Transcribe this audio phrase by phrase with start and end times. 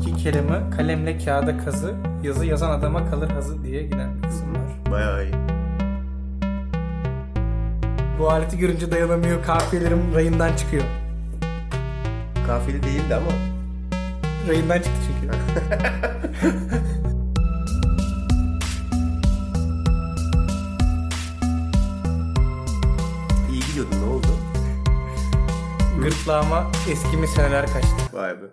[0.00, 4.90] İki kelime kalemle kağıda kazı, yazı yazan adama kalır hazı diye giden bir kısım var.
[4.90, 5.34] Bayağı iyi.
[8.18, 10.84] Bu aleti görünce dayanamıyor, kafiyelerim rayından çıkıyor.
[12.46, 13.30] Kafili değildi ama.
[14.48, 15.34] Rayından çıktı çünkü.
[23.52, 24.26] iyi gidiyordun ne oldu?
[26.02, 27.88] Gırtlağıma eskimi seneler kaçtı.
[28.12, 28.46] Vay be.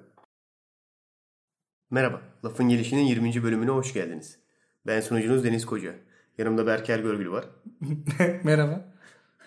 [1.91, 2.21] Merhaba.
[2.45, 3.43] Lafın Gelişi'nin 20.
[3.43, 4.39] bölümüne hoş geldiniz.
[4.87, 5.93] Ben sunucunuz Deniz Koca.
[6.37, 7.45] Yanımda Berker Görgül var.
[8.43, 8.85] Merhaba.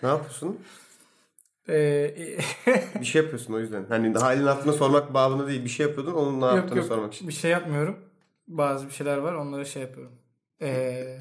[0.03, 0.59] Ne yapıyorsun?
[1.69, 2.15] Ee,
[2.99, 3.85] Bir şey yapıyorsun o yüzden.
[3.89, 5.63] Hani halin hatırını sormak babında değil.
[5.63, 7.27] Bir şey yapıyordun onun ne yok yaptığını yok sormak için.
[7.27, 7.99] bir şey yapmıyorum.
[8.47, 10.13] Bazı bir şeyler var onları şey yapıyorum.
[10.61, 11.17] Ee,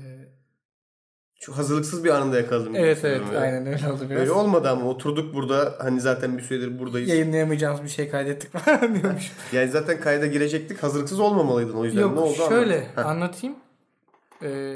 [1.40, 2.72] Şu hazırlıksız bir anında yakaladım.
[2.76, 3.40] evet evet hissediyorum ya.
[3.40, 4.20] aynen öyle oldu biraz.
[4.20, 7.08] Öyle olmadı ama oturduk burada hani zaten bir süredir buradayız.
[7.08, 9.32] Yayınlayamayacağımız bir şey kaydettik falan diyormuş.
[9.52, 10.82] Yani zaten kayda girecektik.
[10.82, 12.00] Hazırlıksız olmamalıydın o yüzden.
[12.00, 12.80] Yok ne oldu şöyle.
[12.94, 13.06] Heh.
[13.06, 13.56] anlatayım.
[14.42, 14.74] Ee,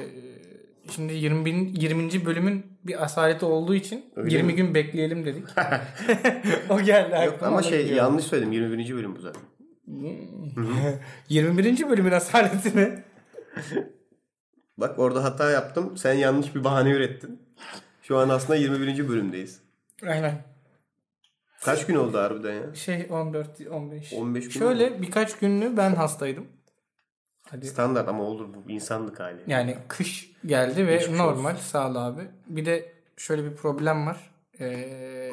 [0.90, 2.26] şimdi 20 bin, 20.
[2.26, 4.54] bölümün bir asaleti olduğu için Öyle 20 mi?
[4.56, 5.44] gün bekleyelim dedik.
[6.70, 7.96] o geldi Yok, ama şey gidiyorum.
[7.96, 8.52] yanlış söyledim.
[8.52, 8.94] 21.
[8.96, 9.42] bölüm bu zaten.
[11.28, 11.88] 21.
[11.90, 12.88] bölümün asaletini
[14.78, 15.96] Bak orada hata yaptım.
[15.96, 17.42] Sen yanlış bir bahane ürettin.
[18.02, 19.08] Şu an aslında 21.
[19.08, 19.60] bölümdeyiz.
[20.06, 20.42] aynen
[21.64, 22.74] Kaç gün oldu harbiden ya?
[22.74, 24.12] şey 14 15.
[24.12, 26.46] 15 gün Şöyle birkaç günlüğü ben hastaydım.
[27.50, 27.66] Hadi.
[27.66, 29.40] Standart ama olur bu insanlık hali.
[29.46, 32.22] Yani kış geldi ve Geçmiş normal sağ ol abi.
[32.46, 34.30] Bir de şöyle bir problem var.
[34.60, 35.32] Ee,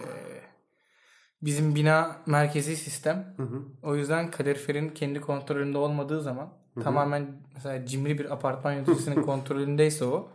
[1.41, 3.33] bizim bina merkezi sistem.
[3.37, 3.63] Hı hı.
[3.83, 10.29] O yüzden kaloriferin kendi kontrolünde olmadığı zaman tamamen mesela cimri bir apartman yöneticisinin kontrolündeyse o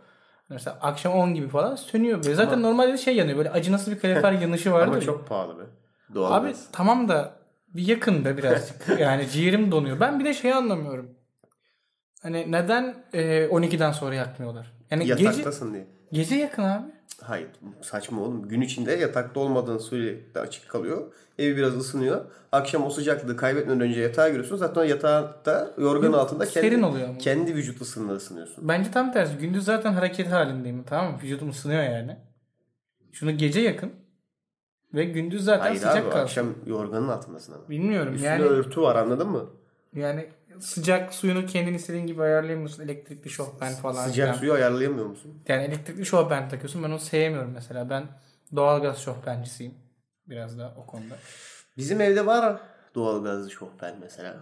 [0.49, 2.23] mesela akşam 10 gibi falan sönüyor.
[2.23, 3.37] Böyle zaten normalde şey yanıyor.
[3.37, 4.87] Böyle acınası bir kalorifer yanışı vardır.
[4.91, 5.63] Ama çok pahalı be.
[6.13, 6.67] Doğal Abi gaz.
[6.71, 7.33] tamam da
[7.67, 8.75] bir yakın da birazcık.
[8.99, 9.99] yani ciğerim donuyor.
[9.99, 11.09] Ben bir de şeyi anlamıyorum.
[12.21, 14.71] Hani neden e, 12'den sonra yakmıyorlar?
[14.91, 15.87] Yani gece Yataktasın diye.
[16.11, 16.85] gece yakın abi.
[17.21, 17.47] Hayır
[17.81, 18.47] saçma oğlum.
[18.47, 21.13] Gün içinde yatakta olmadığın sürekli açık kalıyor.
[21.39, 22.25] Ev biraz ısınıyor.
[22.51, 24.55] Akşam o sıcaklığı kaybetmeden önce yatağa giriyorsun.
[24.57, 24.85] Zaten
[25.77, 27.17] yorganın Yok, altında kendi, serin oluyor ama.
[27.17, 28.67] kendi vücut ısınma ısınıyorsun.
[28.67, 29.37] Bence tam tersi.
[29.37, 30.83] Gündüz zaten hareket halindeyim.
[30.83, 31.19] Tamam mı?
[31.23, 32.17] Vücudum ısınıyor yani.
[33.11, 33.91] Şunu gece yakın.
[34.93, 36.19] Ve gündüz zaten Hayır sıcak abi kalsın.
[36.19, 37.69] akşam yorganın altındasın ama.
[37.69, 38.43] Bilmiyorum Üstünde yani.
[38.43, 39.45] örtü var anladın mı?
[39.93, 40.29] Yani
[40.61, 42.83] sıcak suyunu kendin istediğin gibi ayarlayamıyorsun.
[42.83, 44.07] Elektrikli şofben falan.
[44.07, 44.39] Sıcak filan.
[44.39, 45.43] suyu ayarlayamıyor musun?
[45.47, 46.83] Yani elektrikli şofben takıyorsun.
[46.83, 47.89] Ben onu sevmiyorum mesela.
[47.89, 48.03] Ben
[48.55, 49.73] doğalgaz şofbencisiyim.
[50.27, 51.15] Biraz da o konuda.
[51.77, 52.61] Bizim evde var
[52.95, 54.37] doğalgazlı şofben mesela.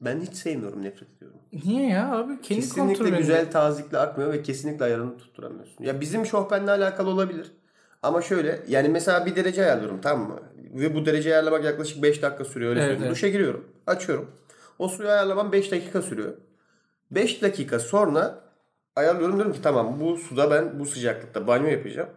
[0.00, 1.38] Ben hiç sevmiyorum nefret ediyorum.
[1.64, 2.40] Niye ya abi?
[2.40, 5.84] Kendi Kesinlikle güzel tazikle akmıyor ve kesinlikle ayarını tutturamıyorsun.
[5.84, 7.52] Ya bizim şofbenle alakalı olabilir.
[8.02, 10.40] Ama şöyle yani mesela bir derece ayarlıyorum tamam mı?
[10.56, 13.04] Ve bu derece ayarlamak yaklaşık 5 dakika sürüyor öyle Evet, söyleyeyim.
[13.06, 13.16] evet.
[13.16, 13.68] Duşa giriyorum.
[13.86, 14.30] Açıyorum.
[14.78, 16.36] O suyu ayarlamam 5 dakika sürüyor.
[17.10, 18.44] 5 dakika sonra
[18.96, 22.08] ayarlıyorum diyorum ki tamam bu suda ben bu sıcaklıkta banyo yapacağım.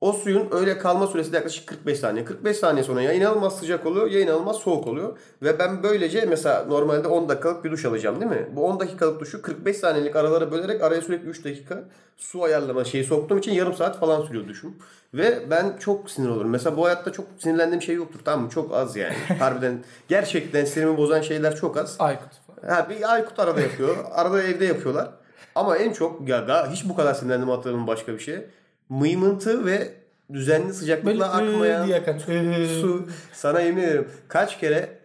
[0.00, 2.24] O suyun öyle kalma süresi de yaklaşık 45 saniye.
[2.24, 5.18] 45 saniye sonra ya inanılmaz sıcak oluyor ya inanılmaz soğuk oluyor.
[5.42, 8.48] Ve ben böylece mesela normalde 10 dakikalık bir duş alacağım değil mi?
[8.52, 11.84] Bu 10 dakikalık duşu 45 saniyelik aralara bölerek araya sürekli 3 dakika
[12.16, 14.76] su ayarlama şeyi soktuğum için yarım saat falan sürüyor duşum.
[15.14, 16.50] Ve ben çok sinir olurum.
[16.50, 18.50] Mesela bu hayatta çok sinirlendiğim şey yoktur tamam mı?
[18.50, 19.14] Çok az yani.
[19.38, 21.96] Harbiden gerçekten sinirimi bozan şeyler çok az.
[21.98, 22.28] Aykut.
[22.68, 23.96] Ha, bir Aykut arada yapıyor.
[24.12, 25.10] arada evde yapıyorlar.
[25.54, 28.46] Ama en çok ya hiç bu kadar sinirlendim hatırlamam başka bir şey.
[28.88, 29.94] Mıymıntı ve
[30.32, 32.18] düzenli sıcaklıkla akmayan diye akan.
[32.28, 32.68] Iı.
[32.68, 33.06] su.
[33.32, 34.98] Sana yemin ederim kaç kere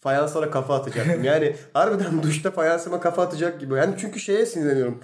[0.00, 1.24] fayanslara kafa atacaktım.
[1.24, 3.74] Yani harbiden duşta fayansıma kafa atacak gibi.
[3.74, 4.98] Yani çünkü şeye sinirleniyorum.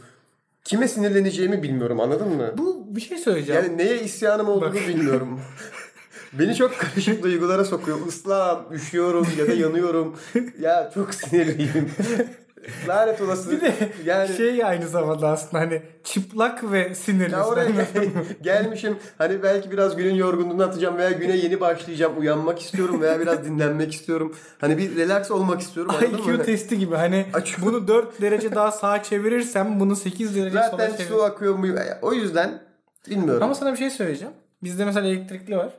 [0.64, 2.54] Kime sinirleneceğimi bilmiyorum anladın mı?
[2.58, 3.62] Bu bir şey söyleyeceğim.
[3.64, 5.40] Yani neye isyanım olduğunu bilmiyorum.
[6.32, 8.06] Beni çok karışık duygulara sokuyor.
[8.06, 10.16] Islam, üşüyorum ya da yanıyorum.
[10.60, 11.90] ya çok sinirliyim.
[12.88, 13.50] Lanet olası.
[13.50, 13.72] Bir de
[14.04, 17.32] yani şey aynı zamanda aslında hani çıplak ve sinirli.
[17.32, 18.08] ya oraya gel-
[18.42, 18.96] gelmişim.
[19.18, 22.18] Hani belki biraz günün yorgunluğunu atacağım veya güne yeni başlayacağım.
[22.20, 24.36] Uyanmak istiyorum veya biraz dinlenmek istiyorum.
[24.58, 25.94] Hani bir relax olmak istiyorum.
[26.02, 26.42] IQ mı?
[26.42, 30.96] testi gibi hani Açık- bunu 4 derece daha sağa çevirirsem bunu 8 derece Zaten sola
[30.96, 31.08] çevir.
[31.08, 31.66] su akıyor mu?
[32.02, 32.62] O yüzden
[33.10, 33.42] bilmiyorum.
[33.42, 34.34] Ama sana bir şey söyleyeceğim.
[34.62, 35.72] Bizde mesela elektrikli var.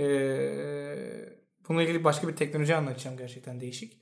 [0.00, 0.04] Ee,
[1.68, 4.01] bununla ilgili başka bir teknoloji anlatacağım gerçekten değişik.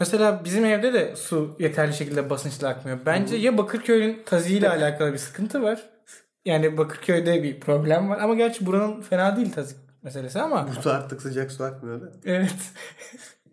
[0.00, 2.98] Mesela bizim evde de su yeterli şekilde basınçla akmıyor.
[3.06, 5.82] Bence ya Bakırköy'ün taziğiyle alakalı bir sıkıntı var.
[6.44, 8.18] Yani Bakırköy'de bir problem var.
[8.18, 10.68] Ama gerçi buranın fena değil tazik meselesi ama.
[10.84, 12.12] Bu artık sıcak su akmıyor da.
[12.24, 12.56] evet.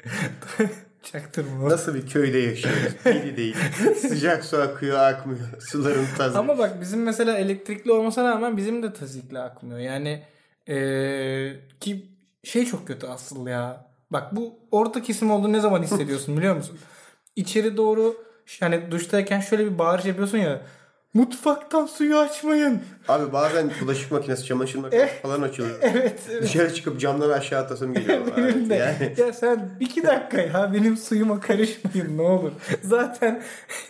[1.04, 1.70] Çaktırma.
[1.70, 2.94] Nasıl bir köyde yaşıyoruz?
[3.06, 3.56] Belli değil.
[3.98, 5.40] Sıcak su akıyor akmıyor.
[5.60, 6.40] Suların tazı.
[6.40, 9.80] Ama bak bizim mesela elektrikli olmasına rağmen bizim de tazikle akmıyor.
[9.80, 10.24] Yani
[10.68, 12.06] eee, ki
[12.44, 13.93] şey çok kötü aslında ya.
[14.14, 16.80] Bak bu orta kesim olduğunu ne zaman hissediyorsun biliyor musun?
[17.36, 18.16] İçeri doğru
[18.62, 20.62] yani duştayken şöyle bir bağırış yapıyorsun ya.
[21.14, 22.82] Mutfaktan suyu açmayın.
[23.08, 25.22] Abi bazen bulaşık makinesi, çamaşır makinesi Eh.
[25.22, 25.76] falan açılıyor.
[25.82, 26.20] Evet.
[26.32, 26.44] evet.
[26.44, 28.22] Dışarı çıkıp camdan aşağı atasım geliyor.
[28.38, 28.76] Benim de.
[28.76, 29.14] Yani.
[29.18, 32.52] Ya sen iki dakika ya benim suyuma karışmayın ne olur.
[32.84, 33.42] Zaten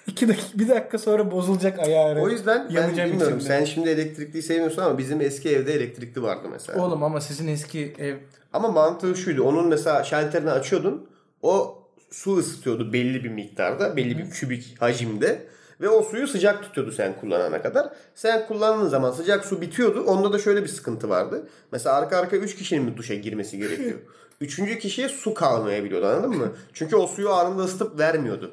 [0.07, 2.21] iki dakika bir dakika sonra bozulacak ayarı.
[2.21, 3.41] O yüzden ben bilmiyorum.
[3.41, 6.85] Sen şimdi elektrikliyi sevmiyorsun ama bizim eski evde elektrikli vardı mesela.
[6.85, 8.15] Oğlum ama sizin eski ev
[8.53, 9.43] Ama mantığı şuydu.
[9.43, 11.09] Onun mesela şalterini açıyordun.
[11.41, 13.97] O su ısıtıyordu belli bir miktarda.
[13.97, 15.47] Belli bir kübik hacimde.
[15.81, 17.89] Ve o suyu sıcak tutuyordu sen kullanana kadar.
[18.15, 20.03] Sen kullandığın zaman sıcak su bitiyordu.
[20.03, 21.47] Onda da şöyle bir sıkıntı vardı.
[21.71, 23.99] Mesela arka arka 3 kişinin mi duşa girmesi gerekiyor?
[24.41, 26.51] Üçüncü kişiye su kalmayabiliyordu anladın mı?
[26.73, 28.51] Çünkü o suyu anında ısıtıp vermiyordu.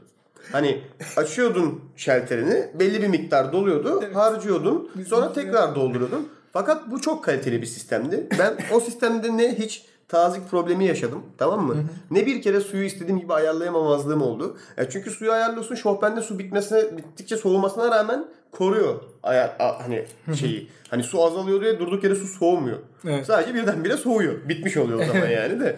[0.53, 0.81] Hani
[1.17, 6.29] açıyordun şalterini belli bir miktar doluyordu harcıyordun sonra tekrar dolduruyordun.
[6.53, 8.29] Fakat bu çok kaliteli bir sistemdi.
[8.39, 11.77] Ben o sistemde ne hiç tazik problemi yaşadım tamam mı?
[12.11, 14.57] Ne bir kere suyu istediğim gibi ayarlayamamazlığım oldu.
[14.77, 20.69] Ya çünkü suyu ayarlıyorsun şofbende su bitmesine bittikçe soğumasına rağmen koruyor ayar, a- hani şeyi.
[20.91, 22.79] Hani su azalıyor diye durduk yere su soğumuyor.
[23.05, 23.27] Evet.
[23.27, 24.49] Sadece birdenbire soğuyor.
[24.49, 25.77] Bitmiş oluyor o zaman yani de.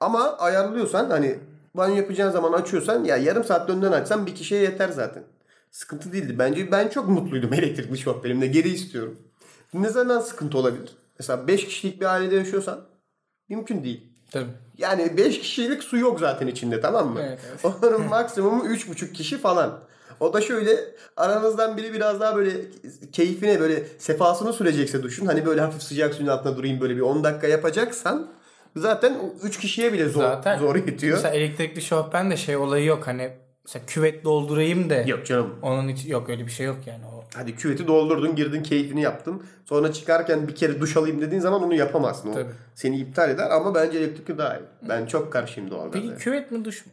[0.00, 1.38] Ama ayarlıyorsan hani
[1.74, 5.22] banyo yapacağın zaman açıyorsan ya yarım saat önden açsan bir kişiye yeter zaten.
[5.70, 6.38] Sıkıntı değildi.
[6.38, 8.46] Bence ben çok mutluydum elektrikli şoförümde.
[8.46, 9.18] Geri istiyorum.
[9.74, 10.90] Ne zaman sıkıntı olabilir?
[11.18, 12.80] Mesela 5 kişilik bir ailede yaşıyorsan
[13.56, 14.00] mümkün değil.
[14.30, 14.50] tabii.
[14.78, 17.20] Yani 5 kişilik su yok zaten içinde tamam mı?
[17.22, 17.64] Evet, evet.
[17.64, 19.78] Onların maksimumu 3,5 kişi falan.
[20.20, 20.76] O da şöyle
[21.16, 22.50] aranızdan biri biraz daha böyle
[23.12, 25.26] keyfine böyle sefasını sürecekse duşun.
[25.26, 28.26] Hani böyle hafif sıcak suyun altında durayım böyle bir 10 dakika yapacaksan
[28.76, 31.16] zaten 3 kişiye bile zor, Zaten zor yetiyor.
[31.16, 33.30] Mesela elektrikli şofben de şey olayı yok hani
[33.64, 35.58] mesela küvet doldurayım da Yok canım.
[35.62, 37.24] onun için yok öyle bir şey yok yani o.
[37.34, 39.42] Hadi küveti doldurdun girdin keyfini yaptın.
[39.64, 42.30] Sonra çıkarken bir kere duş alayım dediğin zaman onu yapamazsın.
[42.30, 42.50] O Tabii.
[42.74, 44.64] seni iptal eder ama bence elektrikli daha iyi.
[44.88, 46.06] Ben çok karşıyım doğalgaza.
[46.08, 46.92] Peki küvet mi duş mu?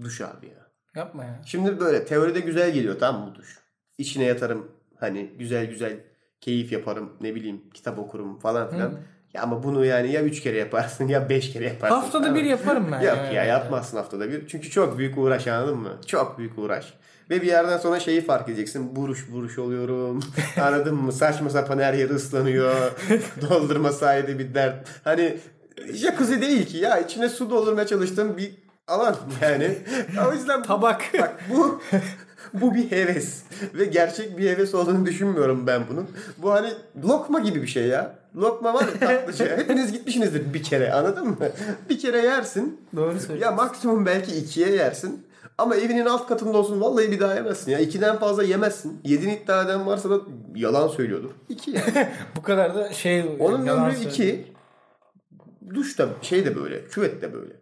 [0.00, 0.66] Duş abi ya.
[0.96, 1.40] Yapma ya.
[1.46, 3.58] Şimdi böyle teoride güzel geliyor tamam mı bu duş?
[3.98, 4.68] İçine yatarım
[5.00, 6.00] hani güzel güzel
[6.40, 8.98] keyif yaparım ne bileyim kitap okurum falan filan.
[9.34, 11.94] Ya ama bunu yani ya üç kere yaparsın ya beş kere yaparsın.
[11.94, 13.00] Haftada tamam bir yaparım ben.
[13.00, 13.34] Yok yani.
[13.34, 14.46] ya yapmazsın haftada bir.
[14.48, 15.98] Çünkü çok büyük uğraş anladın mı?
[16.06, 16.94] Çok büyük uğraş.
[17.30, 18.96] Ve bir yerden sonra şeyi fark edeceksin.
[18.96, 20.20] Buruş buruş oluyorum.
[20.60, 21.12] Anladın mı?
[21.12, 22.92] Saçma sapan her yer ıslanıyor.
[23.50, 24.88] Doldurma sayede bir dert.
[25.04, 25.38] Hani
[25.92, 26.98] jacuzzi değil ki ya.
[26.98, 28.52] içine su doldurmaya çalıştığım bir
[28.88, 29.78] alan yani.
[30.28, 31.02] O yüzden Tabak.
[31.20, 31.82] Bak bu
[32.54, 33.42] bu bir heves
[33.74, 36.08] ve gerçek bir heves olduğunu düşünmüyorum ben bunun.
[36.38, 36.68] Bu hani
[37.04, 38.14] lokma gibi bir şey ya.
[38.36, 39.56] Lokma var ya tatlıca.
[39.58, 41.36] Hepiniz gitmişsinizdir bir kere anladın mı?
[41.90, 42.80] Bir kere yersin.
[42.96, 43.44] Doğru söylüyorsun.
[43.44, 45.26] Ya maksimum belki ikiye yersin.
[45.58, 47.78] Ama evinin alt katında olsun vallahi bir daha yemezsin ya.
[47.78, 49.00] İkiden fazla yemezsin.
[49.04, 50.20] Yedin iddia eden varsa da
[50.54, 51.30] yalan söylüyordur.
[51.48, 52.08] İki yani.
[52.36, 54.12] Bu kadar da şey Onun ömrü söylüyor.
[54.12, 54.52] iki.
[55.74, 56.84] Duş da şey de böyle.
[56.84, 57.52] Küvet de böyle.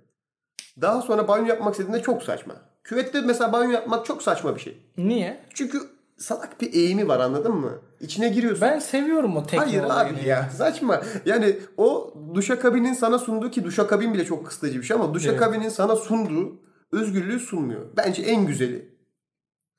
[0.80, 2.54] Daha sonra banyo yapmak istediğinde çok saçma.
[2.84, 4.78] Küvette mesela banyo yapmak çok saçma bir şey.
[4.96, 5.40] Niye?
[5.54, 5.78] Çünkü
[6.18, 7.72] salak bir eğimi var anladın mı?
[8.00, 8.60] İçine giriyorsun.
[8.60, 11.02] Ben seviyorum o tekne Hayır abi ya saçma.
[11.26, 15.96] Yani o duşakabinin sana sunduğu ki duşakabin bile çok kısıtlayıcı bir şey ama duşakabinin sana
[15.96, 16.60] sunduğu
[16.92, 17.80] özgürlüğü sunmuyor.
[17.96, 18.90] Bence en güzeli.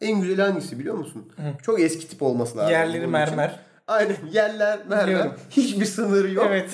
[0.01, 1.33] En güzeli hangisi biliyor musun?
[1.63, 2.71] Çok eski tip olması lazım.
[2.71, 3.37] Yerleri bunun için.
[3.87, 5.27] Aynen yerler mermer.
[5.49, 6.47] Hiçbir sınırı yok.
[6.49, 6.69] Evet.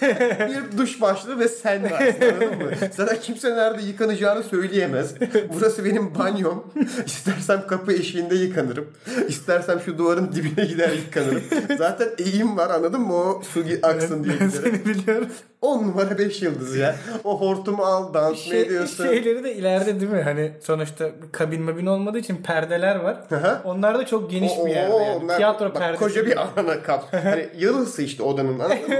[0.50, 2.70] bir duş başlığı ve sen varsın anladın mı?
[2.96, 5.14] Sana kimse nerede yıkanacağını söyleyemez.
[5.54, 6.72] Burası benim banyom.
[7.06, 8.92] İstersem kapı eşiğinde yıkanırım.
[9.28, 11.42] İstersem şu duvarın dibine gider yıkanırım.
[11.78, 13.14] Zaten eğim var anladın mı?
[13.14, 14.34] O su aksın diye.
[14.40, 15.28] Ben seni biliyorum.
[15.62, 16.96] 10 numara 5 yıldız ya.
[17.24, 19.04] O hortumu al dans mı Şey, ediyorsun?
[19.04, 20.22] şeyleri de ileride değil mi?
[20.22, 23.16] Hani sonuçta kabin mabin olmadığı için perdeler var.
[23.28, 23.58] Hı.
[23.64, 24.92] Onlar da çok geniş O- bir yerde.
[24.92, 25.16] o- Yani.
[25.24, 25.98] onlar- Tiyatro bak, perdesi.
[26.04, 27.04] Koca bir alana kap.
[27.12, 28.94] Hani yarısı işte odanın anladın mı?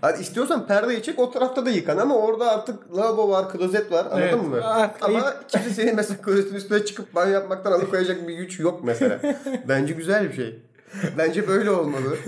[0.00, 4.04] Hadi istiyorsan perdeyi çek o tarafta da yıkan ama orada artık lavabo var, klozet var
[4.06, 4.42] anladın Evet.
[4.42, 4.64] mı?
[4.64, 9.20] Aa, ama kimse senin mesela klozetin üstüne çıkıp banyo yapmaktan alıkoyacak bir güç yok mesela.
[9.68, 10.58] Bence güzel bir şey.
[11.18, 12.16] Bence böyle olmalı.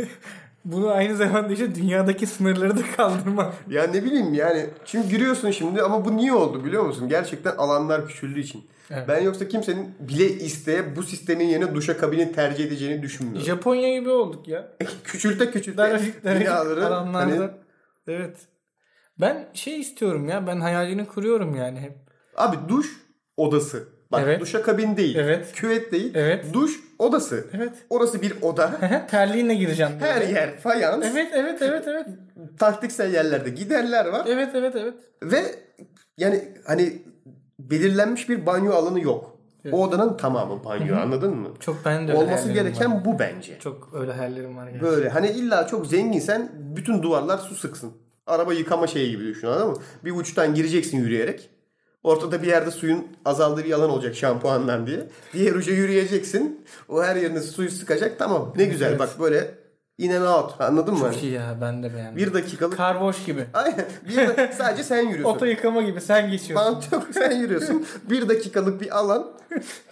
[0.64, 3.52] Bunu aynı zamanda işte dünyadaki sınırları da kaldırma.
[3.68, 4.66] Ya ne bileyim yani.
[4.84, 7.08] Çünkü giriyorsun şimdi ama bu niye oldu biliyor musun?
[7.08, 8.64] Gerçekten alanlar küçüldüğü için.
[8.90, 9.08] Evet.
[9.08, 13.46] Ben yoksa kimsenin bile isteye bu sistemin yerine duşa kabini tercih edeceğini düşünmüyorum.
[13.46, 14.76] Japonya gibi olduk ya.
[15.04, 17.40] küçülte küçülte Daracık daracık binaları alanlarda.
[17.40, 17.50] hani
[18.06, 18.36] Evet.
[19.20, 20.46] Ben şey istiyorum ya.
[20.46, 21.98] Ben hayalini kuruyorum yani hep.
[22.36, 23.00] Abi duş
[23.36, 23.93] odası.
[24.16, 24.40] Bak Evet.
[24.40, 25.16] duşa kabin değil.
[25.16, 25.52] Evet.
[25.52, 26.12] Küvet değil.
[26.14, 26.44] Evet.
[26.52, 27.44] Duş odası.
[27.52, 27.72] Evet.
[27.90, 28.70] Orası bir oda.
[29.10, 29.92] Terliğinle gireceğim.
[30.00, 30.12] böyle.
[30.12, 31.04] Her yer fayans.
[31.12, 32.06] Evet evet evet evet.
[32.58, 34.26] Taktiksel yerlerde giderler var.
[34.28, 34.94] Evet evet evet.
[35.22, 35.42] Ve
[36.18, 37.02] yani hani
[37.58, 39.30] belirlenmiş bir banyo alanı yok.
[39.72, 41.48] O odanın tamamı banyo anladın mı?
[41.60, 43.04] Çok ben de Olması gereken var.
[43.04, 43.58] bu bence.
[43.58, 44.80] Çok öyle hayallerim var yani.
[44.80, 47.92] Böyle hani illa çok zenginsen bütün duvarlar su sıksın.
[48.26, 49.76] Araba yıkama şeyi gibi düşün anladın mı?
[50.04, 51.50] Bir uçtan gireceksin yürüyerek.
[52.04, 55.00] Ortada bir yerde suyun azaldığı bir alan olacak şampuandan diye.
[55.32, 56.66] Diğer uca yürüyeceksin.
[56.88, 58.18] O her yerine suyu sıkacak.
[58.18, 58.98] Tamam ne güzel Evet.
[58.98, 59.54] bak böyle
[59.98, 61.00] in and out anladın mı?
[61.12, 62.16] Çok iyi ya ben de beğendim.
[62.16, 62.76] Bir dakikalık.
[62.76, 63.44] Karboş gibi.
[63.54, 63.86] Aynen.
[64.08, 65.36] Bir da- sadece sen yürüyorsun.
[65.36, 66.72] Oto yıkama gibi sen geçiyorsun.
[66.74, 67.86] Bant yok sen yürüyorsun.
[68.10, 69.30] Bir dakikalık bir alan.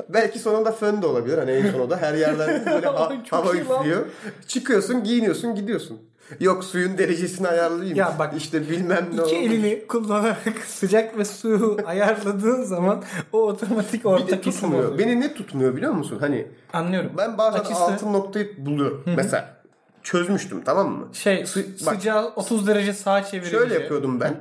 [0.08, 1.38] Belki sonunda fön de olabilir.
[1.38, 4.06] Hani en sonunda her yerden böyle ha- çok hava üflüyor.
[4.48, 5.98] Çıkıyorsun giyiniyorsun gidiyorsun.
[6.40, 7.96] Yok suyun derecesini ayarlayayım.
[7.98, 9.32] Ya bak, işte bilmem ne İki olmuş.
[9.32, 14.84] elini kullanarak sıcak ve suyu ayarladığın zaman o otomatik orta kesim tutmuyor.
[14.84, 14.98] oluyor.
[14.98, 16.16] Beni ne tutmuyor biliyor musun?
[16.20, 17.10] Hani Anlıyorum.
[17.18, 19.04] ben bazen Açısı- altın noktayı buluyorum.
[19.16, 19.56] Mesela
[20.02, 21.08] çözmüştüm tamam mı?
[21.12, 21.94] Şey sı- bak.
[21.94, 23.50] sıcağı 30 derece sağa çevirince.
[23.56, 24.34] Şöyle yapıyordum ben.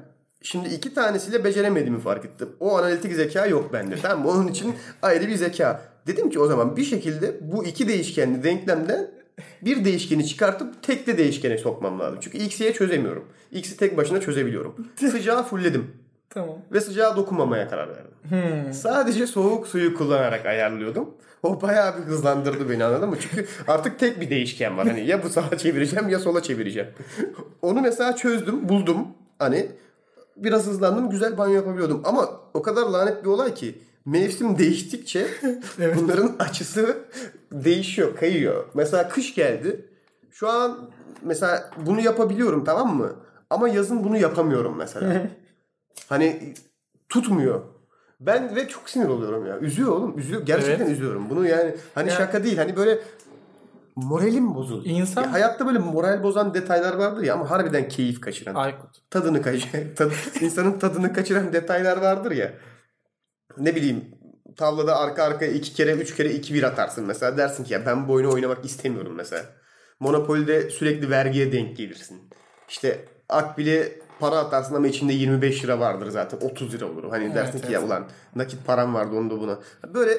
[0.44, 2.50] Şimdi iki tanesiyle beceremediğimi fark ettim.
[2.60, 3.96] O analitik zeka yok bende.
[4.02, 4.32] Tamam mı?
[4.32, 5.82] Onun için ayrı bir zeka.
[6.08, 9.12] Dedim ki o zaman bir şekilde bu iki değişkenli denklemden
[9.62, 12.20] bir değişkeni çıkartıp tekli değişkene sokmam lazım.
[12.22, 13.26] Çünkü x'ye çözemiyorum.
[13.52, 14.76] X'i tek başına çözebiliyorum.
[14.96, 15.92] Sıcağı fullledim.
[16.30, 16.58] Tamam.
[16.72, 18.74] Ve sıcağa dokunmamaya karar verdim.
[18.74, 21.10] Sadece soğuk suyu kullanarak ayarlıyordum.
[21.44, 23.16] O bayağı bir hızlandırdı beni anladın mı?
[23.20, 24.88] Çünkü artık tek bir değişken var.
[24.88, 26.90] Hani ya bu sağa çevireceğim ya sola çevireceğim.
[27.62, 29.08] Onu mesela çözdüm, buldum.
[29.40, 29.68] Hani
[30.38, 32.02] biraz hızlandım, güzel banyo yapabiliyordum.
[32.04, 35.28] Ama o kadar lanet bir olay ki mevsim değiştikçe
[35.96, 36.98] bunların açısı
[37.52, 38.66] değişiyor, kayıyor.
[38.74, 39.90] Mesela kış geldi.
[40.32, 40.90] Şu an
[41.22, 43.16] mesela bunu yapabiliyorum tamam mı?
[43.50, 45.22] Ama yazın bunu yapamıyorum mesela.
[46.10, 46.54] Hani
[47.10, 47.62] tutmuyor.
[48.20, 49.60] Ben ve çok sinir oluyorum ya.
[49.60, 50.18] Üzüyor oğlum.
[50.20, 50.42] Üzüyor.
[50.46, 50.92] Gerçekten Evet.
[50.96, 51.30] üzüyorum.
[51.30, 52.58] Bunu yani hani Ya- şaka değil.
[52.58, 53.00] Hani böyle
[53.96, 54.88] moralim bozuldu.
[54.88, 58.56] İnsan- Ya hayatta böyle moral bozan detaylar vardır ya ama harbiden keyif kaçıran.
[58.56, 59.10] Aykut.
[59.10, 59.84] Tadını kaçıran.
[59.96, 62.54] Tad, insanın tadını kaçıran detaylar vardır ya.
[63.58, 64.06] Ne bileyim
[64.58, 67.38] tavlada arka arkaya iki kere üç kere iki bir atarsın mesela.
[67.38, 69.46] Dersin ki ya ben bu oyunu oynamak istemiyorum mesela.
[70.00, 72.22] Monopoly'de sürekli vergiye denk gelirsin.
[72.70, 76.38] İşte Akbil'e para atarsın ama içinde 25 lira vardır zaten.
[76.38, 77.10] 30 lira olur.
[77.10, 79.60] Hani dersin ki ya ulan nakit param vardı onda buna.
[79.94, 80.18] Böyle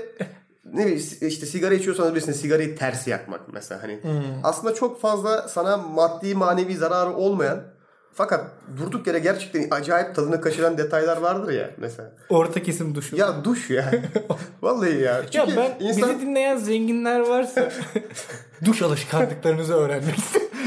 [0.65, 3.83] ne bileyim işte sigara içiyorsanız bilirsin sigarayı ters yakmak mesela.
[3.83, 4.01] Hani
[4.45, 7.72] aslında çok fazla sana maddi manevi zararı olmayan
[8.15, 12.13] fakat durduk yere gerçekten acayip tadını kaçıran detaylar vardır ya mesela.
[12.29, 13.17] Orta kesim duşu.
[13.17, 13.93] Ya duş ya.
[14.63, 15.13] Vallahi ya.
[15.13, 17.73] Ya Çünkü ben insan bizi dinleyen zenginler varsa
[18.65, 20.19] duş alışkanlıklarınızı öğrenmek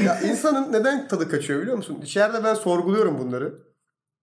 [0.04, 1.98] ya insanın neden tadı kaçıyor biliyor musun?
[2.02, 3.66] İçeride ben sorguluyorum bunları.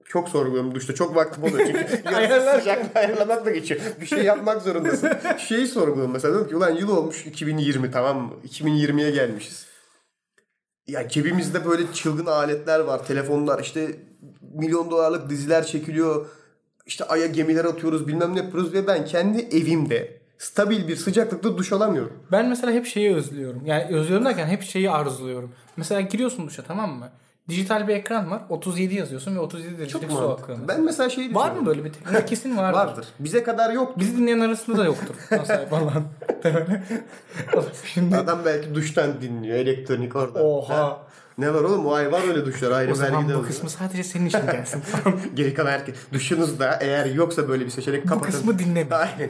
[0.05, 0.95] Çok sorguluyorum duşta.
[0.95, 2.09] Çok vaktim oluyor çünkü.
[2.15, 2.59] Ayarlar.
[2.59, 3.81] Sıcaklığı ayarlamak da geçiyor.
[4.01, 5.09] Bir şey yapmak zorundasın.
[5.37, 6.33] Şeyi sorguluyorum mesela.
[6.33, 8.33] Diyorum ki ulan yıl olmuş 2020 tamam mı?
[8.47, 9.72] 2020'ye gelmişiz.
[10.87, 13.05] Ya cebimizde böyle çılgın aletler var.
[13.05, 13.95] Telefonlar işte
[14.53, 16.25] milyon dolarlık diziler çekiliyor.
[16.85, 21.71] İşte aya gemiler atıyoruz bilmem ne yapıyoruz ve ben kendi evimde stabil bir sıcaklıkta duş
[21.73, 22.13] alamıyorum.
[22.31, 23.65] Ben mesela hep şeyi özlüyorum.
[23.65, 25.51] Yani özlüyorum derken hep şeyi arzuluyorum.
[25.77, 27.09] Mesela giriyorsun duşa tamam mı?
[27.49, 28.41] Dijital bir ekran var.
[28.49, 30.57] 37 yazıyorsun ve 37 derecelik Çok su akıyor.
[30.67, 32.27] Ben mesela şeyi Var mı böyle bir teknik?
[32.27, 32.77] Kesin vardır.
[32.77, 33.05] Vardır.
[33.19, 33.99] Bize kadar yok.
[33.99, 35.15] Bizi dinleyen arasında da yoktur.
[35.31, 36.03] Nasıl falan.
[37.93, 40.43] Şimdi Adam belki duştan dinliyor elektronik orada.
[40.43, 40.77] Oha.
[40.77, 40.97] Ha?
[41.37, 44.25] Ne var oğlum o ay var öyle duşlar ayrı o zaman bu kısmı sadece senin
[44.25, 44.83] için gelsin.
[45.33, 45.95] Geri kalan herkes.
[46.13, 48.31] Duşunuzda eğer yoksa böyle bir seçenek bu kapatın.
[48.31, 48.95] kısmı dinleme.
[48.95, 49.29] Aynen.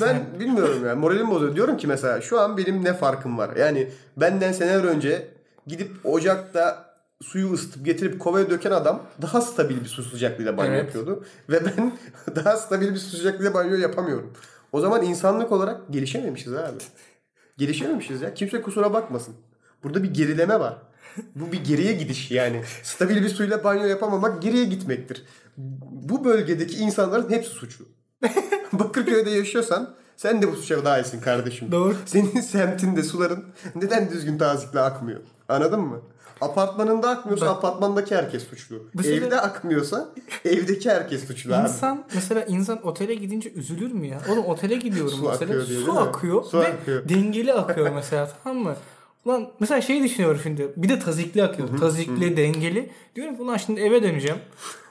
[0.00, 0.96] Ben bilmiyorum ya.
[0.96, 1.56] Moralim bozuyor.
[1.56, 3.56] Diyorum ki mesela şu an benim ne farkım var?
[3.56, 5.28] Yani benden seneler önce
[5.66, 6.86] gidip ocakta
[7.22, 10.84] suyu ısıtıp getirip kovaya döken adam daha stabil bir su sıcaklığıyla banyo Evet.
[10.84, 11.24] yapıyordu.
[11.48, 11.92] Ve ben
[12.36, 14.32] daha stabil bir su sıcaklığıyla banyo yapamıyorum.
[14.72, 16.78] O zaman insanlık olarak gelişememişiz abi.
[17.58, 18.34] Gelişememişiz ya.
[18.34, 19.34] Kimse kusura bakmasın.
[19.84, 20.76] Burada bir gerileme var.
[21.34, 22.62] Bu bir geriye gidiş yani.
[22.82, 25.24] Stabil bir suyla banyo yapamamak geriye gitmektir.
[25.90, 27.84] Bu bölgedeki insanların hepsi suçlu.
[28.72, 31.72] Bakırköy'de yaşıyorsan sen de bu suça dahilsin kardeşim.
[31.72, 31.96] Doğru.
[32.06, 33.44] Senin semtinde suların
[33.74, 35.20] neden düzgün tazikle akmıyor?
[35.48, 36.00] Anladın mı?
[36.40, 38.82] Apartmanında akmıyorsa apartmandaki herkes suçlu.
[38.94, 40.08] Mesela- Evde akmıyorsa
[40.44, 41.62] evdeki herkes suçlu abi.
[41.68, 44.20] İnsan mesela insan otele gidince üzülür mü ya?
[44.32, 45.34] Oğlum otele gidiyorum Su mesela.
[45.34, 47.08] akıyor diyor, su akıyor Su ve akıyor.
[47.08, 48.76] dengeli akıyor mesela tamam mı?
[49.24, 50.72] Ulan mesela şeyi düşünüyorum şimdi.
[50.76, 51.78] Bir de tazikli akıyor.
[51.78, 52.90] Tazikli, dengeli.
[53.16, 54.38] Diyorum ki ulan şimdi eve döneceğim.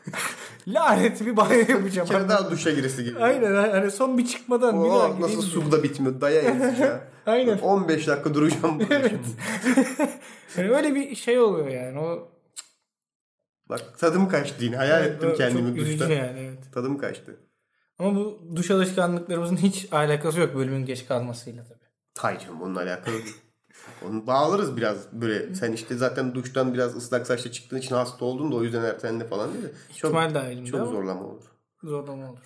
[0.68, 2.08] Lanet bir banyo Bir yapacağım.
[2.08, 3.20] kere daha duşa giresi gibi.
[3.20, 6.22] Aynen hani son bir çıkmadan bir daha Oo, nasıl su da bitmiyor.
[6.22, 7.02] Daya ya.
[7.26, 7.58] Aynen.
[7.58, 8.94] 15 dakika duracağım şimdi.
[10.58, 12.00] Yani öyle bir şey oluyor yani.
[12.00, 12.32] O
[13.70, 14.76] Bak tadım kaçtı yine.
[14.78, 16.14] Hayal ettim o kendimi duşta.
[16.14, 16.74] yani evet.
[16.74, 17.40] Tadım kaçtı.
[18.00, 21.86] Ama bu duş alışkanlıklarımızın hiç alakası yok bölümün geç kalmasıyla tabii.
[22.18, 23.36] Hayır canım onunla alakalı değil.
[24.10, 25.56] Onu bağlarız biraz böyle.
[25.56, 29.28] Sen işte zaten duştan biraz ıslak saçla çıktığın için hasta oldun da o yüzden ertendi
[29.28, 29.72] falan değil mi?
[29.96, 31.44] Çok, İhtimal dahilinde çok ama zorlama olur.
[31.84, 32.40] zorlama olur.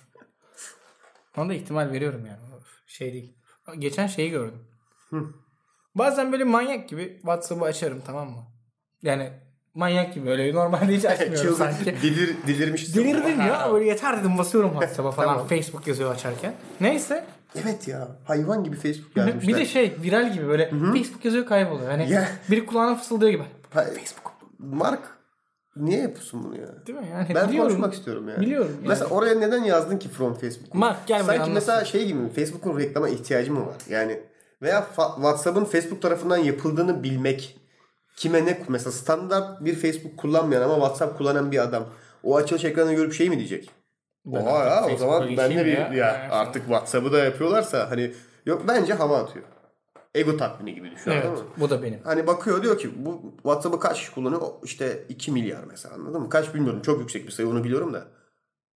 [1.36, 2.38] Ona da ihtimal veriyorum yani.
[2.86, 3.34] Şey değil.
[3.78, 4.64] Geçen şeyi gördüm.
[5.94, 8.46] Bazen böyle manyak gibi WhatsApp'ı açarım tamam mı?
[9.02, 9.32] Yani
[9.74, 11.84] manyak gibi öyle normalde hiç açmıyorum Çılgın, sanki.
[12.02, 12.96] Dilir, delirmiş.
[12.96, 15.48] Delirdim ya böyle yeter dedim basıyorum WhatsApp'a falan Tamam.
[15.48, 16.54] Facebook yazıyor açarken.
[16.80, 19.48] Neyse Evet ya hayvan gibi Facebook yazmışlar.
[19.48, 21.90] bir de şey viral gibi böyle Facebook yazıyor kayboluyor.
[21.90, 22.28] Hani Ya.
[22.50, 23.44] biri kulağına fısıldıyor gibi.
[23.70, 24.32] Facebook.
[24.58, 25.00] Mark
[25.76, 26.86] niye yapıyorsun bunu ya?
[26.86, 27.08] Değil mi?
[27.12, 27.68] Yani Ben biliyorum.
[27.70, 28.40] konuşmak istiyorum yani.
[28.40, 28.88] Biliyorum yani.
[28.88, 30.74] Mesela oraya neden yazdın ki from Facebook?
[30.74, 31.54] Mark, gel Sanki anlat.
[31.54, 32.28] mesela şey gibi?
[32.28, 33.76] Facebook'un reklama ihtiyacı mı var?
[33.88, 34.20] Yani
[34.62, 37.60] veya WhatsApp'ın Facebook tarafından yapıldığını bilmek
[38.16, 41.86] kime ne mesela standart bir Facebook kullanmayan ama WhatsApp kullanan bir adam
[42.22, 43.70] o açılış ekranını görüp şey mi diyecek?
[44.26, 46.28] Ben Oha ya o zaman ben de bir ya, ya.
[46.30, 48.12] artık WhatsApp'ı da yapıyorlarsa hani
[48.46, 49.44] yok bence hava atıyor.
[50.14, 51.50] Ego tatmini gibi düşün Evet anladın mı?
[51.56, 52.00] bu da benim.
[52.04, 54.42] Hani bakıyor diyor ki bu WhatsApp'ı kaç kişi kullanıyor?
[54.64, 56.28] İşte 2 milyar mesela anladın mı?
[56.28, 56.82] Kaç bilmiyorum.
[56.82, 58.06] Çok yüksek bir sayı onu biliyorum da.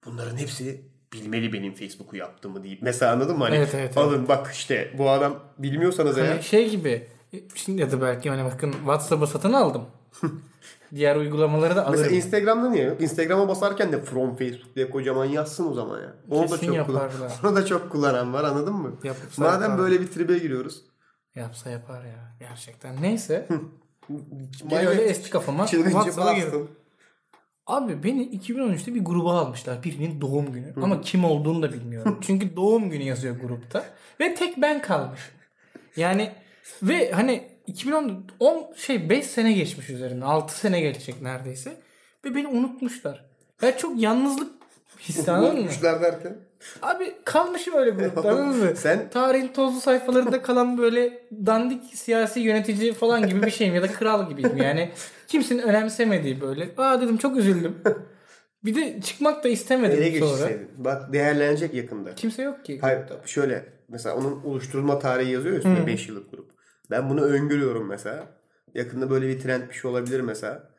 [0.07, 2.83] Bunların hepsi bilmeli benim Facebook'u yaptığımı deyip.
[2.83, 3.45] Mesela anladın mı?
[3.45, 6.29] Hani Evet, evet, alın bak işte bu adam bilmiyorsanız eğer.
[6.29, 7.09] Hani şey gibi
[7.55, 9.87] şimdi ya da belki hani bakın WhatsApp'ı satın aldım.
[10.95, 12.17] Diğer uygulamaları da Mesela alırım.
[12.17, 13.01] Instagram'da niye yok?
[13.01, 16.15] Instagram'a basarken de from Facebook diye kocaman yazsın o zaman ya.
[16.31, 17.33] Onu da Kesin çok kullanan, yaparlar.
[17.45, 18.93] onu da çok kullanan var anladın mı?
[19.05, 19.79] Yapıpsa Madem yapar.
[19.79, 20.85] böyle bir tribe giriyoruz.
[21.35, 23.03] Yapsa yapar ya gerçekten.
[23.03, 23.49] Neyse.
[24.71, 26.47] Manyak öyle eski kafama Çılgınca WhatsApp'a girdim.
[26.47, 26.69] bastın.
[27.67, 29.83] Abi beni 2013'te bir gruba almışlar.
[29.83, 30.75] Birinin doğum günü.
[30.83, 32.19] Ama kim olduğunu da bilmiyorum.
[32.23, 33.85] Çünkü doğum günü yazıyor grupta.
[34.21, 35.21] Ve tek ben kalmış.
[35.97, 36.33] Yani
[36.83, 40.27] ve hani 2010 10 şey 5 sene geçmiş üzerinden.
[40.27, 41.73] 6 sene geçecek neredeyse.
[42.25, 43.25] Ve beni unutmuşlar.
[43.63, 44.53] Ya çok yalnızlık
[45.01, 45.61] hissi anladın mı?
[45.61, 46.37] Unutmuşlar derken.
[46.83, 48.73] Abi kalmışım öyle grupta anladın mı?
[48.77, 53.87] Sen- Tarihin tozlu sayfalarında kalan böyle dandik siyasi yönetici falan gibi bir şeyim ya da
[53.93, 54.91] kral gibiyim yani.
[55.29, 56.69] Kimsenin önemsemediği böyle.
[56.79, 57.79] Aa dedim çok üzüldüm.
[58.65, 60.51] Bir de çıkmak da istemedim Ele sonra.
[60.77, 62.15] Bak değerlenecek yakında.
[62.15, 62.79] Kimse yok ki.
[62.81, 66.54] Hayır şöyle mesela onun oluşturulma tarihi yazıyor ya üstünde 5 yıllık grup.
[66.91, 68.27] Ben bunu öngörüyorum mesela.
[68.75, 70.71] Yakında böyle bir trend bir şey olabilir mesela.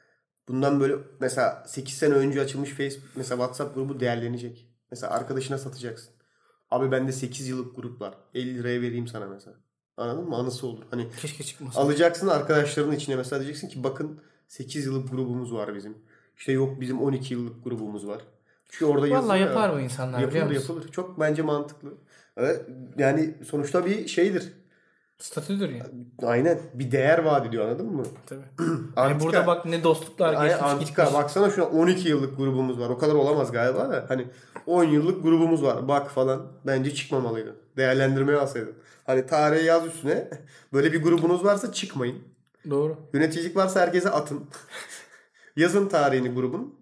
[0.48, 4.70] Bundan böyle mesela 8 sene önce açılmış Facebook mesela WhatsApp grubu değerlenecek.
[4.92, 6.10] Mesela arkadaşına satacaksın.
[6.72, 8.14] Abi bende 8 yıllık grup var.
[8.34, 9.58] 50 liraya vereyim sana mesela.
[9.98, 10.36] Anladın mı?
[10.36, 10.84] Anısı olur.
[10.92, 11.82] Hani Keşke çıkmasa.
[11.82, 15.98] alacaksın arkadaşlarının içine mesela diyeceksin ki bakın 8 yıllık grubumuz var bizim.
[16.38, 18.22] İşte yok bizim 12 yıllık grubumuz var.
[18.70, 19.48] Çünkü orada Vallahi ya.
[19.48, 20.74] yapar bu insanlar biliyor Yapılır musun?
[20.74, 20.92] yapılır.
[20.92, 21.94] Çok bence mantıklı.
[22.38, 22.62] Evet,
[22.98, 24.54] yani sonuçta bir şeydir.
[25.20, 25.86] Statüdür ya.
[26.24, 26.60] Aynen.
[26.74, 28.04] Bir değer vaat ediyor anladın mı?
[28.26, 28.42] Tabii.
[28.60, 29.02] Antika.
[29.10, 31.04] Yani burada bak ne dostluklar Aynen, geçmiş antika.
[31.04, 31.20] gitmiş.
[31.24, 32.90] Baksana şuna 12 yıllık grubumuz var.
[32.90, 34.06] O kadar olamaz galiba da.
[34.08, 34.28] Hani
[34.68, 35.88] 10 yıllık grubumuz var.
[35.88, 36.48] Bak falan.
[36.66, 37.56] Bence çıkmamalıydı.
[37.78, 38.74] Değerlendirmeye alsaydın.
[39.06, 40.30] Hani tarihe yaz üstüne.
[40.74, 42.18] Böyle bir grubunuz varsa çıkmayın.
[42.70, 42.98] Doğru.
[43.14, 44.46] Yöneticilik varsa herkese atın.
[45.56, 46.76] yazın tarihini grubun.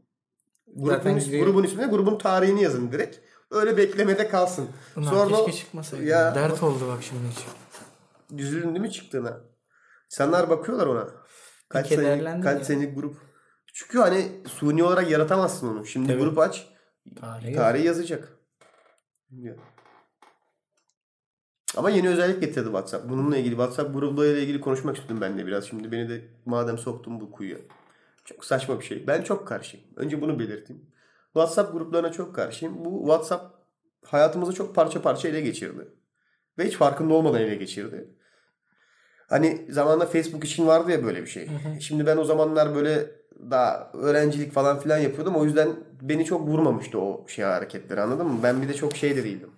[0.76, 1.46] Grubun, gidiyor.
[1.46, 3.18] grubun ismine grubun tarihini yazın direkt.
[3.52, 4.68] Öyle beklemede kalsın.
[4.98, 6.06] Ulan Sonra keşke çıkmasaydı.
[6.06, 7.40] Ya- Dert oldu bak şimdi hiç.
[8.38, 9.42] Üzüldün değil mi çıktığına?
[10.06, 11.08] İnsanlar bakıyorlar ona.
[11.70, 13.16] Kaç senelik, kaç senelik grup.
[13.74, 15.86] Çünkü hani suni olarak yaratamazsın onu.
[15.86, 16.20] Şimdi Tabii.
[16.20, 16.68] grup aç.
[17.16, 17.56] Tarihi.
[17.56, 18.38] Tarih yazacak.
[19.32, 19.56] Ya.
[21.78, 23.10] Ama yeni özellik getirdi WhatsApp.
[23.10, 25.66] Bununla ilgili WhatsApp grubuyla ilgili konuşmak istedim ben de biraz.
[25.66, 27.58] Şimdi beni de madem soktun bu kuyuya.
[28.26, 29.08] Çok saçma bir şey.
[29.08, 29.86] Ben çok karşıyım.
[29.96, 30.86] Önce bunu belirteyim.
[31.34, 32.86] WhatsApp gruplarına çok karşıyım.
[32.86, 33.56] Bu WhatsApp
[34.06, 35.88] hayatımızı çok parça parça ele geçirdi.
[36.58, 38.10] Ve hiç farkında olmadan ele geçirdi.
[39.30, 41.48] Hani zamanında Facebook için vardı ya böyle bir şey.
[41.80, 43.12] Şimdi ben o zamanlar böyle
[43.52, 45.36] daha öğrencilik falan filan yapıyordum.
[45.36, 45.70] O yüzden
[46.02, 48.40] beni çok vurmamıştı o şey hareketleri anladın mı?
[48.44, 49.50] Ben bir de çok şey de değildim.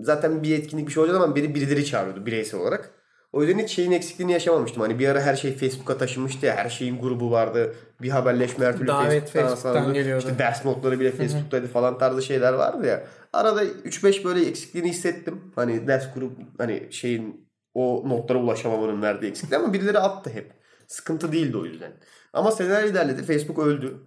[0.00, 2.90] Zaten bir etkinlik bir şey olacak ama beni birileri çağırıyordu bireysel olarak.
[3.32, 4.82] O yüzden hiç şeyin eksikliğini yaşamamıştım.
[4.82, 6.56] Hani bir ara her şey Facebook'a taşınmıştı ya.
[6.56, 7.74] Her şeyin grubu vardı.
[8.02, 10.18] Bir haberleşme her türlü Davet Facebook'tan Facebook'tan geliyordu.
[10.18, 13.04] İşte ders notları bile Facebook'taydı falan tarzı şeyler vardı ya.
[13.32, 15.40] Arada 3-5 böyle eksikliğini hissettim.
[15.54, 20.52] Hani ders grup hani şeyin o notlara ulaşamamanın verdiği eksikliği ama birileri attı hep.
[20.86, 21.92] Sıkıntı değildi o yüzden.
[22.32, 23.22] Ama seneler ilerledi.
[23.22, 24.06] Facebook öldü.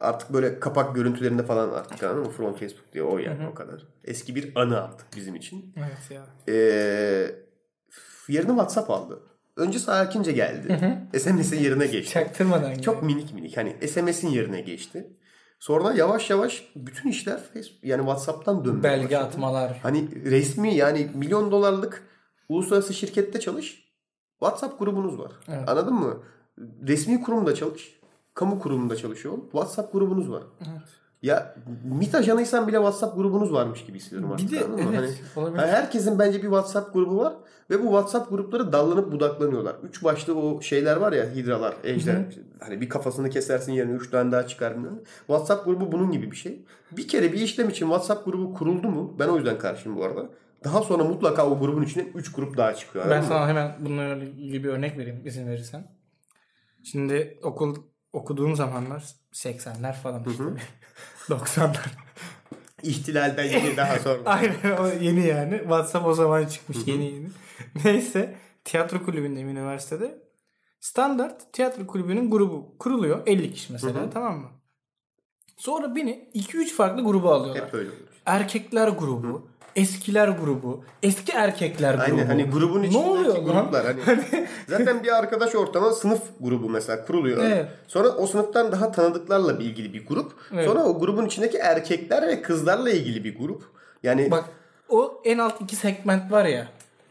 [0.00, 2.30] Artık böyle kapak görüntülerinde falan artık anladın mı?
[2.30, 3.82] From Facebook diye o yani o kadar.
[4.04, 5.74] Eski bir anı artık bizim için.
[5.76, 6.26] Evet ya.
[6.48, 7.34] Ee,
[8.28, 9.22] yerini WhatsApp aldı.
[9.56, 10.98] Önce sakince geldi.
[11.18, 12.12] SMS'in yerine geçti.
[12.12, 12.74] Çaktırmadan.
[12.74, 15.16] Çok minik minik hani SMS'in yerine geçti.
[15.58, 19.18] Sonra yavaş yavaş bütün işler Facebook yani WhatsApp'tan dönmeye Belge başladı.
[19.24, 19.78] atmalar.
[19.82, 22.09] Hani resmi yani milyon dolarlık
[22.54, 23.90] uluslararası şirkette çalış.
[24.38, 25.32] WhatsApp grubunuz var.
[25.48, 25.68] Evet.
[25.68, 26.16] Anladın mı?
[26.86, 28.00] Resmi kurumda çalış.
[28.34, 29.34] Kamu kurumunda çalışıyor.
[29.52, 30.42] WhatsApp grubunuz var.
[30.60, 30.82] Evet.
[31.22, 34.52] Ya MİT ajanıysan bile WhatsApp grubunuz varmış gibi hissediyorum artık.
[34.52, 35.10] Bir de evet, Hani,
[35.46, 35.62] olabilir.
[35.62, 37.34] herkesin bence bir WhatsApp grubu var
[37.70, 39.76] ve bu WhatsApp grupları dallanıp budaklanıyorlar.
[39.88, 42.24] Üç başlı o şeyler var ya hidralar, ejder.
[42.60, 44.76] Hani bir kafasını kesersin yerine üç tane daha çıkar.
[45.26, 46.64] WhatsApp grubu bunun gibi bir şey.
[46.92, 49.16] Bir kere bir işlem için WhatsApp grubu kuruldu mu?
[49.18, 50.26] Ben o yüzden karşıyım bu arada.
[50.64, 53.10] Daha sonra mutlaka o grubun içine 3 grup daha çıkıyor.
[53.10, 55.96] Ben sana hemen bununla ilgili bir örnek vereyim izin verirsen.
[56.84, 57.76] Şimdi okul
[58.12, 60.44] okuduğum zamanlar 80'ler falan işte.
[61.28, 61.86] 90'lar.
[62.82, 64.20] İhtilalden yeni daha sonra.
[64.24, 65.58] Aynen o yeni yani.
[65.58, 67.28] WhatsApp o zaman çıkmış yeni yeni.
[67.84, 70.30] Neyse tiyatro kulübündeyim üniversitede.
[70.80, 73.26] Standart tiyatro kulübünün grubu kuruluyor.
[73.26, 74.48] 50 kişi mesela tamam mı?
[75.56, 77.66] Sonra beni 2-3 farklı gruba alıyorlar.
[77.66, 78.22] Hep öyle olur.
[78.26, 82.04] Erkekler grubu, eskiler grubu, eski erkekler grubu.
[82.04, 83.44] Aynen hani grubun ne içindeki oluyor lan?
[83.44, 84.00] gruplar hani
[84.68, 87.44] zaten bir arkadaş ortamı sınıf grubu mesela kuruluyor.
[87.44, 87.66] Evet.
[87.86, 90.32] Sonra o sınıftan daha tanıdıklarla ilgili bir grup.
[90.54, 90.66] Evet.
[90.68, 93.62] Sonra o grubun içindeki erkekler ve kızlarla ilgili bir grup.
[94.02, 94.44] Yani Bak
[94.88, 96.68] o en alt iki segment var ya.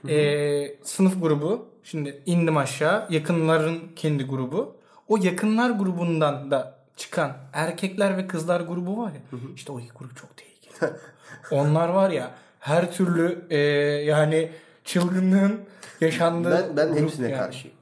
[0.08, 1.66] eee, sınıf grubu.
[1.84, 3.06] Şimdi indim aşağı.
[3.10, 4.76] Yakınların kendi grubu.
[5.08, 9.40] O yakınlar grubundan da çıkan erkekler ve kızlar grubu var ya.
[9.56, 10.92] işte o iki grup çok tehlikeli.
[11.52, 13.58] Onlar var ya her türlü eee,
[14.06, 14.52] yani
[14.84, 15.60] çılgınlığın
[16.02, 17.38] yaşandığı ben ben hepsine yani.
[17.40, 17.78] karşıyım.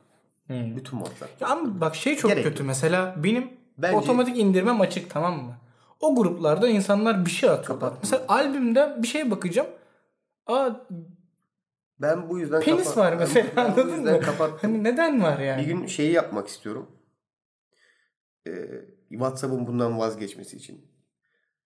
[0.49, 1.29] Bütün modlar.
[1.39, 2.67] Ya ama bak şey çok Gerek kötü yok.
[2.67, 5.57] mesela benim Bence- otomatik indirmem açık tamam mı?
[5.99, 7.93] O gruplarda insanlar bir şey atıyorlar.
[8.03, 9.67] Mesela albümde bir şeye bakacağım.
[10.47, 10.69] Aa
[12.01, 14.21] Ben bu yüzden penis kapat- var mesela ben anladın mı?
[14.21, 14.57] kapattım.
[14.61, 15.61] Hani neden var yani?
[15.61, 16.91] Bir gün şeyi yapmak istiyorum.
[18.47, 18.51] Ee,
[19.09, 20.85] WhatsApp'ın bundan vazgeçmesi için.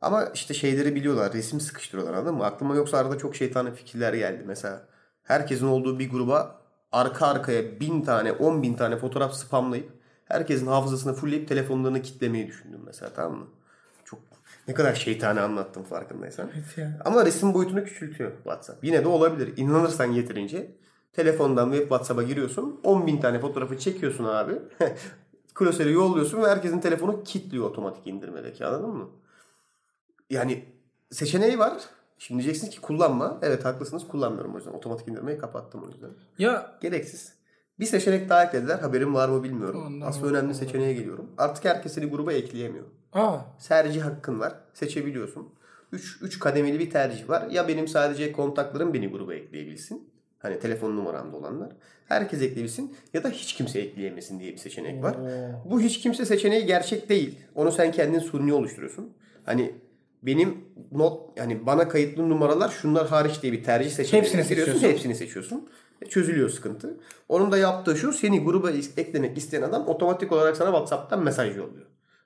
[0.02, 1.34] Ama işte şeyleri biliyorlar.
[1.34, 2.46] Resim sıkıştırıyorlar anladın mı?
[2.46, 4.44] Aklıma yoksa arada çok şeytani fikirler geldi.
[4.48, 4.82] Mesela
[5.24, 6.62] herkesin olduğu bir gruba
[6.92, 9.90] arka arkaya bin tane, on bin tane fotoğraf spamlayıp
[10.26, 13.48] herkesin hafızasını fullleyip telefonlarını kitlemeyi düşündüm mesela tamam mı?
[14.06, 14.20] Çok
[14.68, 16.50] ne kadar şeytani anlattım farkındaysan.
[16.56, 17.00] Evet ya.
[17.06, 18.84] Ama resim boyutunu küçültüyor WhatsApp.
[18.84, 19.54] Yine de olabilir.
[19.58, 20.72] İnanırsan yeterince.
[21.14, 22.80] Telefondan web WhatsApp'a giriyorsun.
[22.84, 24.54] 10 bin tane fotoğrafı çekiyorsun abi.
[25.54, 29.10] Klasörü yolluyorsun ve herkesin telefonu kilitliyor otomatik indirmedeki anladın mı?
[30.32, 30.63] Yani
[31.12, 31.74] seçeneği var.
[32.17, 33.39] Şimdi diyeceksin ki kullanma.
[33.41, 34.72] Evet haklısınız kullanmıyorum o yüzden.
[34.72, 36.10] Otomatik indirmeyi kapattım o yüzden.
[36.38, 37.34] Ya Gereksiz.
[37.80, 38.80] Bir seçenek daha eklediler.
[38.80, 39.84] Haberim var mı bilmiyorum.
[39.88, 41.32] Ondan Asıl önemli seçeneğe geliyorum.
[41.38, 42.86] Artık herkes seni gruba ekleyemiyor.
[43.13, 44.54] aa Tercih hakkın var.
[44.74, 45.50] Seçebiliyorsun.
[45.91, 47.48] 3 3 kademeli bir tercih var.
[47.50, 50.10] Ya benim sadece kontaklarım beni gruba ekleyebilsin.
[50.39, 51.70] Hani telefon numaramda olanlar.
[52.08, 55.15] Herkes ekleyebilsin ya da hiç kimse ekleyemesin diye bir seçenek var.
[55.15, 55.72] Oo.
[55.72, 57.39] Bu hiç kimse seçeneği gerçek değil.
[57.56, 59.13] Onu sen kendin suni oluşturuyorsun.
[59.46, 59.76] Hani
[60.23, 64.88] benim not yani bana kayıtlı numaralar şunlar hariç diye bir tercih seçeneği Hepsini seçiyorsun.
[64.88, 65.69] Hepsini seçiyorsun.
[66.01, 66.97] E, Çözülüyor sıkıntı.
[67.29, 71.86] Onun da yaptığı şu seni gruba eklemek isteyen adam otomatik olarak sana WhatsApp'tan mesaj yolluyor.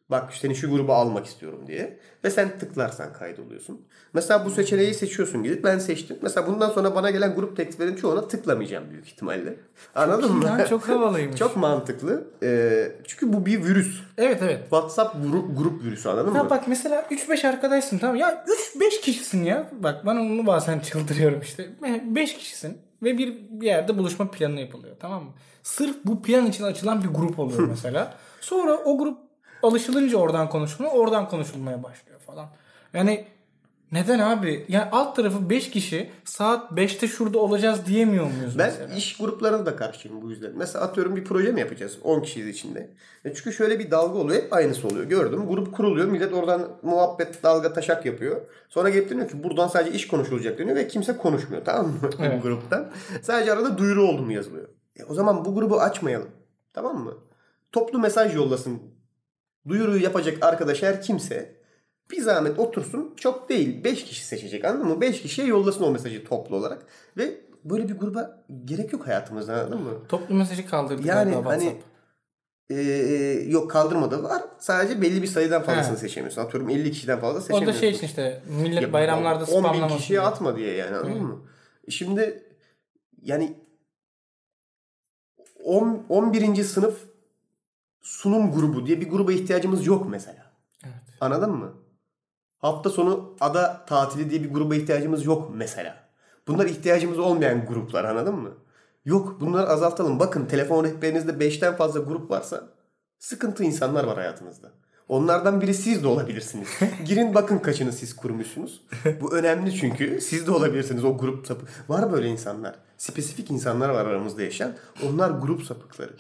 [0.10, 2.00] Bak seni şu gruba almak istiyorum diye.
[2.24, 3.82] Ve sen tıklarsan kaydoluyorsun.
[4.14, 6.18] Mesela bu seçeneği seçiyorsun gidip ben seçtim.
[6.22, 9.56] Mesela bundan sonra bana gelen grup tekliflerin çoğuna tıklamayacağım büyük ihtimalle.
[9.96, 10.44] Anladın mı?
[10.44, 11.36] Lan çok havalıymış.
[11.40, 12.28] Çok mantıklı.
[12.44, 14.02] Ee, çünkü bu bir virüs.
[14.18, 14.62] Evet evet.
[14.62, 16.50] WhatsApp grup, grup virüsü anladın Ya mı?
[16.50, 19.70] bak mesela 3-5 arkadaşsın tamam ya 3-5 kişisin ya.
[19.80, 21.70] Bak ben onu bazen çıldırıyorum işte.
[22.16, 25.32] 5 kişisin ve bir, bir yerde buluşma planı yapılıyor tamam mı?
[25.64, 28.14] Sırf bu plan için açılan bir grup oluyor mesela.
[28.42, 29.18] Sonra o grup
[29.64, 32.48] alışılınca oradan konuşulmaya, oradan konuşulmaya başlıyor falan.
[32.94, 33.26] Yani
[33.92, 34.66] neden abi?
[34.68, 38.96] Yani alt tarafı 5 kişi saat 5'te şurada olacağız diyemiyor muyuz Ben mesela?
[38.96, 40.52] iş gruplarına da karşıyım bu yüzden.
[40.56, 42.90] Mesela atıyorum bir proje mi yapacağız 10 kişiyiz içinde.
[43.26, 45.04] E çünkü şöyle bir dalga oluyor hep aynısı oluyor.
[45.06, 48.42] Gördüm grup kuruluyor millet oradan muhabbet dalga taşak yapıyor.
[48.70, 52.38] Sonra gelip deniyor ki buradan sadece iş konuşulacak deniyor ve kimse konuşmuyor tamam mı Evet.
[52.38, 52.92] bu gruptan.
[53.22, 54.68] Sadece arada duyuru oldu mu yazılıyor.
[55.00, 56.30] E o zaman bu grubu açmayalım
[56.74, 57.14] tamam mı?
[57.72, 58.82] Toplu mesaj yollasın.
[59.68, 61.56] Duyuruyu yapacak arkadaş her kimse
[62.12, 65.02] bir zahmet otursun çok değil 5 kişi seçecek anladın mı?
[65.02, 66.86] 5 kişiye yollasın o mesajı toplu olarak
[67.18, 69.94] ve böyle bir gruba gerek yok hayatımızda anladın mı?
[70.10, 71.84] Toplu mesajı kaldırdı Yani galiba hani WhatsApp.
[72.70, 72.76] e,
[73.48, 74.44] yok kaldırmadı var.
[74.60, 76.00] Sadece belli bir sayıdan fazlasını He.
[76.00, 76.42] seçemiyorsun.
[76.42, 77.80] Atıyorum 50 kişiden fazla O da seçemiyorsun.
[77.80, 79.98] şey için işte millet Ya bayramlarda 10 bin spamlamasın.
[79.98, 80.28] kişiye diye.
[80.28, 81.42] atma diye yani anladın mı?
[81.90, 82.44] Şimdi
[83.22, 83.54] yani
[85.64, 86.64] 10, 11.
[86.64, 87.00] sınıf
[88.06, 90.52] sunum grubu diye bir gruba ihtiyacımız yok mesela.
[90.84, 90.94] Evet.
[91.22, 91.74] Anladın mı?
[92.58, 95.98] Hafta sonu ada tatili diye bir gruba ihtiyacımız yok mesela.
[96.48, 98.52] Bunlar ihtiyacımız olmayan gruplar anladın mı?
[99.06, 100.20] Yok bunları azaltalım.
[100.20, 102.64] Bakın telefon rehberinizde 5'ten fazla grup varsa
[103.20, 104.72] sıkıntı insanlar var hayatınızda.
[105.08, 106.68] Onlardan biri siz de olabilirsiniz.
[107.06, 108.82] Girin bakın kaçını siz kurmuşsunuz.
[109.22, 111.66] Bu önemli çünkü siz de olabilirsiniz o grup sapı.
[111.90, 112.76] Var böyle insanlar.
[112.98, 114.76] Spesifik insanlar var aramızda yaşayan.
[115.10, 116.14] Onlar grup sapıkları.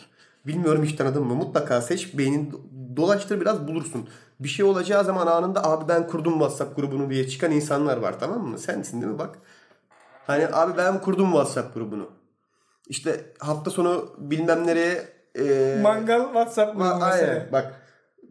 [0.47, 1.35] Bilmiyorum hiç tanıdın mı?
[1.35, 2.53] Mutlaka seç beynin
[2.95, 4.09] dolaştır biraz bulursun.
[4.39, 8.41] Bir şey olacağı zaman anında abi ben kurdum WhatsApp grubunu diye çıkan insanlar var tamam
[8.47, 8.59] mı?
[8.59, 9.19] Sensin değil mi?
[9.19, 9.39] Bak.
[10.27, 12.09] Hani abi ben kurdum WhatsApp grubunu.
[12.89, 15.07] İşte hafta sonu bilmem nereye
[15.39, 17.27] e, Mangal WhatsApp Ma- grubu aynen.
[17.29, 17.51] mesela.
[17.51, 17.81] Bak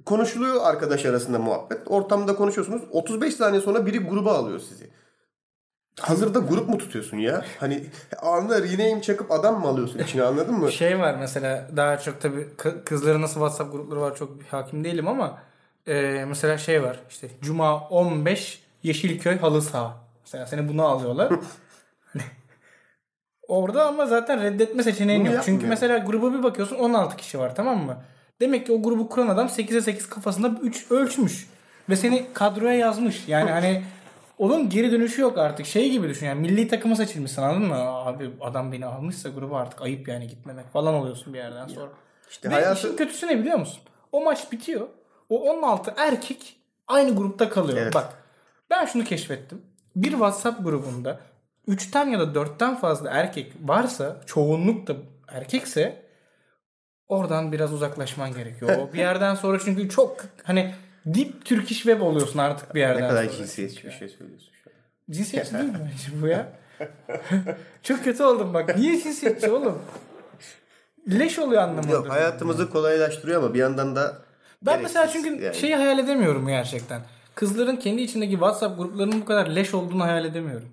[0.07, 1.79] konuşuluyor arkadaş arasında muhabbet.
[1.87, 2.83] Ortamda konuşuyorsunuz.
[2.91, 4.91] 35 saniye sonra biri gruba alıyor sizi.
[6.01, 7.45] Hazırda grup mu tutuyorsun ya?
[7.61, 7.85] Hani
[8.23, 10.73] anında rename çakıp adam mı alıyorsun içine anladın mı?
[10.73, 15.09] Şey var mesela daha çok tabii kı- kızların nasıl WhatsApp grupları var çok hakim değilim
[15.09, 15.39] ama
[15.89, 19.97] e, mesela şey var işte Cuma 15 Yeşilköy halı saha.
[20.25, 21.33] Mesela seni buna alıyorlar.
[22.13, 22.23] Hani
[23.49, 25.35] Orada ama zaten reddetme seçeneğin Bunu yok.
[25.37, 25.61] yapmıyor.
[25.61, 27.97] Çünkü mesela gruba bir bakıyorsun 16 kişi var tamam mı?
[28.41, 31.49] Demek ki o grubu kuran adam 8'e 8 kafasında 3 ölçmüş.
[31.89, 33.29] Ve seni kadroya yazmış.
[33.29, 33.83] Yani hani
[34.39, 35.67] onun geri dönüşü yok artık.
[35.67, 37.75] Şey gibi düşün yani milli takıma seçilmişsin anladın mı?
[37.77, 41.91] Abi adam beni almışsa gruba artık ayıp yani gitmemek falan oluyorsun bir yerden sonra.
[42.31, 43.81] İşte Ve hayatı işin kötüsü ne biliyor musun?
[44.13, 44.89] O maç bitiyor.
[45.29, 46.57] O 16 erkek
[46.89, 47.79] aynı grupta kalıyor.
[47.79, 47.95] Evet.
[47.95, 48.15] Bak
[48.71, 49.63] ben şunu keşfettim.
[49.97, 51.21] Bir WhatsApp grubunda
[51.69, 54.97] 3'ten ya da 4'ten fazla erkek varsa çoğunluk da
[55.29, 56.03] erkekse
[57.09, 58.89] oradan biraz uzaklaşman gerekiyor.
[58.93, 60.75] Bir yerden sonra çünkü çok hani
[61.15, 64.75] dip Turkish web oluyorsun artık bir yerden ne kadar cinsiyetçi bir şey söylüyorsun şu an.
[65.15, 66.53] Cinsiyetçi değil mi bence bu ya?
[67.83, 68.79] çok kötü oldum bak.
[68.79, 69.79] Niye cinsiyetçi oğlum?
[71.11, 71.93] Leş oluyor anlamında.
[71.93, 74.19] Yok hayatımızı kolaylaştırıyor ama bir yandan da
[74.63, 75.55] Ben mesela çünkü yani.
[75.57, 77.01] şeyi hayal edemiyorum gerçekten.
[77.35, 80.69] Kızların kendi içindeki WhatsApp gruplarının bu kadar leş olduğunu hayal edemiyorum.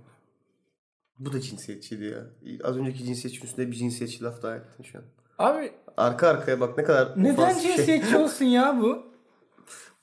[1.19, 2.19] Bu da cinsiyetçiydi ya.
[2.63, 5.03] Az önceki cinsiyetçi üstünde bir cinsiyetçi laf daha ettin şu an.
[5.39, 7.75] Abi Arka arkaya bak ne kadar neden şey.
[7.75, 9.10] cinsiyetçi olsun ya bu?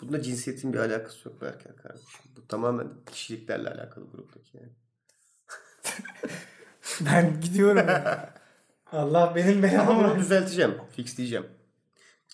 [0.01, 2.21] Bunda cinsiyetin bir alakası yok Berker kardeşim.
[2.37, 4.71] Bu tamamen kişiliklerle alakalı gruptaki yani.
[7.01, 7.89] Ben gidiyorum.
[7.89, 8.35] ya.
[8.93, 10.05] Allah benim Ama belamı.
[10.05, 10.75] bunu düzelteceğim.
[10.97, 11.47] Fixleyeceğim.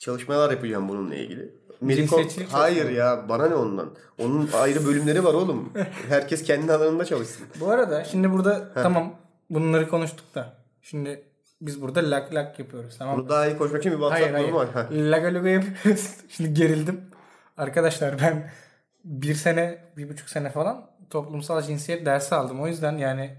[0.00, 1.55] Çalışmalar yapacağım bununla ilgili.
[1.83, 2.18] Amerikon...
[2.18, 3.96] Cinsiyetçilik Hayır ya bana ne ondan.
[4.18, 5.72] Onun ayrı bölümleri var oğlum.
[6.09, 7.46] Herkes kendi alanında çalışsın.
[7.61, 9.16] Bu arada şimdi burada tamam
[9.50, 10.57] bunları konuştuk da.
[10.83, 11.24] Şimdi
[11.61, 13.22] biz burada lak lak yapıyoruz tamam mı?
[13.22, 14.46] Bunu daha iyi konuşmak için bir Hayır WhatsApp hayır.
[14.46, 14.68] grubu var.
[14.72, 14.88] Ha.
[14.92, 16.11] Laga luga yapıyoruz.
[16.29, 17.00] Şimdi gerildim.
[17.56, 18.50] Arkadaşlar ben
[19.04, 22.60] bir sene, bir buçuk sene falan toplumsal cinsiyet dersi aldım.
[22.60, 23.30] O yüzden yani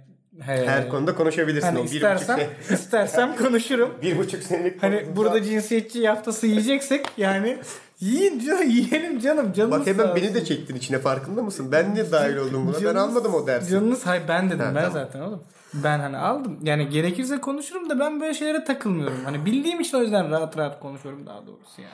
[0.41, 1.67] he, Her konuda konuşabilirsin.
[1.67, 3.93] hani o bir istersem, buçuk, sene, istersem konuşurum.
[4.01, 7.58] bir buçuk senelik Hani toplumsal- burada cinsiyetçi haftası yiyeceksek yani
[7.99, 9.54] yiyin canım, yiyelim canım.
[9.54, 11.71] Canınız Bak hemen beni de çektin içine farkında mısın?
[11.71, 12.75] Ben niye dahil oldum buna?
[12.75, 13.71] Ben Canınız- almadım o dersi.
[13.71, 14.91] Canınız hayır ben dedim Ha, ben tamam.
[14.93, 15.43] zaten oğlum.
[15.73, 16.60] Ben hani aldım.
[16.63, 19.17] Yani gerekirse konuşurum da ben böyle şeylere takılmıyorum.
[19.25, 21.93] Hani bildiğim için o yüzden rahat rahat konuşuyorum daha doğrusu yani.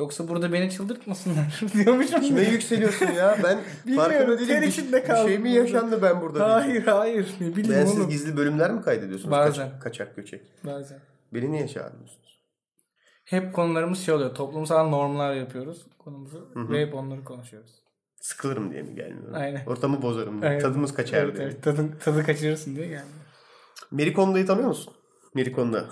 [0.00, 2.20] Yoksa burada beni çıldırtmasınlar diyormuşum.
[2.20, 3.36] Kime yükseliyorsun ya?
[3.44, 3.58] Ben
[3.96, 4.46] farkında değilim.
[4.60, 6.54] ter içinde bir şey mi yaşandı ben burada?
[6.54, 8.10] Hayır hayır ne bileyim Bensiz oğlum.
[8.10, 9.30] gizli bölümler mi kaydediyorsunuz?
[9.30, 9.64] Bazen.
[9.68, 10.40] Kaçak, kaçak göçek.
[10.64, 10.98] Bazen.
[11.34, 12.40] Beni niye çağırmıyorsunuz?
[13.24, 14.34] Hep konularımız şey oluyor.
[14.34, 17.70] Toplumsal normlar yapıyoruz konumuzu ve hep onları konuşuyoruz.
[18.20, 19.34] Sıkılırım diye mi gelmiyorum?
[19.34, 19.66] Aynen.
[19.66, 20.50] Ortamı bozarım diye.
[20.50, 20.62] Aynen.
[20.62, 21.46] Tadımız kaçar Evet, diye.
[21.46, 21.62] evet.
[21.62, 23.04] Tadı, tadı kaçırırsın diye geldi.
[23.90, 24.94] Merikonda'yı tanıyor musun?
[25.34, 25.84] Merikonda.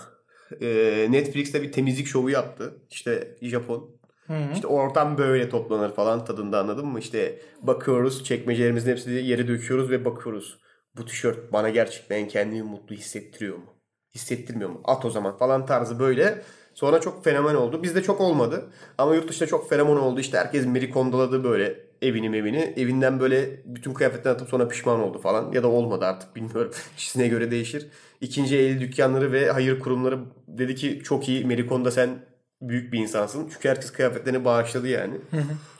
[0.61, 2.73] Ee, Netflix'te bir temizlik şovu yaptı.
[2.89, 3.98] İşte Japon.
[4.29, 4.53] Hı hı.
[4.53, 6.99] İşte ortam böyle toplanır falan tadında anladın mı?
[6.99, 10.59] İşte bakıyoruz çekmecelerimizin hepsini yere döküyoruz ve bakıyoruz.
[10.97, 13.73] Bu tişört bana gerçekten kendimi mutlu hissettiriyor mu?
[14.15, 14.81] Hissettirmiyor mu?
[14.83, 16.41] At o zaman falan tarzı böyle.
[16.73, 17.83] Sonra çok fenomen oldu.
[17.83, 18.71] Bizde çok olmadı.
[18.97, 20.19] Ama yurt dışında çok fenomen oldu.
[20.19, 22.73] İşte herkes merikondaladı böyle evini evini.
[22.77, 25.51] Evinden böyle bütün kıyafetlerini atıp sonra pişman oldu falan.
[25.51, 26.71] Ya da olmadı artık bilmiyorum.
[26.97, 27.87] Kişisine göre değişir.
[28.21, 32.28] İkinci el dükkanları ve hayır kurumları dedi ki çok iyi Merikonda sen
[32.61, 33.49] büyük bir insansın.
[33.53, 35.13] Çünkü herkes kıyafetlerini bağışladı yani.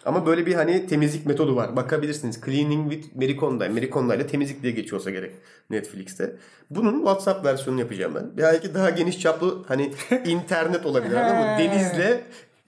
[0.06, 1.76] Ama böyle bir hani temizlik metodu var.
[1.76, 2.42] Bakabilirsiniz.
[2.46, 3.70] Cleaning with Merikonda.
[3.70, 5.32] Merikonda ile temizlik diye geçiyorsa gerek
[5.70, 6.36] Netflix'te.
[6.70, 8.38] Bunun WhatsApp versiyonunu yapacağım ben.
[8.38, 9.92] Belki daha geniş çaplı hani
[10.26, 11.18] internet olabilir?
[11.18, 11.60] He.
[11.60, 12.22] Denizle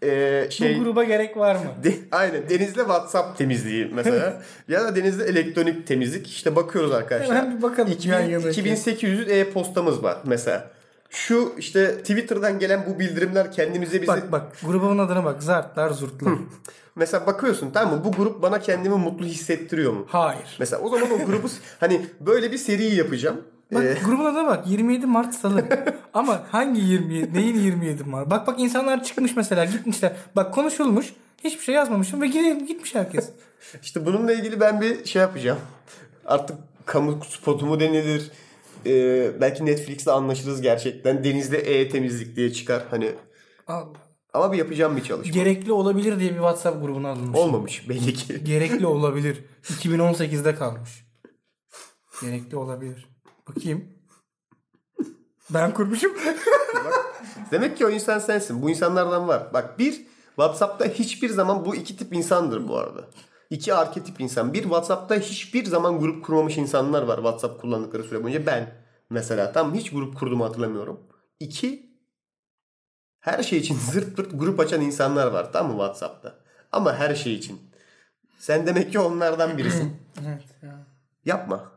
[0.03, 0.79] e, şey...
[0.79, 1.83] Bu gruba gerek var mı?
[1.83, 4.41] De, aynen denizle WhatsApp temizliği mesela.
[4.67, 6.27] ya da denizle elektronik temizlik.
[6.27, 7.37] İşte bakıyoruz arkadaşlar.
[7.37, 7.91] Hemen bir bakalım.
[7.91, 8.49] 2000, yan yana.
[8.49, 10.71] 2800 e-postamız var mesela.
[11.11, 14.07] Şu işte Twitter'dan gelen bu bildirimler kendimize bizi...
[14.07, 15.43] Bak bak grubun adına bak.
[15.43, 16.33] Zartlar zurtlar.
[16.95, 18.05] Mesela bakıyorsun tamam mı?
[18.05, 20.05] Bu grup bana kendimi mutlu hissettiriyor mu?
[20.09, 20.55] Hayır.
[20.59, 21.47] Mesela o zaman o grubu
[21.79, 23.41] hani böyle bir seri yapacağım.
[23.73, 25.65] Bak Ee, grubun adına bak 27 Mart Salı.
[26.13, 28.29] Ama hangi 27 neyin 27 Mart?
[28.29, 30.13] Bak bak insanlar çıkmış mesela gitmişler.
[30.35, 31.13] Bak konuşulmuş.
[31.43, 33.29] Hiçbir şey yazmamışım ve gitmiş herkes.
[33.81, 35.59] işte bununla ilgili ben bir şey yapacağım.
[36.25, 38.31] Artık kamu spotu mu denilir?
[38.85, 41.23] Ee, belki Netflix'le anlaşırız gerçekten.
[41.23, 42.83] Denizde e-temizlik diye çıkar.
[42.89, 43.11] Hani
[43.67, 43.87] Allah.
[44.33, 45.33] ama bir yapacağım bir çalışma.
[45.33, 47.39] Gerekli olabilir diye bir WhatsApp grubuna alınmış.
[47.39, 48.43] Olmamış belli ki.
[48.43, 49.37] Gerekli olabilir.
[49.63, 51.05] 2018'de kalmış.
[52.21, 53.07] Gerekli olabilir.
[53.49, 53.85] Bakayım.
[55.49, 56.11] Ben kurmuşum.
[57.51, 58.61] Demek ki o insan sensin.
[58.61, 59.53] Bu insanlardan var.
[59.53, 60.01] Bak bir
[60.35, 63.07] WhatsApp'ta hiçbir zaman bu iki tip insandır bu arada.
[63.51, 64.53] İki arketip insan.
[64.53, 68.45] Bir WhatsApp'ta hiçbir zaman grup kurmamış insanlar var WhatsApp kullandıkları süre boyunca.
[68.45, 68.73] Ben
[69.09, 70.99] mesela tam hiç grup kurduğumu hatırlamıyorum.
[71.39, 71.91] İki
[73.19, 76.35] her şey için zırt pırt grup açan insanlar var tamam mı WhatsApp'ta.
[76.71, 77.61] Ama her şey için.
[78.37, 79.97] Sen demek ki onlardan birisin.
[80.27, 80.87] evet ya.
[81.25, 81.70] Yapma.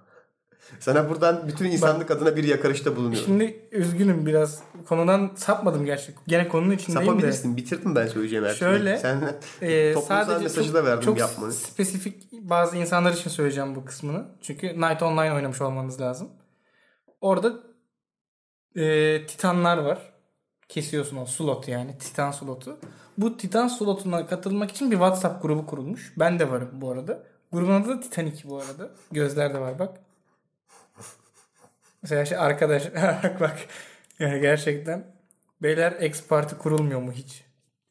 [0.85, 3.27] Sana buradan bütün insanlık adına bir yakarışta bulunuyorum.
[3.27, 6.25] Şimdi üzgünüm biraz konudan sapmadım gerçekten.
[6.27, 7.11] Gene konunun içindeyim de.
[7.11, 7.57] Sapabilirsin.
[7.57, 8.55] Bitirdim ben söyleyeceğim her.
[8.55, 11.53] Şöyle, Sen Ee, toplumsal mesajı çok, da verdim çok yapmanı.
[11.53, 14.25] spesifik bazı insanlar için söyleyeceğim bu kısmını.
[14.42, 16.29] Çünkü Night Online oynamış olmanız lazım.
[17.20, 17.53] Orada
[18.77, 19.99] e, titanlar var.
[20.68, 22.79] Kesiyorsun o slot yani titan slotu.
[23.18, 26.12] Bu titan slotuna katılmak için bir WhatsApp grubu kurulmuş.
[26.18, 27.23] Ben de varım bu arada.
[27.53, 28.90] Grubun adı da Titanic bu arada.
[29.12, 30.04] Gözler de var bak.
[32.05, 32.83] Mesela şey arkadaş
[33.40, 33.57] bak.
[34.19, 35.05] Yani gerçekten
[35.62, 37.45] beyler ex parti kurulmuyor mu hiç?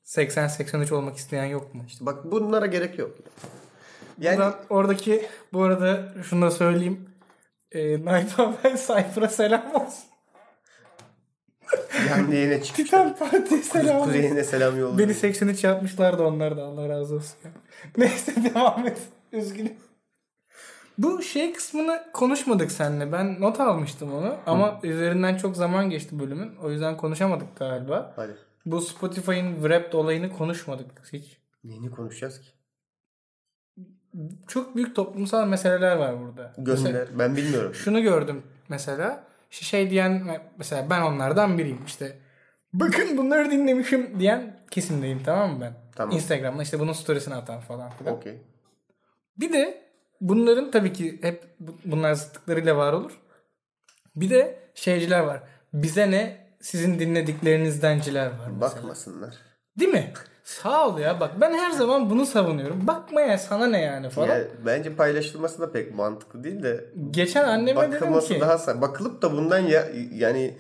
[0.06, 1.84] 80-83 olmak isteyen yok mu?
[1.88, 3.17] İşte bak bunlara gerek yok.
[4.19, 7.10] Yani Buradan oradaki bu arada şunu da söyleyeyim.
[7.71, 10.04] E, Night Online Cypher'a selam olsun.
[12.10, 12.86] yani yine çıkmış.
[12.89, 14.06] Titan Parti'ye selam olsun.
[14.06, 14.97] Kuzeyine selam yolluyor.
[15.08, 17.38] Beni 83 yapmışlardı onlar da Allah razı olsun.
[17.97, 18.97] Neyse devam et.
[19.32, 19.73] Üzgünüm.
[20.97, 23.12] Bu şey kısmını konuşmadık seninle.
[23.12, 26.56] Ben not almıştım onu ama üzerinden çok zaman geçti bölümün.
[26.56, 28.13] O yüzden konuşamadık galiba.
[28.15, 28.36] Hadi.
[28.65, 31.38] Bu Spotify'ın Wrapped olayını konuşmadık hiç.
[31.63, 32.47] Neyini konuşacağız ki?
[34.47, 36.53] Çok büyük toplumsal meseleler var burada.
[36.58, 37.08] Mesela- Gönder.
[37.19, 37.73] Ben bilmiyorum.
[37.73, 39.23] şunu gördüm mesela.
[39.49, 41.79] Şey diyen mesela ben onlardan biriyim.
[41.86, 42.17] İşte
[42.73, 45.73] bakın bunları dinlemişim diyen kesimdeyim tamam mı ben?
[45.95, 46.15] Tamam.
[46.15, 48.15] Instagram'da işte bunun storiesini atan falan filan.
[48.15, 48.41] Okey.
[49.38, 49.82] Bir de
[50.29, 53.12] bunların tabii ki hep bu- bunlar zıtlıklarıyla var olur.
[54.15, 55.43] Bir de şeyciler var.
[55.73, 58.62] Bize ne sizin dinlediklerinizdenciler var mesela.
[58.62, 59.36] Bakmasınlar.
[59.79, 60.13] Değil mi?
[60.43, 62.88] Sağ ol ya bak ben her zaman bunu savunuyorum.
[62.88, 64.27] Bakma ya sana ne yani falan.
[64.27, 68.39] Yani bence paylaşılması da pek mantıklı değil de Geçen anneme dedim ki.
[68.41, 70.57] daha bakılıp da bundan ya yani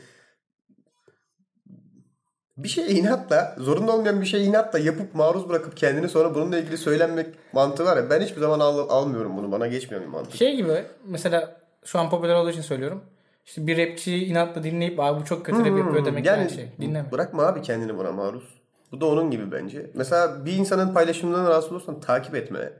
[2.57, 6.77] bir şey inatla zorunda olmayan bir şey inatla yapıp maruz bırakıp kendini sonra bununla ilgili
[6.77, 10.35] söylenmek mantığı var ya ben hiçbir zaman al- almıyorum bunu bana geçmiyor bir mantık.
[10.35, 13.01] Şey gibi mesela şu an popüler olduğu için söylüyorum.
[13.45, 16.71] İşte bir rapçiyi inatla dinleyip abi bu çok kötü rap yapıyor demek yani yani şey.
[16.81, 17.11] Dinleme.
[17.11, 18.43] bırakma abi kendini buna maruz.
[18.91, 19.89] Bu da onun gibi bence.
[19.93, 22.73] Mesela bir insanın paylaşımından rahatsız olursan takip etme.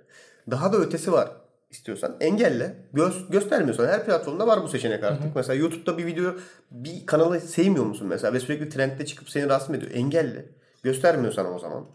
[0.52, 1.32] Daha da ötesi var
[1.74, 2.76] istiyorsan engelle.
[2.94, 5.36] Gö- göstermiyorsan her platformda var bu seçenek artık.
[5.36, 6.34] Mesela YouTube'da bir video
[6.72, 9.92] bir kanalı sevmiyor musun mesela ve sürekli trendde çıkıp seni rahatsız mı ediyor?
[9.94, 10.46] Engelle.
[10.84, 11.86] Göstermiyorsan o zaman.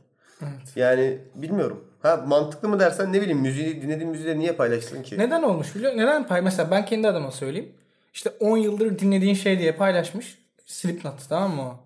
[0.42, 0.76] Evet.
[0.76, 1.84] Yani bilmiyorum.
[2.02, 5.18] Ha mantıklı mı dersen ne bileyim müziği dinlediğin müziği niye paylaşsın ki?
[5.18, 6.06] Neden olmuş biliyor musun?
[6.06, 6.42] Neden pay?
[6.42, 7.72] Mesela ben kendi adıma söyleyeyim.
[8.14, 10.38] İşte 10 yıldır dinlediğin şey diye paylaşmış.
[10.66, 11.80] Slipknot tamam mı o?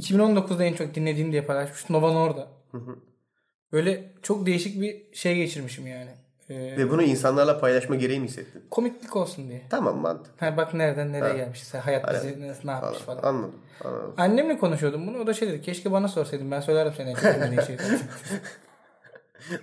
[0.00, 1.90] 2019'da en çok dinlediğim diye paylaşmış.
[1.90, 2.48] Nova Norda.
[3.72, 6.10] Böyle çok değişik bir şey geçirmişim yani.
[6.52, 8.62] Ee, Ve bunu insanlarla paylaşma gereği mi hissettin?
[8.70, 9.62] komiklik olsun diye.
[9.70, 10.42] Tamam mantık.
[10.42, 11.62] Ha bak nereden nereye gelmiş.
[11.64, 12.22] Sen hayat Aynen.
[12.22, 13.20] bizi ne, ne yapmış Falan.
[13.20, 13.34] falan.
[13.34, 13.54] Anladım.
[13.84, 14.14] Anladım.
[14.16, 15.18] Annemle konuşuyordum bunu.
[15.18, 15.62] O da şey dedi.
[15.62, 16.50] Keşke bana sorsaydın.
[16.50, 17.78] Ben söylerdim dinlediğin şeyi.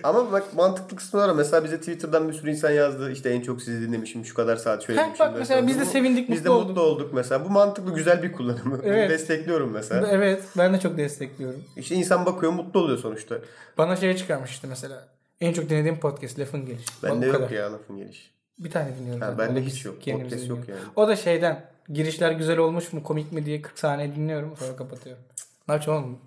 [0.04, 1.34] Ama bak mantıklı kısmı var.
[1.36, 3.12] Mesela bize Twitter'dan bir sürü insan yazdı.
[3.12, 4.26] İşte en çok sizi dinlemişim.
[4.26, 5.26] Şu kadar saat şöyle Ha, dinlemişim.
[5.26, 7.46] bak mesela biz de sevindik, Biz de mutlu mutlu olduk mesela.
[7.46, 8.80] Bu mantıklı güzel bir kullanımı.
[8.84, 9.10] Evet.
[9.10, 10.08] destekliyorum mesela.
[10.12, 10.44] evet.
[10.58, 11.64] Ben de çok destekliyorum.
[11.78, 13.36] İşte insan bakıyor mutlu oluyor sonuçta.
[13.78, 15.08] Bana şey çıkarmış işte mesela.
[15.42, 16.86] En çok dinlediğim podcast Lafın Gelişi.
[17.04, 17.50] Bende yok kadar.
[17.50, 18.30] ya lafın gelişi.
[18.60, 19.22] Bir tane dinliyorum.
[19.22, 19.96] Ha, bende hiç yok.
[19.96, 20.66] Podcast yok dinliyorum.
[20.68, 20.80] yani.
[20.96, 21.70] O da şeyden.
[21.90, 24.58] Girişler güzel olmuş mu komik mi diye 40 saniye dinliyorum.
[24.58, 25.24] Sonra kapatıyorum.
[25.68, 26.20] Ne yapacağım oğlum?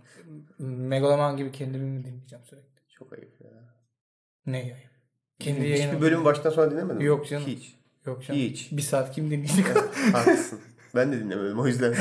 [0.88, 2.66] Megaloman gibi kendimi mi dinleyeceğim sürekli?
[2.98, 3.50] Çok ayıp ya.
[4.46, 4.76] Ne yayın?
[5.38, 7.04] Kendi Hiçbir bölüm baştan sona dinlemedin mi?
[7.04, 7.46] Yok canım.
[7.46, 7.76] Hiç.
[8.06, 8.40] Yok canım.
[8.40, 8.72] Hiç.
[8.72, 9.66] Bir saat kim dinleyecek?
[10.12, 10.60] Haklısın.
[10.94, 11.94] ben de dinlemedim o yüzden.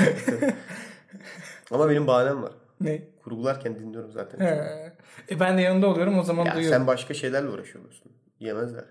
[1.71, 2.51] Ama benim bahanem var.
[2.81, 3.01] ne?
[3.23, 4.39] Kurgularken dinliyorum zaten.
[4.39, 4.93] He.
[5.29, 6.77] E ben de yanında oluyorum o zaman Ya duyuyorum.
[6.77, 8.11] sen başka şeylerle uğraşıyorsun.
[8.39, 8.85] Yemezler.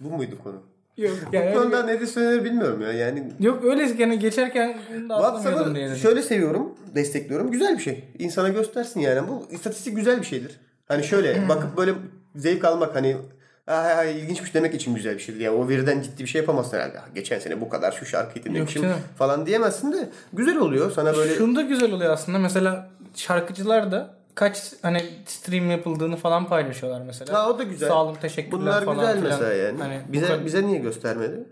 [0.00, 0.62] Bu muydu konu?
[0.96, 2.92] Yok, Bu yani öyle konuda ne de söylenir bilmiyorum ya.
[2.92, 4.78] Yani Yok öyle yani geçerken
[5.08, 7.50] WhatsApp'ı şöyle seviyorum, destekliyorum.
[7.50, 8.04] Güzel bir şey.
[8.18, 9.28] İnsana göstersin yani.
[9.28, 10.60] Bu istatistik güzel bir şeydir.
[10.88, 11.94] Hani şöyle bakıp böyle
[12.36, 13.16] zevk almak hani
[13.66, 15.40] Ay, ilginçmiş demek için güzel bir şeydir.
[15.40, 16.98] Yani o veriden ciddi bir şey yapamazsın herhalde.
[17.00, 18.82] "Ah, Geçen sene bu kadar şu şarkıyı dinlemişim
[19.18, 20.90] falan diyemezsin de güzel oluyor.
[20.90, 22.38] Sana böyle Şunu da güzel oluyor aslında.
[22.38, 27.34] Mesela şarkıcılar da kaç hani stream yapıldığını falan paylaşıyorlar mesela.
[27.38, 27.88] Ha, o da güzel.
[27.88, 29.30] Sağ olun teşekkürler bunlar falan güzel filan.
[29.40, 29.78] mesela yani.
[29.78, 31.44] Hani bize kadar- bize niye göstermedi?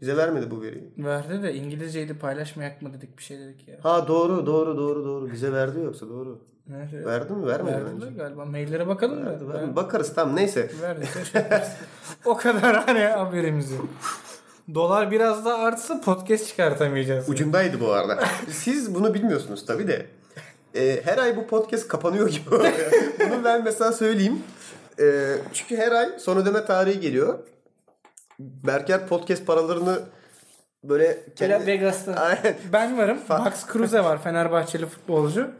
[0.00, 0.84] Bize vermedi bu veriyi.
[0.98, 3.76] verdi de İngilizceydi paylaşmayak mı dedik bir şey dedik ya.
[3.82, 5.32] Ha doğru doğru doğru doğru.
[5.32, 6.38] Bize verdi yoksa doğru.
[6.68, 7.04] Nerede?
[7.04, 7.46] Verdi mi?
[7.46, 8.16] Vermedi Verdiler bence.
[8.16, 8.44] galiba.
[8.44, 9.54] Maillere bakalım Verdi, mı?
[9.54, 9.76] verdi.
[9.76, 10.70] Bakarız tamam neyse.
[10.82, 11.08] Verdi.
[12.24, 13.88] o kadar hani haberimiz yok.
[14.74, 17.28] Dolar biraz daha artsa podcast çıkartamayacağız.
[17.28, 18.18] Ucundaydı bu arada.
[18.50, 20.06] Siz bunu bilmiyorsunuz tabii de.
[20.74, 22.50] Ee, her ay bu podcast kapanıyor gibi.
[23.30, 24.42] bunu ben mesela söyleyeyim.
[25.00, 27.38] Ee, çünkü her ay son ödeme tarihi geliyor.
[28.40, 30.00] Berker podcast paralarını
[30.84, 31.66] böyle Kendi...
[31.66, 32.38] Vegas'ta.
[32.72, 33.18] Ben varım.
[33.28, 35.50] Max Kruse var Fenerbahçeli futbolcu.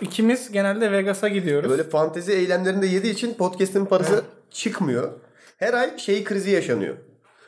[0.00, 1.70] İkimiz genelde Vegas'a gidiyoruz.
[1.70, 5.10] Böyle fantezi eylemlerinde yediği için podcast'in parası çıkmıyor.
[5.56, 6.96] Her ay şey krizi yaşanıyor.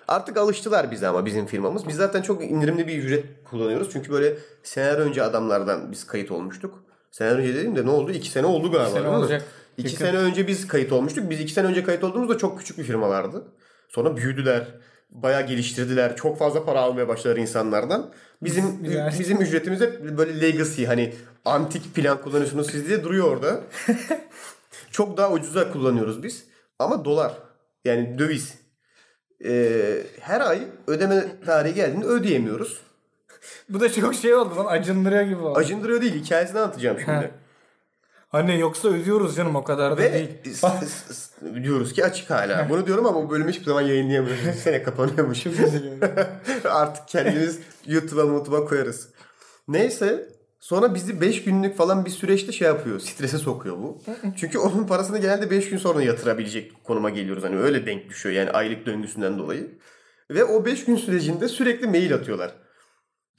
[0.08, 1.88] Artık alıştılar bize ama bizim firmamız.
[1.88, 3.88] Biz zaten çok indirimli bir ücret kullanıyoruz.
[3.92, 6.84] Çünkü böyle seneler önce adamlardan biz kayıt olmuştuk.
[7.10, 8.12] Seneler önce dedim de ne oldu?
[8.12, 8.90] İki sene oldu galiba.
[8.90, 9.18] sene değil mi?
[9.18, 9.44] olacak.
[9.76, 10.04] İki Yakın.
[10.04, 11.30] sene önce biz kayıt olmuştuk.
[11.30, 13.44] Biz iki sene önce kayıt olduğumuzda çok küçük bir firmalardı.
[13.88, 14.66] Sonra büyüdüler.
[15.10, 16.16] Bayağı geliştirdiler.
[16.16, 18.10] Çok fazla para almaya başladılar insanlardan.
[18.42, 19.14] Bizim Güzel.
[19.18, 23.60] bizim ücretimiz hep böyle legacy hani antik plan kullanıyorsunuz siz diye duruyor orada.
[24.90, 26.44] çok daha ucuza kullanıyoruz biz.
[26.78, 27.32] Ama dolar
[27.84, 28.54] yani döviz.
[29.44, 32.80] Ee, her ay ödeme tarihi geldiğinde ödeyemiyoruz.
[33.68, 35.58] Bu da çok şey oldu lan acındırıyor gibi oldu.
[35.58, 37.30] Acındırıyor değil hikayesini anlatacağım şimdi.
[38.34, 38.38] Ha.
[38.38, 40.28] Anne yoksa ödüyoruz canım o kadar da Ve değil.
[41.62, 42.68] diyoruz ki açık hala.
[42.70, 44.58] Bunu diyorum ama bu bölümü hiçbir zaman yayınlayamıyoruz.
[44.62, 45.42] Sene kapanıyormuş.
[45.42, 45.52] Çok.
[46.64, 49.08] Artık kendimiz YouTube'a YouTube'a koyarız.
[49.68, 50.28] Neyse
[50.60, 53.00] sonra bizi 5 günlük falan bir süreçte şey yapıyor.
[53.00, 53.98] Strese sokuyor bu.
[54.36, 57.44] Çünkü onun parasını genelde 5 gün sonra yatırabilecek konuma geliyoruz.
[57.44, 59.78] Hani öyle denk düşüyor yani aylık döngüsünden dolayı.
[60.30, 62.63] Ve o 5 gün sürecinde sürekli mail atıyorlar.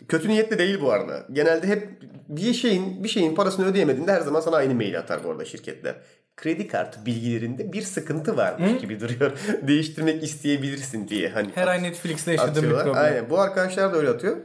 [0.07, 1.25] Kötü niyetli değil bu arada.
[1.33, 5.31] Genelde hep bir şeyin bir şeyin parasını ödeyemediğinde her zaman sana aynı mail atar bu
[5.31, 5.95] arada şirketler.
[6.37, 9.31] Kredi kartı bilgilerinde bir sıkıntı varmış gibi duruyor.
[9.67, 12.95] Değiştirmek isteyebilirsin diye hani Her ay Netflix'te yaşadığım bir problem.
[12.95, 13.29] Aynen.
[13.29, 14.37] Bu arkadaşlar da öyle atıyor.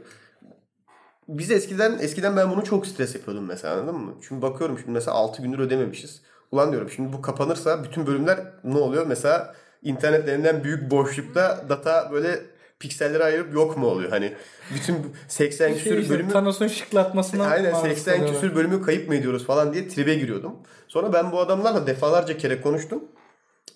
[1.27, 4.15] Biz eskiden eskiden ben bunu çok stres yapıyordum mesela anladın mı?
[4.27, 6.21] Şimdi bakıyorum şimdi mesela 6 gündür ödememişiz.
[6.51, 9.05] Ulan diyorum şimdi bu kapanırsa bütün bölümler ne oluyor?
[9.07, 12.39] Mesela internetlerinden büyük boşlukta data böyle
[12.81, 14.09] piksellere ayırıp yok mu oluyor?
[14.09, 14.33] Hani
[14.73, 18.41] bütün bu 80 Şey küsür işte, bölümü Thanos'un şıklatmasına Aynen maruz 80 kalıyorlar.
[18.41, 20.53] küsür bölümü kayıp mı ediyoruz falan diye tribe giriyordum.
[20.87, 23.03] Sonra ben bu adamlarla defalarca kere konuştum.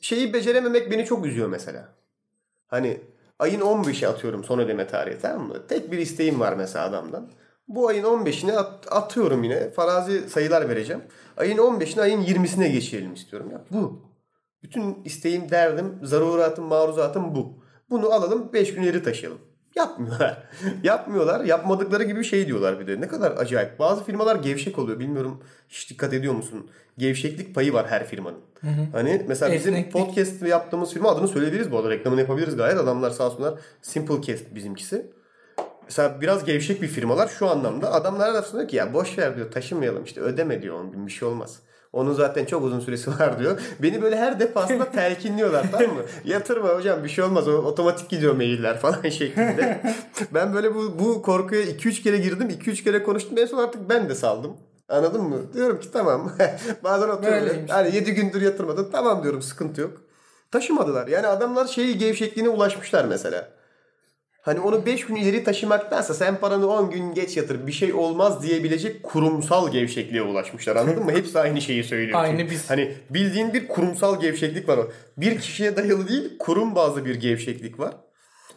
[0.01, 1.89] Şeyi becerememek beni çok üzüyor mesela.
[2.67, 3.01] Hani
[3.39, 5.67] ayın 15'i atıyorum son ödeme tarihi tamam mı?
[5.67, 7.29] Tek bir isteğim var mesela adamdan.
[7.67, 9.69] Bu ayın 15'ine at- atıyorum yine.
[9.71, 11.01] Farazi sayılar vereceğim.
[11.37, 13.61] Ayın 15'ine ayın 20'sine geçirelim istiyorum ya.
[13.71, 14.01] Bu.
[14.63, 17.64] Bütün isteğim, derdim, zaruratım, maruzatım bu.
[17.89, 19.39] Bunu alalım 5 gün ileri taşıyalım.
[19.75, 20.43] Yapmıyorlar.
[20.83, 21.45] Yapmıyorlar.
[21.45, 23.01] Yapmadıkları gibi şey diyorlar bir de.
[23.01, 23.79] Ne kadar acayip.
[23.79, 24.99] Bazı firmalar gevşek oluyor.
[24.99, 26.69] Bilmiyorum hiç dikkat ediyor musun?
[26.97, 28.39] Gevşeklik payı var her firmanın.
[28.91, 29.93] Hani mesela bizim Esneklik.
[29.93, 31.89] podcast yaptığımız firma adını söyleyebiliriz bu arada.
[31.89, 32.77] Reklamını yapabiliriz gayet.
[32.77, 33.53] Adamlar sağ olsunlar.
[33.81, 35.11] Simplecast bizimkisi.
[35.83, 37.93] Mesela biraz gevşek bir firmalar şu anlamda.
[37.93, 41.11] Adamlar arasında diyor ki ya boş ver diyor taşımayalım işte ödeme diyor 10 gün bir
[41.11, 41.59] şey olmaz.
[41.95, 43.59] Onun zaten çok uzun süresi var diyor.
[43.79, 46.01] Beni böyle her defasında telkinliyorlar tamam mı?
[46.25, 49.81] Yatırma hocam bir şey olmaz o otomatik gidiyor mailler falan şeklinde.
[50.33, 54.09] ben böyle bu, bu korkuya 2-3 kere girdim 2-3 kere konuştum en son artık ben
[54.09, 54.57] de saldım.
[54.89, 55.53] Anladın mı?
[55.53, 56.31] Diyorum ki tamam.
[56.83, 57.57] Bazen atıyorum.
[57.67, 58.89] Hani 7 gündür yatırmadın.
[58.91, 60.01] Tamam diyorum sıkıntı yok.
[60.51, 61.07] Taşımadılar.
[61.07, 63.49] Yani adamlar şeyi gevşekliğine ulaşmışlar mesela.
[64.45, 68.43] Hani onu 5 gün ileri taşımaktansa sen paranı 10 gün geç yatır bir şey olmaz
[68.43, 71.11] diyebilecek kurumsal gevşekliğe ulaşmışlar anladın mı?
[71.15, 72.19] Hepsi aynı şeyi söylüyor.
[72.19, 72.69] Aynı biz.
[72.69, 74.91] Hani bildiğin bir kurumsal gevşeklik var o.
[75.17, 77.93] Bir kişiye dayalı değil kurum bazlı bir gevşeklik var.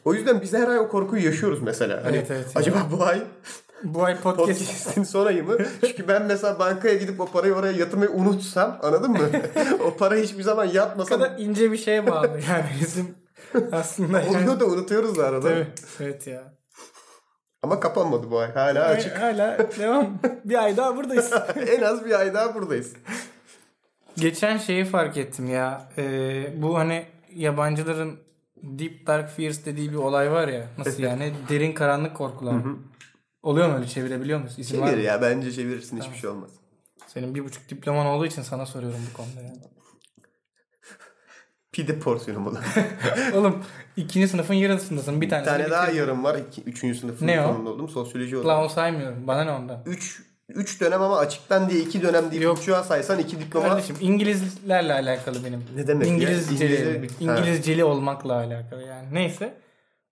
[0.04, 2.04] O yüzden biz her ay o korkuyu yaşıyoruz mesela.
[2.04, 3.22] Hani Evet, evet acaba bu ay
[3.84, 5.56] Bu ay podcast podcast'in son ayı mı?
[5.86, 9.30] Çünkü ben mesela bankaya gidip o parayı oraya yatırmayı unutsam anladın mı?
[9.84, 13.14] o para hiçbir zaman o yatmasam kadar ince bir şeye bağlı yani bizim
[13.72, 14.36] aslında yani.
[14.36, 15.48] oluyor da unutuyoruz da arada.
[15.48, 15.66] Tabii.
[16.00, 16.54] Evet ya.
[17.62, 18.52] Ama kapanmadı bu ay.
[18.52, 19.20] Hala açık.
[19.20, 20.18] Hala devam.
[20.44, 21.32] Bir ay daha buradayız.
[21.68, 22.92] en az bir ay daha buradayız.
[24.16, 25.88] Geçen şeyi fark ettim ya.
[25.98, 28.18] Ee, bu hani yabancıların
[28.62, 30.66] Deep Dark Fears dediği bir olay var ya.
[30.78, 31.32] Nasıl yani?
[31.48, 32.54] Derin karanlık korkular.
[33.42, 34.62] Oluyor mu öyle çevirebiliyor musun?
[34.62, 35.04] İsim var Çevir mı?
[35.04, 36.50] ya bence çevirirsin hiçbir şey olmaz.
[37.06, 39.54] Senin bir buçuk diploman olduğu için sana soruyorum bu konuda ya.
[41.78, 42.62] Pide porsiyonu mu lan?
[43.34, 43.64] Oğlum
[43.96, 45.20] ikinci sınıfın yarısındasın.
[45.20, 46.38] Bir bir tane, tane daha yarım var.
[46.48, 47.88] İki, üçüncü sınıfın Ne sonunda oldum.
[47.88, 48.48] Sosyoloji oldum.
[48.48, 49.26] Lan saymıyorum.
[49.26, 49.82] Bana ne ondan?
[49.86, 52.42] Üç, üç dönem ama açıktan diye iki dönem değil.
[52.42, 52.58] Yok.
[52.58, 53.68] Uçuğa saysan iki diploma.
[53.68, 55.64] Kardeşim İngilizlerle alakalı benim.
[55.76, 56.14] Ne demek ya?
[56.14, 57.38] İngilizceli, İngilizce- Ha.
[57.38, 59.14] İngilizceli olmakla alakalı yani.
[59.14, 59.54] Neyse.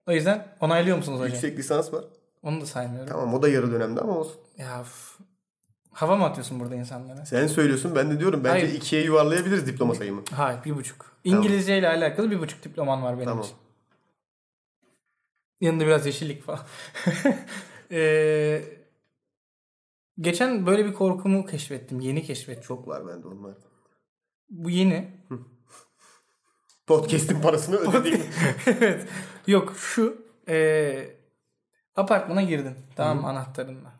[0.07, 1.31] O yüzden onaylıyor musunuz hocam?
[1.31, 2.03] Yüksek lisans var.
[2.43, 3.09] Onu da saymıyorum.
[3.09, 4.35] Tamam o da yarı dönemde ama olsun.
[4.57, 5.17] Ya üf.
[5.91, 7.25] hava mı atıyorsun burada insanlara?
[7.25, 8.43] Sen söylüyorsun ben de diyorum.
[8.43, 8.73] Bence Hayır.
[8.77, 10.21] ikiye yuvarlayabiliriz diploma sayımı.
[10.31, 11.16] Hayır bir buçuk.
[11.27, 13.43] İngilizce ile alakalı bir buçuk diploman var benim Tamam.
[13.43, 13.55] için.
[15.61, 16.59] Yanında biraz yeşillik falan.
[17.91, 18.63] Ee,
[20.19, 21.99] geçen böyle bir korkumu keşfettim.
[21.99, 22.63] Yeni keşfettim.
[22.63, 23.57] Çok var bende onlar.
[24.49, 25.11] Bu yeni.
[26.87, 28.21] Podcast'in parasını ödedik.
[28.67, 29.07] evet.
[29.47, 31.15] Yok şu ee,
[31.95, 32.77] apartmana girdin.
[32.95, 33.27] Tamam mı?
[33.27, 33.93] anahtarınla.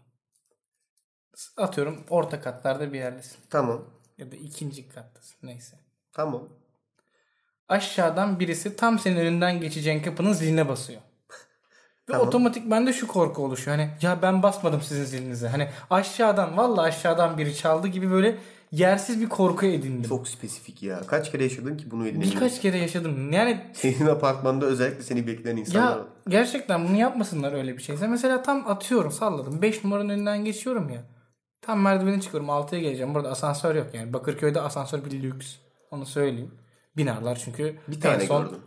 [1.58, 3.38] Atıyorum orta katlarda bir yerdesin.
[3.50, 3.86] tamam.
[4.18, 5.48] Ya da ikinci kattasın.
[5.48, 5.80] Neyse.
[6.12, 6.50] Tamam.
[7.70, 11.02] Aşağıdan birisi tam senin önünden geçeceğin kapının ziline basıyor.
[12.10, 12.28] Ve Tamam.
[12.28, 13.78] otomatik bende şu korku oluşuyor.
[13.78, 15.48] Hani ya ben basmadım sizin zilinize.
[15.48, 18.38] Hani aşağıdan valla aşağıdan biri çaldı gibi böyle
[18.72, 20.10] yersiz bir korku edindim.
[20.10, 21.02] Çok spesifik ya.
[21.08, 22.42] Kaç kere yaşadın ki bunu edinemiyorsun?
[22.42, 23.32] Birkaç kere yaşadım.
[23.32, 28.08] Yani Senin apartmanda özellikle seni bekleyen insanlar ya gerçekten bunu yapmasınlar öyle bir şeyse.
[28.08, 29.62] Mesela tam atıyorum salladım.
[29.62, 31.04] 5 numaranın önünden geçiyorum ya.
[31.62, 33.16] Tam merdiveni çıkıyorum 6'ya geleceğim.
[33.16, 34.14] Burada asansör yok yani.
[34.14, 35.56] Bakırköy'de asansör bir lüks.
[35.92, 36.52] Onu söyleyeyim.
[36.98, 38.60] Binalar çünkü Bir tane son gördüm.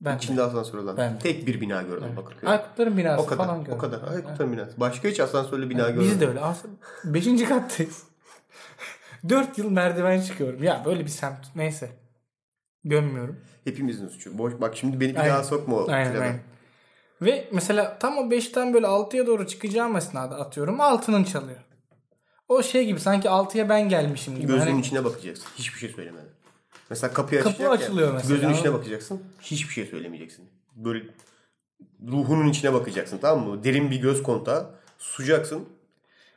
[0.00, 0.96] ben İçinde asansör olan.
[0.96, 1.18] Ben.
[1.18, 2.48] Tek bir bina gördüm Bakırköy'de.
[2.50, 3.44] Aykutların binası O kadar.
[3.46, 3.72] falan gördüm.
[3.74, 4.02] O kadar.
[4.12, 4.80] Aykut'un binası.
[4.80, 6.10] Başka hiç asansörlü bina görmedim.
[6.10, 6.40] Biz de öyle.
[6.40, 7.44] Aslında 5.
[7.48, 8.02] kattayız.
[9.28, 10.62] 4 yıl merdiven çıkıyorum.
[10.62, 11.56] Ya böyle bir semt.
[11.56, 11.90] Neyse.
[12.84, 13.40] Gömmüyorum.
[13.64, 14.38] Hepimizin suçu.
[14.38, 15.34] Boş bak şimdi beni bir Aynen.
[15.34, 16.24] daha sokma o Aynen, plana.
[16.24, 16.40] aynen.
[17.22, 20.80] Ve mesela tam o 5'ten böyle 6'ya doğru çıkacağım esnada atıyorum.
[20.80, 21.58] Altının çalıyor.
[22.48, 24.46] O şey gibi sanki 6'ya ben gelmişim gibi.
[24.46, 25.46] Gözünün Hani içine bakacaksın.
[25.58, 26.26] Hiçbir şey söylemeden.
[26.90, 28.34] Mesela kapıyı Kapı açacak ya, açılıyor mesela.
[28.34, 29.22] Gözünün içine bakacaksın.
[29.40, 30.48] Hiçbir şey söylemeyeceksin.
[30.76, 31.04] Böyle
[32.08, 33.64] ruhunun içine bakacaksın tamam mı?
[33.64, 34.70] Derin bir göz kontağı.
[34.98, 35.68] Susacaksın.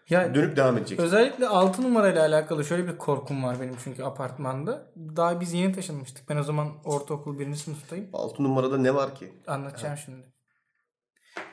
[0.10, 1.06] ya Dönüp devam edeceksin.
[1.06, 4.92] özellikle 6 numarayla alakalı şöyle bir korkum var benim çünkü apartmanda.
[4.98, 6.30] Daha biz yeni taşınmıştık.
[6.30, 7.56] Ben o zaman ortaokul 1.
[7.56, 8.10] sınıftayım.
[8.14, 9.34] 6 numarada ne var ki?
[9.48, 10.26] Anlatacağım şimdi.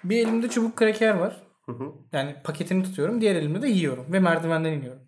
[0.04, 1.42] Bir elimde çubuk kraker var.
[1.66, 1.92] Hı hı.
[2.12, 3.20] Yani paketini tutuyorum.
[3.20, 4.12] Diğer elimde de yiyorum.
[4.12, 5.02] Ve merdivenden iniyorum.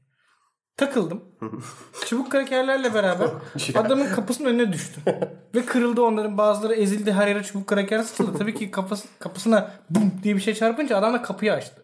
[0.81, 1.21] Takıldım.
[2.07, 3.29] çubuk krakerlerle beraber
[3.75, 5.03] adamın kapısının önüne düştüm.
[5.55, 6.39] Ve kırıldı onların.
[6.39, 7.13] Bazıları ezildi.
[7.13, 8.39] Her yere çubuk kraker sıçıldı.
[8.39, 11.83] Tabii ki kapısı, kapısına bum diye bir şey çarpınca adam da kapıyı açtı.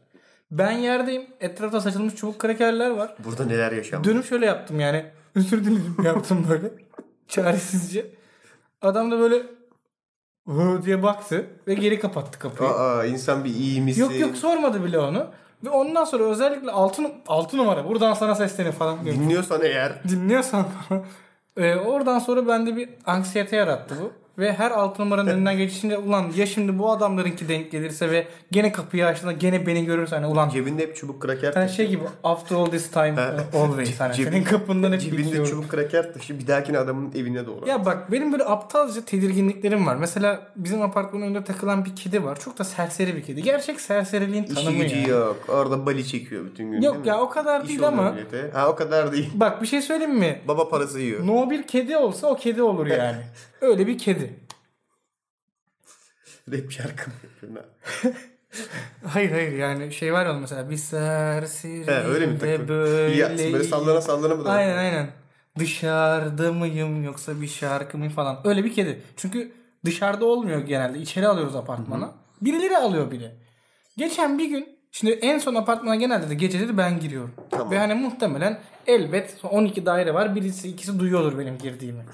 [0.50, 1.26] Ben yerdeyim.
[1.40, 3.14] Etrafta saçılmış çubuk krakerler var.
[3.24, 4.08] Burada neler yaşanmış?
[4.08, 5.06] Dönüp şöyle yaptım yani.
[5.34, 6.70] Özür dilerim yaptım böyle.
[7.28, 8.06] Çaresizce.
[8.82, 9.42] Adam da böyle
[10.84, 12.70] diye baktı ve geri kapattı kapıyı.
[12.70, 14.00] Aa insan bir iyi misin?
[14.00, 15.26] Yok yok sormadı bile onu.
[15.64, 19.16] Ve ondan sonra özellikle 6, 6 numara buradan sana seslenin falan diyor.
[19.16, 21.04] Dinliyorsan eğer Dinliyorsan falan.
[21.56, 24.12] Ee, oradan sonra bende bir anksiyete yarattı bu.
[24.38, 28.72] Ve her 6 numaranın önünden geçişince ulan ya şimdi bu adamlarınki denk gelirse ve gene
[28.72, 31.74] kapıyı açtığında gene beni görürse hani ulan cebinde hep çubuk kraker taşı.
[31.74, 33.12] şey gibi after all this time
[33.54, 35.50] uh, always hani Cebinde- senin kapından hep Cebinde geçiyorum.
[35.50, 37.68] çubuk kraker taşı bir dahakine adamın evine doğru.
[37.68, 39.96] Ya bak benim böyle aptalca tedirginliklerim var.
[39.96, 42.40] Mesela bizim apartmanın önünde takılan bir kedi var.
[42.40, 43.42] Çok da serseri bir kedi.
[43.42, 45.08] Gerçek serseriliğin İşi tanımı gücü yani.
[45.08, 45.36] yok.
[45.48, 48.50] Orada bali çekiyor bütün gün Yok ya o kadar İş değil ama millete.
[48.54, 49.30] Ha o kadar değil.
[49.34, 50.40] bak bir şey söyleyeyim mi?
[50.48, 51.26] Baba parası yiyor.
[51.26, 53.16] No bir kedi olsa o kedi olur yani.
[53.60, 54.40] Öyle bir kedi.
[56.52, 57.70] Rap şarkı mı yapıyorsun?
[59.06, 60.76] Hayır hayır yani şey var ya mesela bir
[61.86, 63.16] He, öyle mi böyle.
[63.16, 64.48] Ya, böyle sallana sallana mı?
[64.48, 65.10] Aynen aynen.
[65.58, 68.40] Dışarıda mıyım yoksa bir şarkı mı falan.
[68.44, 69.02] Öyle bir kedi.
[69.16, 69.52] Çünkü
[69.84, 70.98] dışarıda olmuyor genelde.
[70.98, 72.14] İçeri alıyoruz apartmana.
[72.40, 73.30] Birileri alıyor biri.
[73.96, 77.34] Geçen bir gün şimdi en son apartmana genelde de geceleri ben giriyorum.
[77.50, 77.70] Tamam.
[77.70, 80.34] Ve hani muhtemelen elbet 12 daire var.
[80.34, 82.04] Birisi ikisi duyuyordur benim girdiğimi.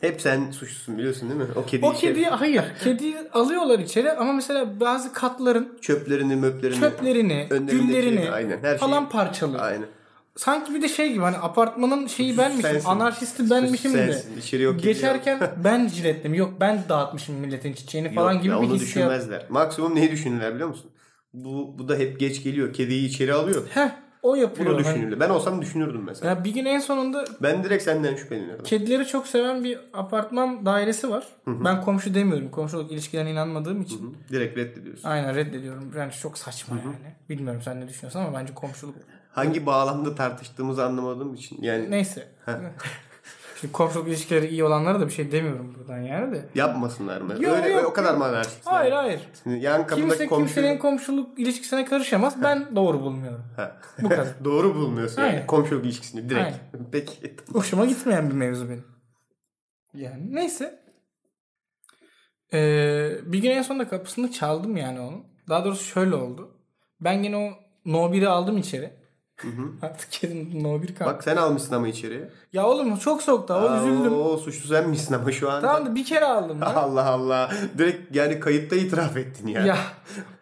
[0.00, 1.46] Hep sen suçlusun biliyorsun değil mi?
[1.56, 2.64] O kedi O kediyi hayır.
[2.84, 6.80] Kediyi alıyorlar içeri ama mesela bazı katların çöplerini möplerini.
[6.80, 9.62] çöplerini, güllerini aynen, her şeyi- falan parçalıyor.
[9.64, 9.86] Aynen.
[10.36, 12.88] Sanki bir de şey gibi hani apartmanın şeyi benmişim, sensin.
[12.88, 13.96] anarşisti benmişim de.
[14.12, 16.34] sensin, içeri yok Geçerken ben jilettim.
[16.34, 19.10] Yok ben dağıtmışım milletin çiçeğini falan Yok gibi ya, bir onu hissiyat.
[19.10, 19.46] düşünmezler.
[19.48, 20.90] Maksimum neyi düşünürler biliyor musun?
[21.34, 22.72] Bu, bu da hep geç geliyor.
[22.72, 23.62] Kediyi içeri alıyor.
[23.70, 23.88] Heh
[24.22, 24.66] o yapıyor.
[24.70, 25.20] Bunu Hani- düşünürler.
[25.20, 26.30] Ben olsam düşünürdüm mesela.
[26.30, 28.64] ya bir gün en sonunda Ben direkt senden şüphelenirdim.
[28.64, 31.24] kedileri çok seven bir apartman dairesi var.
[31.46, 32.50] Ben komşu demiyorum.
[32.50, 34.16] Komşuluk ilişkilerine inanmadığım için.
[34.32, 35.08] Direkt reddediyorsun.
[35.08, 35.92] Aynen reddediyorum.
[35.98, 37.14] Yani çok saçma yani.
[37.28, 38.94] Bilmiyorum sen ne düşünüyorsun ama bence komşuluk
[39.32, 41.62] Hangi bağlamda tartıştığımızı anlamadığım için.
[41.62, 42.28] Yani Neyse.
[43.60, 46.48] Şimdi komşuluk ilişkileri iyi olanlara da bir şey demiyorum buradan yani de.
[46.54, 47.32] yapmasınlar mı?
[47.40, 48.72] Yok, Öyle yok, o kadar mı anarşistler?
[48.72, 49.20] Hayır hayır.
[49.42, 50.54] Şimdi yan kapıdaki Kimse komşu...
[50.54, 52.42] kimsenin komşuluk ilişkisine karışamaz.
[52.42, 53.44] Ben doğru bulmuyorum.
[53.56, 53.76] Ha.
[54.02, 54.26] Bu kadar.
[54.44, 55.46] Doğru bulmuyorsun yani Aynen.
[55.46, 56.44] komşuluk ilişkisini direkt.
[56.44, 56.86] Aynen.
[56.92, 57.36] Peki.
[57.52, 58.84] Hoşuma gitmeyen bir mevzu benim.
[59.94, 60.80] Yani neyse.
[62.52, 65.24] Ee, bir gün en sonunda kapısını çaldım yani onun.
[65.48, 66.56] Daha doğrusu şöyle oldu.
[67.00, 67.50] Ben yine o
[67.84, 68.99] No 1'i aldım içeri.
[69.82, 71.10] Artık kedim No 1 kaldı.
[71.14, 72.30] Bak sen almışsın ama içeriye.
[72.52, 74.12] Ya oğlum çok soğuktu hava üzüldüm.
[74.20, 75.60] Oo, suçlu sen misin ama şu an?
[75.62, 76.66] Tamam da bir kere aldım ben.
[76.66, 77.50] Allah Allah.
[77.78, 79.60] Direkt yani kayıtta itiraf ettin ya.
[79.66, 79.76] ya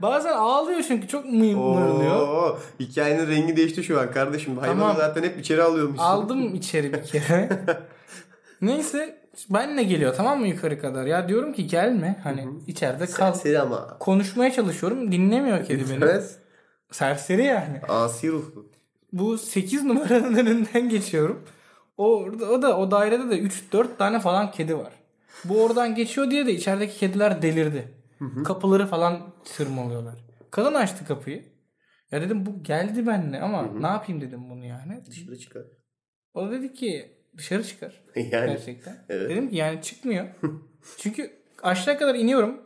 [0.02, 2.28] bazen ağlıyor çünkü çok mı- mırlıyor.
[2.28, 4.58] Oo, hikayenin rengi değişti şu an kardeşim.
[4.58, 4.96] Hayvanı Tamam.
[4.96, 6.04] zaten hep içeri alıyormuşsun.
[6.04, 7.48] Aldım içeri bir kere.
[8.60, 9.18] Neyse
[9.50, 11.06] benle geliyor tamam mı yukarı kadar.
[11.06, 13.32] Ya diyorum ki gelme hani içeride kal.
[13.32, 13.98] Serseri ama.
[13.98, 16.20] Konuşmaya çalışıyorum dinlemiyor kedi beni.
[16.92, 17.80] Serseri yani.
[17.88, 18.66] Asi ruhlu.
[19.12, 21.44] Bu 8 numaranın önünden geçiyorum.
[21.96, 24.92] Orada, o da o dairede de 3-4 tane falan kedi var.
[25.44, 27.94] Bu oradan geçiyor diye de içerideki kediler delirdi.
[28.44, 30.14] Kapıları falan tırmalıyorlar.
[30.50, 31.44] Kadın açtı kapıyı.
[32.10, 35.04] Ya dedim bu geldi benimle ama ne yapayım dedim bunu yani.
[35.06, 35.62] Dışarı çıkar.
[36.34, 38.04] O da dedi ki dışarı çıkar.
[38.16, 38.30] Yani.
[38.30, 39.04] Gerçekten.
[39.08, 39.30] Evet.
[39.30, 40.26] Dedim ki yani çıkmıyor.
[40.98, 41.30] Çünkü
[41.62, 42.60] aşağı kadar iniyorum.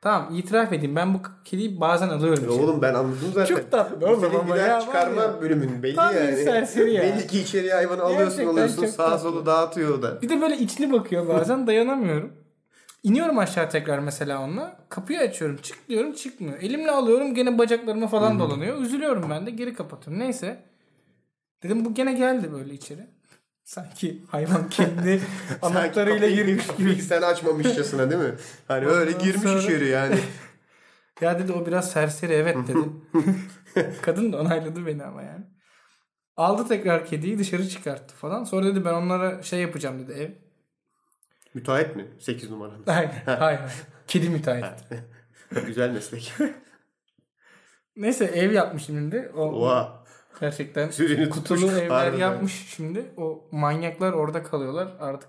[0.00, 2.44] Tamam itiraf edeyim ben bu kediyi bazen alıyorum.
[2.44, 3.54] Ya oğlum ben anladım zaten.
[3.54, 5.40] Çok tatlı oğlum senin ama ya, çıkarma ya.
[5.40, 6.36] bölümün belli Tam yani.
[6.36, 7.02] serseri ya.
[7.02, 10.22] Belli ki içeriye hayvanı alıyorsun Gerçekten alıyorsun sağa solu dağıtıyor da.
[10.22, 12.32] Bir de böyle içli bakıyor bazen dayanamıyorum.
[13.02, 14.76] İniyorum aşağı tekrar mesela onunla.
[14.88, 15.56] Kapıyı açıyorum.
[15.62, 16.58] Çık diyorum çıkmıyor.
[16.62, 18.80] Elimle alıyorum gene bacaklarıma falan dolanıyor.
[18.80, 20.22] Üzülüyorum ben de geri kapatıyorum.
[20.22, 20.62] Neyse.
[21.62, 23.06] Dedim bu gene geldi böyle içeri.
[23.70, 25.20] Sanki hayvan kendi
[25.62, 27.02] anahtarıyla girmiş gibi.
[27.02, 28.34] Sen açmamışçasına değil mi?
[28.68, 30.18] Hani öyle Ondan girmiş sonra- içeri yani.
[31.20, 33.04] Ya dedi o biraz serseri evet dedim.
[34.02, 35.44] Kadın da onayladı beni ama yani.
[36.36, 38.44] Aldı tekrar kediyi dışarı çıkarttı falan.
[38.44, 40.30] Sonra dedi ben onlara şey yapacağım dedi ev.
[41.54, 42.06] Müteahhit mi?
[42.20, 42.72] 8 numara.
[42.86, 43.22] Aynen.
[43.26, 43.60] hayır hayır.
[44.06, 44.84] Kedi müteahhit.
[45.66, 46.32] Güzel meslek.
[47.96, 49.32] Neyse ev yapmış şimdi.
[49.36, 49.99] O Oha.
[50.40, 51.74] Gerçekten Sürünü kutulu tutmuş.
[51.74, 52.18] evler Harbiden.
[52.20, 53.14] yapmış şimdi.
[53.16, 55.28] O manyaklar orada kalıyorlar artık.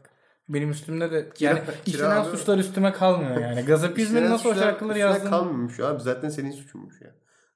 [0.50, 2.38] Benim üstümde de yani işlenen kiralıyor.
[2.38, 3.62] suçlar üstüme kalmıyor yani.
[3.62, 6.02] Gazapizm'in nasıl o şarkıları yazdığını kalmamış abi.
[6.02, 7.08] Zaten senin suçunmuş ya.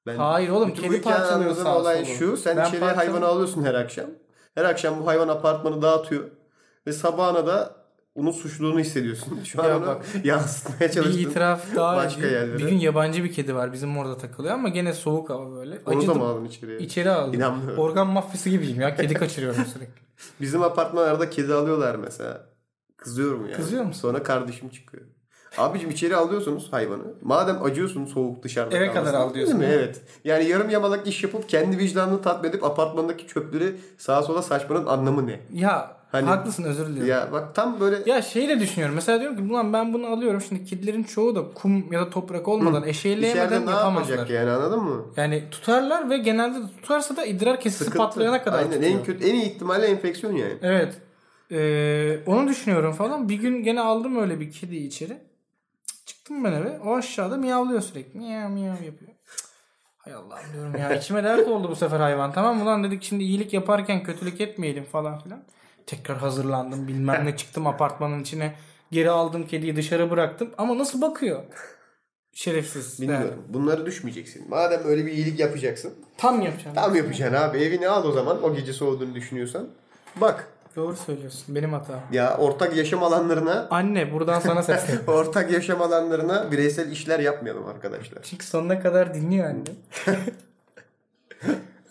[0.06, 2.36] Ben Hayır oğlum, Bütün kedi bu hikayenin parçalıyor anladığım sağa olay şu.
[2.36, 4.06] Sen Ben içeriye parçalı- hayvanı alıyorsun her akşam.
[4.54, 6.24] Her akşam bu hayvan apartmanı dağıtıyor.
[6.86, 7.74] Ve sabahına da
[8.16, 9.40] onun suçluluğunu hissediyorsun.
[9.44, 11.18] Şu an Ya onu bak, yansıtmaya bir çalıştın.
[11.18, 12.58] itiraf daha Başka yerlere.
[12.58, 15.78] Bir gün yabancı bir kedi var bizim orada takılıyor ama gene soğuk hava böyle.
[15.86, 16.18] Onu da Acıdım.
[16.18, 16.78] mı aldın içeriye?
[16.78, 17.34] İçeri aldım.
[17.34, 17.78] İnanmıyorum.
[17.82, 18.96] Organ mafyası gibiyim ya.
[18.96, 20.02] Kedi kaçırıyorum sürekli.
[20.40, 22.46] Bizim apartmanlarda kedi alıyorlar mesela.
[22.96, 23.52] Kızıyorum yani.
[23.56, 24.00] Kızıyor musun?
[24.00, 25.04] Sonra kardeşim çıkıyor.
[25.58, 27.02] Abicim içeri alıyorsunuz hayvanı.
[27.22, 29.76] Madem acıyorsun soğuk dışarıda Eve kadar al diyorsun, Değil mi?
[29.78, 30.00] Evet.
[30.24, 35.26] Yani yarım yamalak iş yapıp kendi vicdanını tatmin edip apartmandaki çöpleri sağa sola saçmanın anlamı
[35.26, 35.40] ne?
[35.52, 37.10] Ya Hani- haklısın özür diliyorum.
[37.10, 37.16] Ya.
[37.18, 38.94] Ya bak tam böyle şey de düşünüyorum.
[38.94, 40.40] Mesela diyorum ki ulan ben bunu alıyorum.
[40.40, 44.28] Şimdi kedilerin çoğu da kum ya da toprak olmadan eşeğleyemeden içeride ne yapamazlar.
[44.28, 45.04] yani anladın mı?
[45.16, 48.90] Yani tutarlar ve genelde de tutarsa da idrar kesisi patlayana kadar Aynen tutuyor.
[48.90, 50.54] en kötü en iyi ihtimalle enfeksiyon yani.
[50.62, 50.94] Evet.
[51.50, 53.28] Ee, onu düşünüyorum falan.
[53.28, 55.18] Bir gün gene aldım öyle bir kedi içeri.
[56.06, 56.78] Çıktım ben eve.
[56.84, 58.18] O aşağıda miyavlıyor sürekli.
[58.18, 59.10] Miyav miyav yapıyor.
[59.98, 60.94] Hay Allah'ım diyorum ya.
[60.98, 62.32] içime dert oldu bu sefer hayvan.
[62.32, 65.42] Tamam mı lan dedik şimdi iyilik yaparken kötülük etmeyelim falan filan.
[65.86, 66.88] Tekrar hazırlandım.
[66.88, 68.54] Bilmem ne çıktım apartmanın içine.
[68.92, 70.50] Geri aldım kediyi dışarı bıraktım.
[70.58, 71.42] Ama nasıl bakıyor?
[72.32, 73.00] Şerefsiz.
[73.00, 73.28] Bilmiyorum.
[73.30, 74.48] Yani Bunları düşmeyeceksin.
[74.50, 75.94] Madem öyle bir iyilik yapacaksın.
[76.16, 76.74] tam yapacağım.
[76.76, 77.58] Tam yapacaksın abi.
[77.58, 79.68] Evini al o zaman o gece soğuduğunu düşünüyorsan.
[80.16, 81.54] Bak Doğru söylüyorsun.
[81.54, 82.00] Benim hatam.
[82.12, 85.08] ya ortak yaşam alanlarına Anne buradan sana sesleniyorum.
[85.14, 88.22] ortak yaşam alanlarına bireysel işler yapmayalım arkadaşlar.
[88.22, 89.64] Çünkü sonuna kadar dinliyor anne.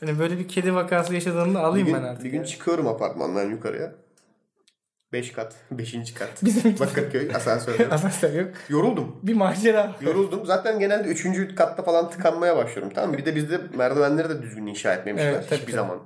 [0.05, 2.23] hani böyle bir kedi vakası yaşadığında Bir alayım gün, ben artık.
[2.25, 2.45] bir gün ya.
[2.45, 3.91] çıkıyorum apartmandan yukarıya.
[5.13, 5.55] 5 kat.
[5.71, 6.13] 5.
[6.13, 6.29] kat.
[6.43, 7.89] Bizim Bakırköy asansörde.
[7.91, 8.49] asansör yok.
[8.69, 9.15] Yoruldum.
[9.23, 9.95] Bir macera.
[10.01, 10.45] Yoruldum.
[10.45, 11.55] Zaten genelde 3.
[11.55, 12.91] katta falan tıkanmaya başlıyorum.
[12.95, 13.17] Tamam mı?
[13.17, 15.71] Bir de bizde merdivenleri de düzgün inşa etmemişler Evet, hiçbir tabii.
[15.71, 15.99] zaman.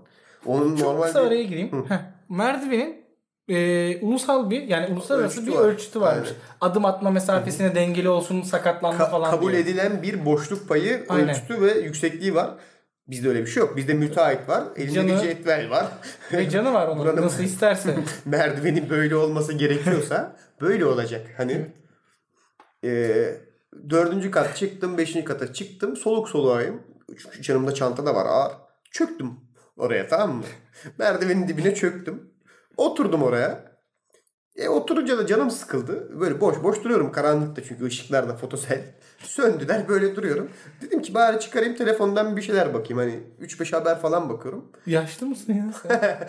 [0.45, 1.85] Onun Çok normal kısa bir- araya gireyim.
[1.89, 1.95] Heh.
[2.29, 3.05] Merdivenin
[3.47, 5.65] e, ulusal bir yani uluslararası Ölçütü bir var.
[5.65, 6.29] ölçütü varmış.
[6.29, 6.39] Aynen.
[6.61, 9.61] Adım atma mesafesine dengeli olsun sakatlanma Ka- falan kabul diye.
[9.61, 11.29] edilen bir boşluk payı, Aynen.
[11.29, 12.49] ölçütü ve yüksekliği var.
[13.09, 13.77] Bizde öyle bir şey yok.
[13.77, 14.63] Bizde müteahhit var.
[14.75, 15.87] Elinde Canı- bir cetvel var.
[16.33, 17.95] Ve canı var onun Buranın- nasıl isterse.
[18.25, 21.27] Merdivenin böyle olması gerekiyorsa böyle olacak.
[21.37, 21.65] Hani
[22.83, 23.41] eee,
[23.89, 25.95] dördüncü kat çıktım, beşinci kata çıktım.
[25.97, 26.83] Soluk soluğayım.
[27.17, 28.53] Çünkü yanımda çanta da var ağır.
[28.91, 29.31] Çöktüm
[29.77, 30.43] oraya tamam mı?
[30.97, 32.29] Merdivenin dibine çöktüm.
[32.77, 33.69] Oturdum oraya.
[34.55, 36.19] E oturunca da canım sıkıldı.
[36.19, 38.81] Böyle boş boş duruyorum karanlıkta çünkü ışıklar da fotosel.
[39.23, 40.49] Söndüler böyle duruyorum.
[40.81, 42.97] Dedim ki bari çıkarayım telefondan bir şeyler bakayım.
[42.97, 44.65] Hani 3-5 haber falan bakıyorum.
[44.85, 45.89] Yaşlı mısın ya?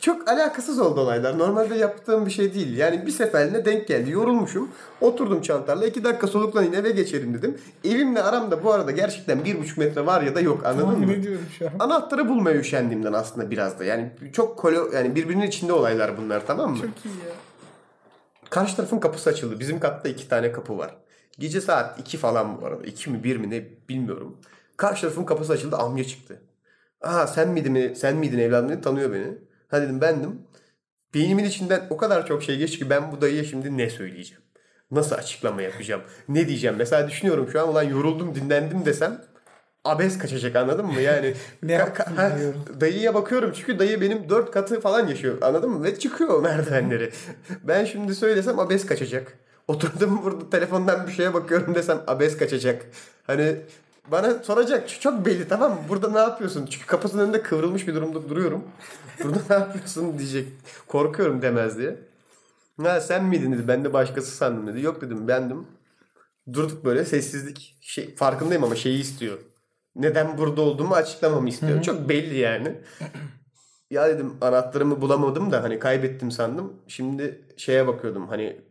[0.00, 1.38] Çok alakasız oldu olaylar.
[1.38, 2.76] Normalde yaptığım bir şey değil.
[2.76, 4.10] Yani bir seferine denk geldi.
[4.10, 4.68] Yorulmuşum.
[5.00, 5.86] Oturdum çantarla.
[5.86, 7.58] iki dakika soluklanayım eve geçerim dedim.
[7.84, 11.08] Evimle aramda bu arada gerçekten bir buçuk metre var ya da yok anladın mı?
[11.08, 11.72] ne diyorum şu an?
[11.78, 13.84] Anahtarı bulmaya üşendiğimden aslında biraz da.
[13.84, 16.76] Yani çok kolo, yani birbirinin içinde olaylar bunlar tamam mı?
[16.76, 17.34] Çok iyi ya.
[18.50, 19.60] Karşı tarafın kapısı açıldı.
[19.60, 20.94] Bizim katta iki tane kapı var.
[21.38, 22.86] Gece saat 2 falan bu arada.
[22.86, 24.36] 2 mi 1 mi ne bilmiyorum.
[24.76, 25.76] Karşı tarafın kapısı açıldı.
[25.76, 26.42] Amca çıktı.
[27.00, 28.80] Aa sen miydin, mi- sen miydin evladım dedi.
[28.80, 29.38] Tanıyor beni.
[29.68, 30.42] Ha dedim bendim.
[31.14, 34.42] Beynimin içinden o kadar çok şey geçti ki ben bu dayıya şimdi ne söyleyeceğim?
[34.90, 36.02] Nasıl açıklama yapacağım?
[36.28, 36.76] Ne diyeceğim?
[36.78, 39.24] Mesela düşünüyorum şu an ulan yoruldum dinlendim desem
[39.84, 41.00] abes kaçacak anladın mı?
[41.00, 42.32] Yani Ne ka- ka- ha,
[42.80, 45.84] dayıya bakıyorum çünkü dayı benim dört katı falan yaşıyor anladın mı?
[45.84, 47.10] Ve çıkıyor o merdivenleri.
[47.64, 49.38] ben şimdi söylesem abes kaçacak.
[49.68, 52.86] Oturdum burada telefondan bir şeye bakıyorum desem abes kaçacak.
[53.26, 53.56] Hani
[54.12, 55.78] bana soracak çok belli tamam mı?
[55.88, 56.66] Burada ne yapıyorsun?
[56.66, 58.64] Çünkü kapısının önünde kıvrılmış bir durumda duruyorum.
[59.24, 60.48] Burada ne yapıyorsun diyecek.
[60.86, 61.96] Korkuyorum demez diye.
[62.82, 63.68] Ha sen miydin dedi.
[63.68, 64.80] Ben de başkası sandım dedi.
[64.80, 65.66] Yok dedim bendim.
[66.52, 67.76] Durduk böyle sessizlik.
[67.80, 69.38] Şey, farkındayım ama şeyi istiyor.
[69.96, 71.82] Neden burada olduğumu açıklamamı istiyor.
[71.82, 72.74] Çok belli yani.
[73.90, 76.72] ya dedim anahtarımı bulamadım da hani kaybettim sandım.
[76.88, 78.67] Şimdi şeye bakıyordum hani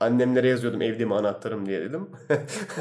[0.00, 2.06] Annemlere yazıyordum evde mi anahtarım diye dedim.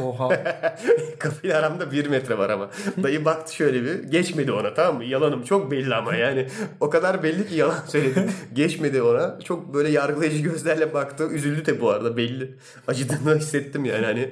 [0.04, 0.30] Oha.
[1.20, 2.70] Kapıyla aramda bir metre var ama.
[3.04, 4.04] Dayı baktı şöyle bir.
[4.04, 5.06] Geçmedi ona tamam mı?
[5.06, 6.48] Yalanım çok belli ama yani.
[6.80, 8.32] O kadar belli ki yalan söyledim.
[8.54, 9.40] Geçmedi ona.
[9.44, 11.28] Çok böyle yargılayıcı gözlerle baktı.
[11.32, 12.56] Üzüldü de bu arada belli.
[12.88, 14.32] Acıdığını hissettim yani hani.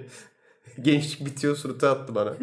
[0.82, 2.34] Gençlik bitiyor suratı attı bana.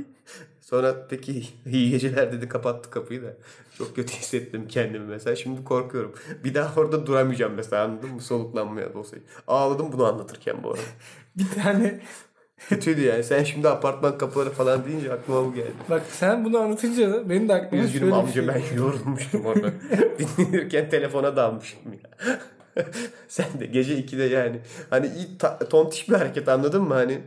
[0.70, 3.34] Sonra peki iyi geceler dedi kapattı kapıyı da.
[3.78, 5.36] Çok kötü hissettim kendimi mesela.
[5.36, 6.14] Şimdi korkuyorum.
[6.44, 8.20] Bir daha orada duramayacağım mesela anladın mı?
[8.20, 9.24] Soluklanmaya dosyayı.
[9.48, 10.80] Ağladım bunu anlatırken bu arada.
[11.36, 12.00] bir tane
[12.68, 13.24] Kötüydü yani.
[13.24, 15.72] Sen şimdi apartman kapıları falan deyince aklıma bu geldi.
[15.90, 18.48] bak sen bunu anlatınca da benim de aklıma Üzgünüm şöyle amca şey.
[18.48, 19.70] ben yorulmuştum orada.
[20.18, 22.38] Dinlenirken telefona dalmışım ya.
[23.28, 24.60] Sen de gece 2'de yani.
[24.90, 27.20] Hani iyi ta- tontiş bir hareket anladın mı hani?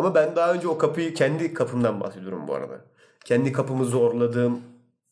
[0.00, 2.80] Ama ben daha önce o kapıyı kendi kapımdan bahsediyorum bu arada.
[3.24, 4.60] Kendi kapımı zorladım.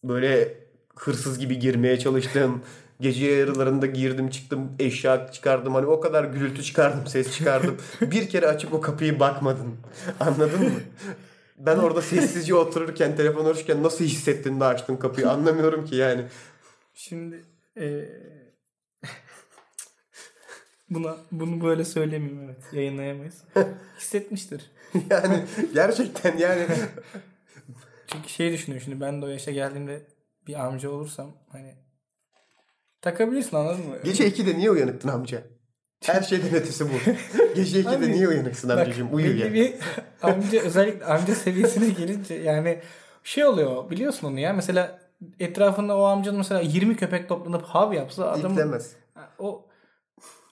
[0.05, 0.55] Böyle
[0.97, 2.63] hırsız gibi girmeye çalıştım.
[3.01, 5.75] Gece yarılarında girdim çıktım eşya çıkardım.
[5.75, 7.77] Hani o kadar gürültü çıkardım ses çıkardım.
[8.01, 9.77] bir kere açıp o kapıyı bakmadın.
[10.21, 10.81] Anladın mı?
[11.59, 16.25] Ben orada sessizce otururken telefon uğraşırken nasıl hissettin de açtın kapıyı anlamıyorum ki yani.
[16.95, 17.45] Şimdi
[17.77, 18.28] eee
[20.91, 22.73] buna bunu böyle söylemeyeyim evet.
[22.73, 23.45] Yayınlayamayız.
[23.99, 24.71] Hissetmiştir.
[25.11, 26.67] Yani gerçekten yani
[28.07, 30.03] Çünkü şey düşünüyorum şimdi ben de o yaşa geldiğimde
[30.47, 31.75] bir amca olursam hani
[33.03, 33.97] takabilirsin anladın mı?
[34.05, 35.43] gece 2'de niye uyanıktın amca?
[36.05, 36.95] Her şeyden ötesi bu.
[37.55, 39.15] Gece 2'de Abi, niye uyanıksın amcacığım?
[39.15, 39.55] Uyu ya.
[39.55, 39.75] bir
[40.23, 42.81] amca özellikle amca seviyesine gelince yani
[43.25, 44.99] şey oluyor biliyorsun onu ya mesela
[45.41, 48.93] etrafında o amcanın mesela 20 köpek toplanıp hav yapsa adam İplemez.
[49.39, 49.68] o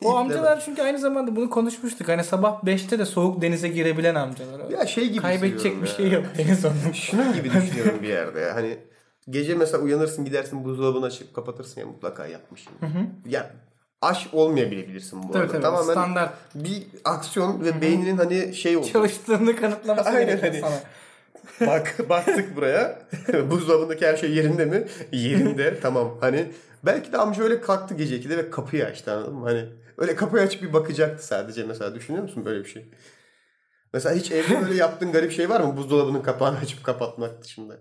[0.04, 2.08] o amcalar çünkü aynı zamanda bunu konuşmuştuk.
[2.08, 4.70] Hani sabah 5'te de soğuk denize girebilen amcalar.
[4.70, 5.94] Ya şey gibi Kaybedecek bir ya.
[5.94, 6.92] şey yok deniz onun.
[6.92, 8.50] Şunun gibi düşünüyorum bir yerde.
[8.50, 8.76] Hani
[9.30, 12.72] gece mesela uyanırsın gidersin buzdolabını açıp kapatırsın ya mutlaka yapmışsın.
[13.28, 13.50] Ya
[14.02, 15.52] aş olmayabilirsin bu Tabii arada.
[15.52, 18.86] tabii Tamamen standart bir aksiyon ve beyninin hani şey oldu.
[18.92, 20.60] çalıştığını kanıtlaması Aynen gerekiyor hani.
[20.60, 20.80] sana.
[21.68, 22.98] Bak baktık buraya.
[23.50, 24.84] Buzdolabındaki her şey yerinde mi?
[25.12, 25.80] Yerinde.
[25.80, 26.14] tamam.
[26.20, 26.46] Hani
[26.84, 29.44] belki de amca öyle kalktı gece 2'de ve kapıyı açtı anladın mı?
[29.48, 29.64] Hani
[29.98, 31.94] öyle kapıyı açıp bir bakacaktı sadece mesela.
[31.94, 32.90] Düşünüyor musun böyle bir şey?
[33.92, 35.76] Mesela hiç evde böyle yaptığın garip şey var mı?
[35.76, 37.76] Buzdolabının kapağını açıp kapatmak dışında.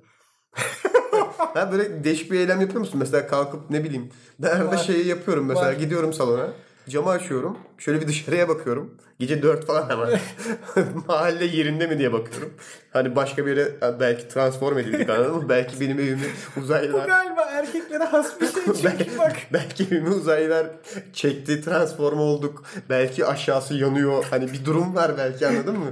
[1.53, 2.99] ha böyle değişik bir eylem yapıyor musun?
[2.99, 4.09] Mesela kalkıp ne bileyim.
[4.39, 5.45] Ben arada şeyi yapıyorum.
[5.45, 5.73] Mesela Var.
[5.73, 6.49] gidiyorum salona.
[6.89, 7.57] Camı açıyorum.
[7.77, 8.97] Şöyle bir dışarıya bakıyorum.
[9.19, 10.09] Gece 4 falan ama.
[11.07, 12.53] Mahalle yerinde mi diye bakıyorum.
[12.93, 15.49] Hani başka bir yere belki transform edildik anladın mı?
[15.49, 17.07] Belki benim evimi Bu uzaylılar...
[17.07, 19.35] galiba erkeklere has bir şey çünkü bak.
[19.53, 20.67] belki evimi uzaylılar
[21.13, 22.63] çekti, transform olduk.
[22.89, 24.25] Belki aşağısı yanıyor.
[24.29, 25.91] Hani bir durum var belki anladın mı?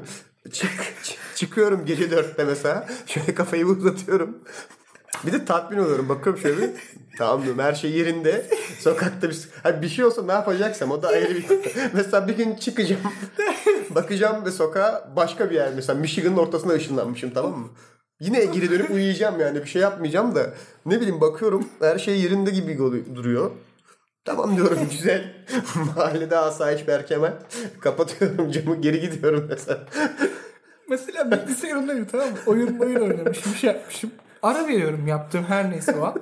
[0.52, 0.94] Çık-
[1.36, 2.88] çıkıyorum gece 4'te mesela.
[3.06, 4.38] Şöyle kafayı uzatıyorum.
[5.26, 6.10] Bir de tatmin oluyorum.
[6.10, 6.70] Bakıyorum şöyle bir,
[7.18, 8.46] tamam diyorum her şey yerinde.
[8.80, 11.46] Sokakta bir, hani bir şey olsa ne yapacaksam o da ayrı bir...
[11.94, 13.02] mesela bir gün çıkacağım.
[13.90, 15.72] bakacağım ve sokağa başka bir yer.
[15.76, 17.68] Mesela Michigan'ın ortasına ışınlanmışım tamam mı?
[18.20, 20.54] Yine geri dönüp uyuyacağım yani bir şey yapmayacağım da
[20.86, 22.78] ne bileyim bakıyorum her şey yerinde gibi
[23.16, 23.52] duruyor.
[24.26, 25.34] Tamam diyorum güzel.
[25.76, 27.34] Mahallede asayiş Berkemen.
[27.80, 29.80] Kapatıyorum camı geri gidiyorum mesela.
[30.90, 32.38] Mesela bilgisayarımdayım tamam mı?
[32.46, 34.12] Oyun oyun oynamışım bir şey yapmışım.
[34.44, 36.16] Ara veriyorum yaptığım her neyse o an.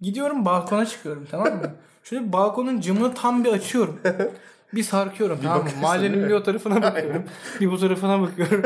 [0.00, 1.70] Gidiyorum balkona çıkıyorum tamam mı?
[2.04, 4.00] Şöyle balkonun camını tam bir açıyorum.
[4.74, 5.70] Bir sarkıyorum tamam mı?
[5.82, 7.24] Mahallenin bir o tarafına bakıyorum.
[7.60, 8.62] bir bu tarafına bakıyorum.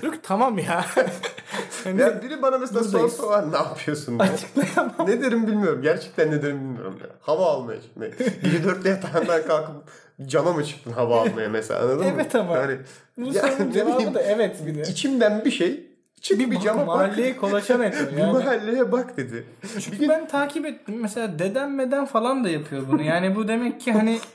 [0.00, 0.84] Ki tamam ya.
[1.84, 3.12] hani Ya biri bana mesela Buradayız.
[3.12, 4.30] sorsa var ne yapıyorsun diye.
[4.30, 5.06] açıklayamam.
[5.08, 5.82] ne derim bilmiyorum.
[5.82, 7.06] Gerçekten ne derim bilmiyorum ya.
[7.20, 8.10] Hava almaya çıkmaya.
[8.42, 9.74] Gece dörtte yatağından kalkıp
[10.26, 12.12] cama mı çıktın hava almaya mesela anladın mı?
[12.14, 12.56] Evet ama.
[12.56, 12.76] Yani,
[13.16, 14.82] Bu sorunun ne cevabı da evet bir de.
[14.82, 15.87] içimden bir şey
[16.22, 16.86] çık bir, Bir cama bak.
[16.86, 18.32] mahalleyi kolaçan ediyor Bir yani.
[18.32, 19.46] mahalleye bak dedi.
[19.80, 20.94] Çünkü ben takip ettim.
[21.00, 23.02] Mesela dedem meden falan da yapıyor bunu.
[23.02, 24.18] Yani bu demek ki hani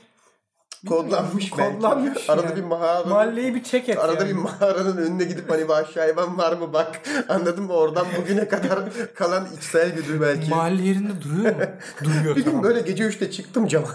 [0.88, 1.74] Kodlanmış belki.
[1.76, 2.56] Kodlanmış Arada yani.
[2.56, 4.28] bir mağaranın, mahalleyi bir çek et arada yani.
[4.28, 7.00] bir mağaranın önüne gidip hani bir aşağı hayvan var mı bak.
[7.28, 7.72] Anladın mı?
[7.72, 8.78] Oradan bugüne kadar
[9.14, 10.50] kalan içsel güdü belki.
[10.50, 11.62] Mahalle yerinde duruyor mu?
[12.04, 12.62] Duruyor Bir gün tamam.
[12.62, 13.88] böyle gece 3'te çıktım cama.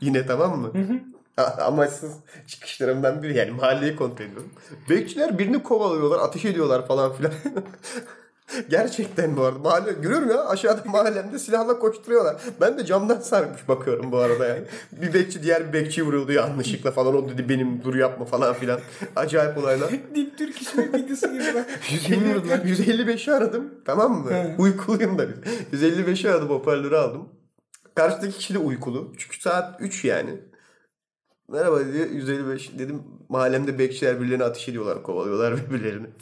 [0.00, 0.70] Yine tamam mı?
[0.74, 1.13] A-
[1.60, 2.12] Amaçsız
[2.46, 4.50] çıkışlarımdan biri yani mahalleyi kontrol ediyorum.
[4.90, 7.32] Bekçiler birini kovalıyorlar, ateş ediyorlar falan filan.
[8.70, 9.58] Gerçekten bu arada.
[9.58, 12.36] Mahalle, görüyorum ya aşağıda mahallemde silahla koşturuyorlar.
[12.60, 14.62] Ben de camdan sarmış bakıyorum bu arada yani.
[14.92, 17.14] Bir bekçi diğer bir bekçiyi vuruyordu yanlışlıkla falan.
[17.16, 18.80] O dedi benim dur yapma falan filan.
[19.16, 19.90] Acayip olaylar.
[20.14, 21.66] Deep Türk işinin videosu gibi bak.
[21.88, 22.60] Kim vurdu lan?
[22.60, 23.74] 155'i aradım.
[23.84, 24.30] Tamam mı?
[24.30, 24.54] He.
[24.58, 25.26] Uykuluyum da.
[25.72, 27.28] 155'i aradım hoparlörü aldım.
[27.94, 29.12] Karşıdaki kişi de uykulu.
[29.18, 30.40] Çünkü saat 3 yani.
[31.48, 36.06] Merhaba dedi 155 dedim mahallemde bekçiler birilerine ateş ediyorlar kovalıyorlar birbirlerini.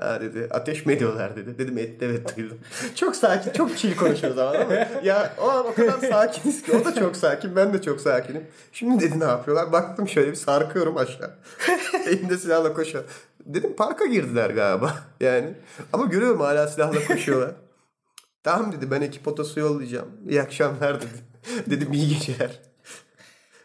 [0.00, 1.58] Ha dedi ateş mi ediyorlar dedi.
[1.58, 2.58] Dedim et evet duydum.
[2.94, 4.88] çok sakin çok chill konuşuyoruz ama mi?
[5.04, 8.46] Ya o an o kadar sakiniz ki o da çok sakin ben de çok sakinim.
[8.72, 9.72] Şimdi dedi ne yapıyorlar?
[9.72, 11.34] Baktım şöyle bir sarkıyorum aşağı.
[12.06, 13.04] Elimde silahla koşuyor.
[13.46, 14.94] Dedim parka girdiler galiba.
[15.20, 15.54] Yani
[15.92, 17.50] ama görüyorum hala silahla koşuyorlar.
[18.42, 20.08] tamam dedi ben ekip otosu yollayacağım.
[20.28, 21.10] İyi akşamlar dedi.
[21.70, 22.60] Dedim iyi geceler.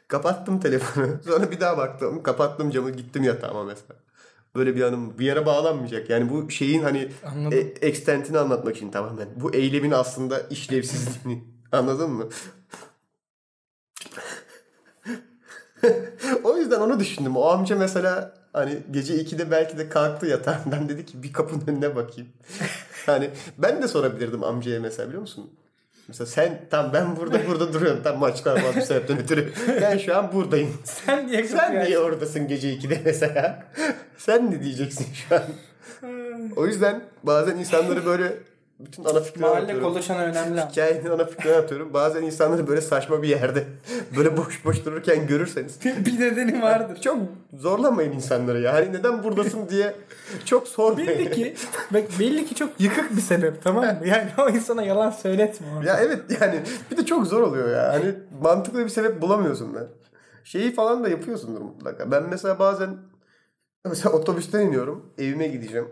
[0.09, 1.07] Kapattım telefonu.
[1.25, 2.23] Sonra bir daha baktım.
[2.23, 3.95] Kapattım camı gittim yatağıma mesela.
[4.55, 6.09] Böyle bir anım bir yere bağlanmayacak.
[6.09, 7.57] Yani bu şeyin hani Anladım.
[7.57, 9.27] e, extentini anlatmak için tamamen.
[9.35, 11.43] Bu eylemin aslında işlevsizliğini.
[11.71, 12.29] Anladın mı?
[16.43, 17.37] o yüzden onu düşündüm.
[17.37, 21.95] O amca mesela hani gece 2'de belki de kalktı yatağından dedi ki bir kapının önüne
[21.95, 22.29] bakayım.
[23.05, 25.51] hani ben de sorabilirdim amcaya mesela biliyor musun?
[26.09, 29.53] Mesela sen tam ben burada burada duruyorum tam maçlar var bir sebepten ötürü.
[29.81, 30.73] Ben şu an buradayım.
[30.83, 33.63] Sen niye Sen niye oradasın gece 2'de mesela?
[34.17, 35.43] Sen ne diyeceksin şu an?
[36.55, 38.33] O yüzden bazen insanları böyle
[38.79, 39.87] bütün ana fikrini Mahalle anlatıyorum.
[39.89, 40.61] konuşana önemli.
[40.61, 41.93] Hikayenin ana fikrini atıyorum.
[41.93, 43.63] Bazen insanları böyle saçma bir yerde
[44.17, 47.01] böyle boş boş dururken görürseniz bir nedeni vardır.
[47.01, 47.17] çok
[47.53, 48.73] zorlamayın insanları ya.
[48.73, 49.95] Hani neden buradasın diye
[50.45, 51.07] çok sormayın.
[51.09, 51.55] Belli ki
[51.93, 54.07] bak belli ki çok yıkık bir sebep tamam mı?
[54.07, 55.67] Yani o insana yalan söyletme.
[55.77, 55.87] orada.
[55.89, 56.59] Ya evet yani
[56.91, 57.93] bir de çok zor oluyor ya.
[57.93, 59.87] Hani mantıklı bir sebep bulamıyorsun ben.
[60.43, 62.11] Şeyi falan da yapıyorsundur mutlaka.
[62.11, 62.97] Ben mesela bazen
[63.85, 65.13] mesela otobüsten iniyorum.
[65.17, 65.87] Evime gideceğim.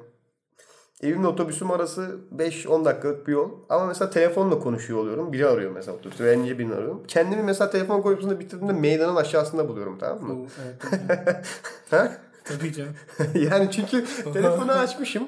[1.03, 3.51] Evimle otobüsüm arası 5-10 dakikalık bir yol.
[3.69, 5.33] Ama mesela telefonla konuşuyor oluyorum.
[5.33, 6.25] Biri arıyor mesela otobüste.
[6.25, 7.03] Ben niye birini arıyorum.
[7.07, 10.35] Kendimi mesela telefon konuşmasını bitirdiğimde meydanın aşağısında buluyorum tamam mı?
[10.35, 11.45] Bu, evet,
[11.89, 12.17] Ha?
[12.43, 12.93] tabii canım.
[13.35, 15.23] yani çünkü telefonu açmışım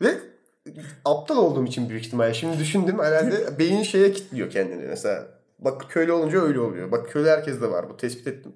[0.00, 0.18] ve
[1.04, 2.34] aptal olduğum için büyük ihtimalle.
[2.34, 5.26] Şimdi düşündüm herhalde beyin şeye kilitliyor kendini mesela.
[5.58, 6.92] Bakırköy'lü olunca öyle oluyor.
[6.92, 8.52] Bakırköy'de herkes de var bu tespit ettim.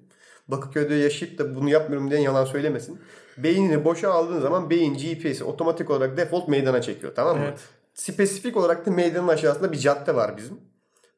[0.47, 2.99] Bakırköy'de yaşayıp da bunu yapmıyorum diyen yalan söylemesin.
[3.37, 7.43] Beynini boşa aldığın zaman beyin GPS'i otomatik olarak default meydana çekiyor tamam mı?
[7.47, 7.59] Evet.
[7.93, 10.57] Spesifik olarak da meydanın aşağısında bir cadde var bizim.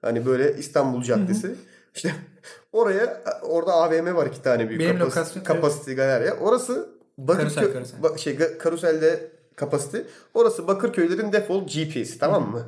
[0.01, 1.55] Hani böyle İstanbul Caddesi.
[1.95, 2.11] İşte
[2.73, 6.37] oraya orada AVM var iki tane büyük Benim kapas- lokasyon- kapasite galerya.
[6.37, 7.99] Orası Bakırköy Karusel, karusel.
[7.99, 10.03] Ba- şey karuselde kapasite.
[10.33, 12.63] Orası Bakırköylerin default GPS'i tamam mı?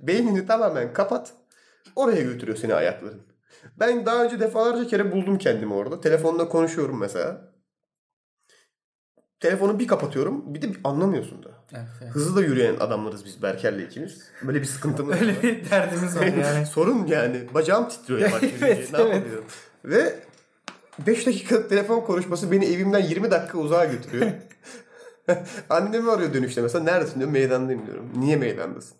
[0.00, 1.32] Beynini tamamen kapat.
[1.96, 3.20] Oraya götürüyor seni ayakların.
[3.80, 6.00] Ben daha önce defalarca kere buldum kendimi orada.
[6.00, 7.52] Telefonla konuşuyorum mesela.
[9.40, 10.54] Telefonu bir kapatıyorum.
[10.54, 11.48] Bir de anlamıyorsun da.
[11.72, 12.14] Evet, evet.
[12.14, 14.22] Hızlı da yürüyen adamlarız biz Berker'le ikimiz.
[14.42, 15.20] Böyle bir sıkıntımız var.
[15.20, 16.66] Öyle bir derdimiz var yani.
[16.72, 17.54] Sorun yani.
[17.54, 18.66] Bacağım titriyor yürüyünce.
[18.66, 19.44] Evet, ne evet.
[19.84, 20.14] Ve
[21.06, 24.30] 5 dakikalık telefon konuşması beni evimden 20 dakika uzağa götürüyor.
[25.70, 26.84] Annemi arıyor dönüşte mesela.
[26.84, 27.30] Neredesin diyor.
[27.30, 28.10] Meydandayım diyorum.
[28.16, 28.96] Niye meydandasın?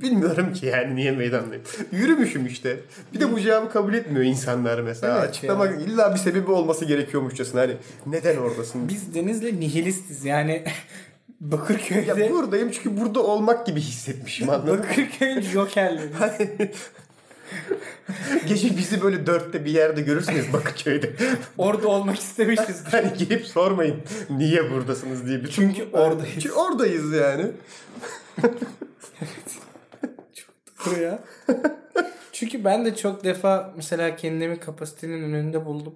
[0.00, 1.62] Bilmiyorum ki yani niye meydandayım.
[1.92, 2.80] Yürümüşüm işte.
[3.14, 5.18] Bir de bu cevabı kabul etmiyor insanlar mesela.
[5.18, 7.60] Evet Açıklamak illa bir sebebi olması gerekiyormuşçasına.
[7.60, 7.76] Hani
[8.06, 8.88] neden oradasın?
[8.88, 10.64] Biz Deniz'le nihilistiz yani.
[11.40, 14.78] Bakırköy'de Ya buradayım çünkü burada olmak gibi hissetmişim anladın?
[14.78, 16.12] Bakırköy'ün jokerleri.
[16.12, 16.70] Hani
[18.48, 21.12] Gece bizi böyle dörtte bir yerde görürsünüz Bakırköy'de.
[21.58, 22.84] Orada olmak istemişiz.
[22.90, 23.96] Hani gelip sormayın
[24.30, 25.38] niye buradasınız diye.
[25.38, 25.50] Bütün...
[25.50, 26.34] Çünkü oradayız.
[26.34, 27.50] Çünkü oradayız yani.
[30.90, 31.24] Doğru ya.
[32.32, 35.94] Çünkü ben de çok defa mesela kendimi kapasitenin önünde buldum.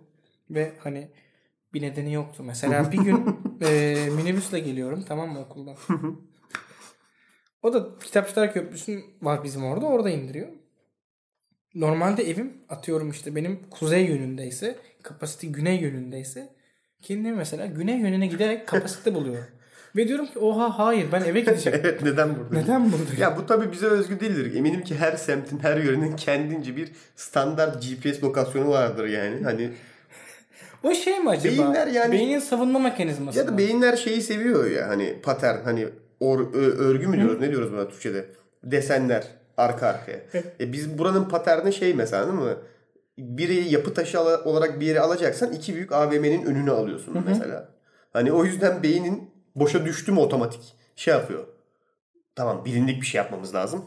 [0.51, 1.09] Ve hani
[1.75, 2.43] bir nedeni yoktu.
[2.47, 5.77] Mesela bir gün e, minibüsle geliyorum tamam mı okuldan.
[7.63, 9.87] o da Kitapçılar Köprüsü var bizim orada.
[9.87, 10.49] Orada indiriyor.
[11.75, 16.55] Normalde evim atıyorum işte benim kuzey yönündeyse kapasite güney yönündeyse
[17.03, 19.62] kendimi mesela güney yönüne giderek kapasite buluyorum.
[19.97, 21.81] Ve diyorum ki oha hayır ben eve gideceğim.
[21.85, 22.65] Evet neden buradayım?
[22.65, 23.21] Neden buradayım?
[23.21, 24.55] Ya bu tabii bize özgü değildir.
[24.57, 29.45] Eminim ki her semtin, her yörenin kendince bir standart GPS lokasyonu vardır yani.
[29.45, 29.71] Hani
[30.83, 31.45] O şey mi acaba?
[31.53, 33.59] Beyinler yani- Beynin savunma mekanizması ya da mı?
[33.59, 35.89] beyinler şeyi seviyor ya hani patern hani
[36.21, 38.27] or, ö- örgü mü diyoruz ne diyoruz buna Türkçe'de?
[38.65, 39.25] Desenler
[39.57, 40.19] arka arkaya.
[40.61, 42.55] e biz buranın paterni şey mesela değil mi?
[43.19, 47.69] Biri yapı taşı olarak bir yere alacaksan iki büyük AVM'nin önünü alıyorsun mesela.
[48.13, 51.47] Hani o yüzden beynin boşa düştü mü otomatik şey yapıyor.
[52.35, 53.85] Tamam bilindik bir şey yapmamız lazım.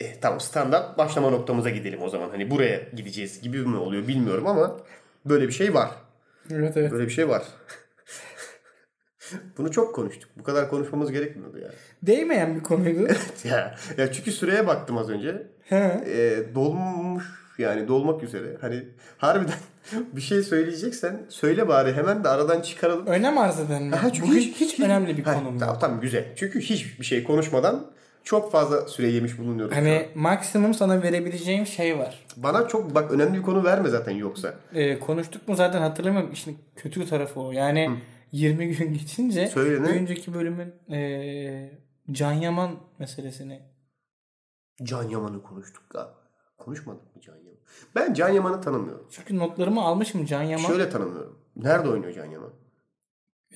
[0.00, 2.30] E, tamam standart başlama noktamıza gidelim o zaman.
[2.30, 4.76] Hani buraya gideceğiz gibi mi oluyor bilmiyorum ama
[5.24, 5.90] böyle bir şey var.
[6.50, 6.92] Evet evet.
[6.92, 7.42] Böyle bir şey var.
[9.58, 10.30] Bunu çok konuştuk.
[10.36, 11.70] Bu kadar konuşmamız gerekmiyordu ya.
[12.02, 13.08] Değmeyen bir konuydu.
[13.44, 15.46] ya, ya çünkü süreye baktım az önce.
[15.62, 16.04] He.
[16.06, 18.56] E, dolmuş yani dolmak üzere.
[18.60, 18.84] Hani
[19.18, 19.54] harbiden
[20.16, 23.06] bir şey söyleyeceksen söyle bari hemen de aradan çıkaralım.
[23.06, 23.96] Önem arz eden mi?
[23.96, 25.58] Ha, çünkü Bugün hiç- hiç, hiç- önemli bir Ha, konu mu?
[25.60, 26.24] Tamam, tamam güzel.
[26.36, 27.86] Çünkü hiçbir şey konuşmadan
[28.24, 29.74] çok fazla süre yemiş an.
[29.74, 32.26] Hani maksimum sana verebileceğim şey var.
[32.36, 34.54] Bana çok bak önemli bir konu verme zaten yoksa.
[34.74, 36.32] Ee, konuştuk mu zaten hatırlamıyorum.
[36.32, 37.52] İşin kötü tarafı o.
[37.52, 37.90] Yani
[38.32, 39.86] 20 gün geçince Söyle ne?
[39.86, 41.78] önceki bölümün eee
[42.12, 43.62] Can Yaman meselesini
[44.82, 46.14] Can Yaman'ı konuştuk galiba.
[46.58, 47.45] Konuşmadık mı Can Yaman?
[47.94, 49.06] Ben Can Yaman'ı tanımıyorum.
[49.10, 51.38] çünkü notlarımı almışım Can Yaman Şöyle tanımıyorum.
[51.56, 52.50] Nerede oynuyor Can Yaman?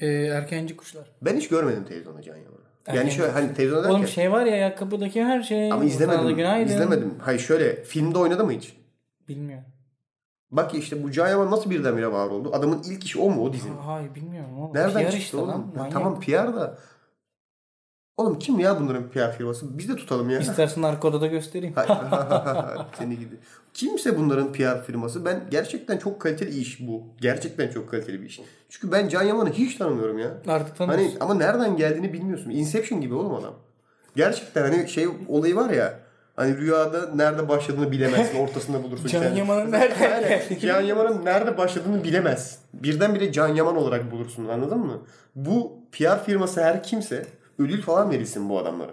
[0.00, 1.10] eee, erkenci kuşlar.
[1.22, 2.60] Ben hiç görmedim televizyonda Can Yaman'ı.
[2.88, 5.72] Yani Erken şöyle hani televizyonda Oğlum derken şey var ya ayakkabıdaki her şey.
[5.72, 6.36] ama izlemedim.
[6.36, 6.72] günaydın.
[6.72, 7.14] İzlemedim.
[7.20, 8.76] Hayır şöyle filmde oynadı mı hiç?
[9.28, 9.64] Bilmiyorum.
[10.50, 12.50] Bak işte bu Can Yaman nasıl birdenbire var oldu?
[12.54, 13.76] Adamın ilk işi o mu o dizinin?
[13.76, 14.74] Hayır bilmiyorum oğlum.
[14.74, 15.48] Nereden PR çıktı işte oğlum?
[15.48, 15.84] lan.
[15.84, 16.78] Ya tamam PR da.
[18.20, 19.78] Oğlum kim ya bunların PR firması?
[19.78, 20.38] Biz de tutalım ya.
[20.38, 21.74] İstersen arka odada göstereyim.
[22.98, 23.34] Seni gibi.
[23.74, 25.24] Kimse bunların PR firması.
[25.24, 27.02] Ben gerçekten çok kaliteli iş bu.
[27.20, 28.40] Gerçekten çok kaliteli bir iş.
[28.68, 30.30] Çünkü ben Can Yaman'ı hiç tanımıyorum ya.
[30.48, 31.06] Artık tanıyorsun.
[31.06, 32.50] Hani ama nereden geldiğini bilmiyorsun.
[32.50, 33.54] Inception gibi oğlum adam.
[34.16, 35.98] Gerçekten hani şey olayı var ya.
[36.36, 38.38] Hani rüyada nerede başladığını bilemezsin.
[38.44, 39.08] Ortasında bulursun.
[39.08, 39.38] Can kendini.
[39.38, 39.98] Yaman'ın Aynen.
[39.98, 40.60] geldiğini.
[40.60, 42.58] Can Yaman'ın nerede başladığını bilemez.
[42.74, 44.98] Birdenbire Can Yaman olarak bulursun anladın mı?
[45.34, 47.26] Bu PR firması her kimse
[47.61, 48.92] ödül falan verilsin bu adamlara.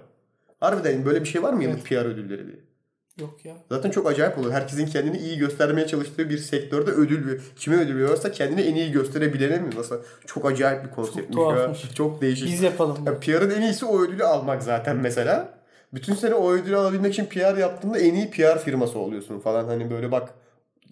[0.60, 2.58] Harbiden böyle bir şey var mı yıllık PR ödülleri diye?
[3.20, 3.56] Yok ya.
[3.70, 4.52] Zaten çok acayip olur.
[4.52, 7.42] Herkesin kendini iyi göstermeye çalıştığı bir sektörde ödül veriyor.
[7.56, 9.70] Kime ödül veriyorsa kendini en iyi gösterebilene mi?
[9.76, 9.96] Nasıl?
[10.26, 11.44] Çok acayip bir konseptmiş ya.
[11.44, 11.94] tuhafmış.
[11.96, 12.48] Çok değişik.
[12.48, 13.06] Biz yapalım.
[13.06, 15.58] Ya PR'ın en iyisi o ödülü almak zaten mesela.
[15.94, 19.66] Bütün sene o ödülü alabilmek için PR yaptığında en iyi PR firması oluyorsun falan.
[19.66, 20.30] Hani böyle bak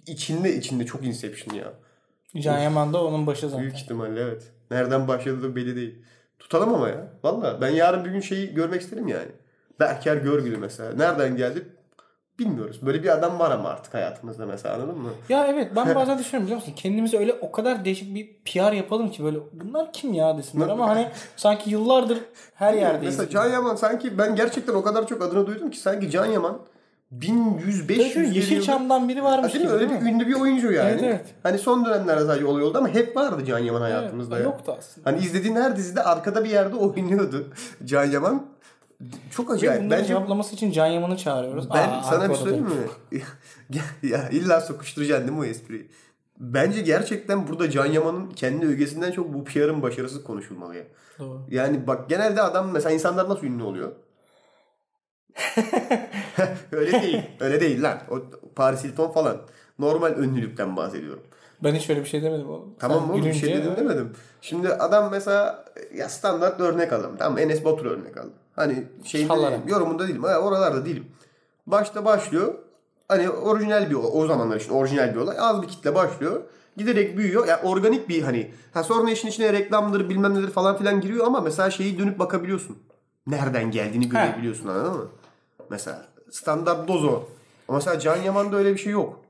[0.08, 1.74] içinde içinde çok Inception ya.
[2.42, 3.62] Can Yaman da onun başı zaten.
[3.62, 4.44] Büyük ihtimalle evet.
[4.72, 5.96] Nereden başladığı belli değil.
[6.40, 7.08] Tutalım ama ya.
[7.24, 9.28] Valla ben yarın bir gün şeyi görmek isterim yani.
[9.80, 10.94] Berker Görgülü mesela.
[10.94, 11.66] Nereden geldi
[12.40, 12.86] bilmiyoruz.
[12.86, 15.10] Böyle bir adam var ama artık hayatımızda mesela anladın mı?
[15.30, 16.74] Ya evet ben bazen düşünüyorum biliyor musun?
[16.76, 20.90] Kendimize öyle o kadar değişik bir PR yapalım ki böyle bunlar kim ya desinler ama
[20.90, 22.20] hani sanki yıllardır
[22.56, 23.18] her yerdeyiz.
[23.20, 26.60] Mesela Can Yaman sanki ben gerçekten o kadar çok adını duydum ki sanki Can Yaman
[27.12, 29.72] 1100 500 Böyle Yeşilçam'dan biri varmış Değil mi?
[29.72, 30.12] Öyle değil bir mi?
[30.12, 30.90] ünlü bir oyuncu yani.
[30.92, 31.26] Evet, evet.
[31.44, 34.36] Hani son dönemlerde sadece olay oldu ama hep vardı Can Yaman hayatımızda.
[34.36, 34.52] Evet, ya.
[34.52, 35.12] yoktu aslında.
[35.12, 37.48] Hani izlediğin her dizide arkada bir yerde oynuyordu
[37.86, 38.46] Can Yaman.
[39.32, 39.84] Çok Ve acayip.
[39.84, 41.70] bunları Bence cevaplaması için Can Yaman'ı çağırıyoruz.
[41.74, 42.72] ben Aa, sana bir söyleyeyim mi?
[43.70, 45.88] ya, ya illa sokuşturacaksın değil mi o espriyi?
[46.40, 50.84] Bence gerçekten burada Can Yaman'ın kendi ögesinden çok bu PR'ın başarısı konuşulmalı ya.
[51.20, 51.42] Doğru.
[51.50, 53.92] Yani bak genelde adam mesela insanlar nasıl ünlü oluyor?
[56.72, 57.22] öyle değil.
[57.40, 57.98] Öyle değil lan.
[58.12, 58.22] O
[58.56, 59.38] Paris Hilton falan.
[59.80, 61.24] Normal ünlülükten bahsediyorum.
[61.64, 62.76] Ben hiç öyle bir şey demedim oğlum.
[62.80, 63.26] Tamam Sen?
[63.26, 64.14] Bir şey dedim demedim.
[64.42, 65.66] Şimdi adam mesela
[65.96, 67.16] ya standart örnek alalım.
[67.20, 68.34] Tamam Enes Batur örnek alalım.
[68.56, 70.24] Hani şeyinde değilim, yorumunda değilim.
[70.24, 71.06] Ha, oralarda değilim.
[71.68, 72.54] Başta başlıyor.
[73.08, 73.96] Hani orijinal bir.
[73.96, 75.36] O zamanlar için orijinal bir olay.
[75.40, 76.42] Az bir kitle başlıyor.
[76.78, 77.48] Giderek büyüyor.
[77.48, 78.52] Yani organik bir hani.
[78.74, 82.78] Ha sonra işin içine reklamdır bilmem nedir falan filan giriyor ama mesela şeyi dönüp bakabiliyorsun.
[83.28, 85.08] Nereden geldiğini görebiliyorsun anladın mı?
[85.70, 87.24] Mesela standart dozo.
[87.68, 89.22] Ama mesela Can Yaman'da öyle bir şey yok.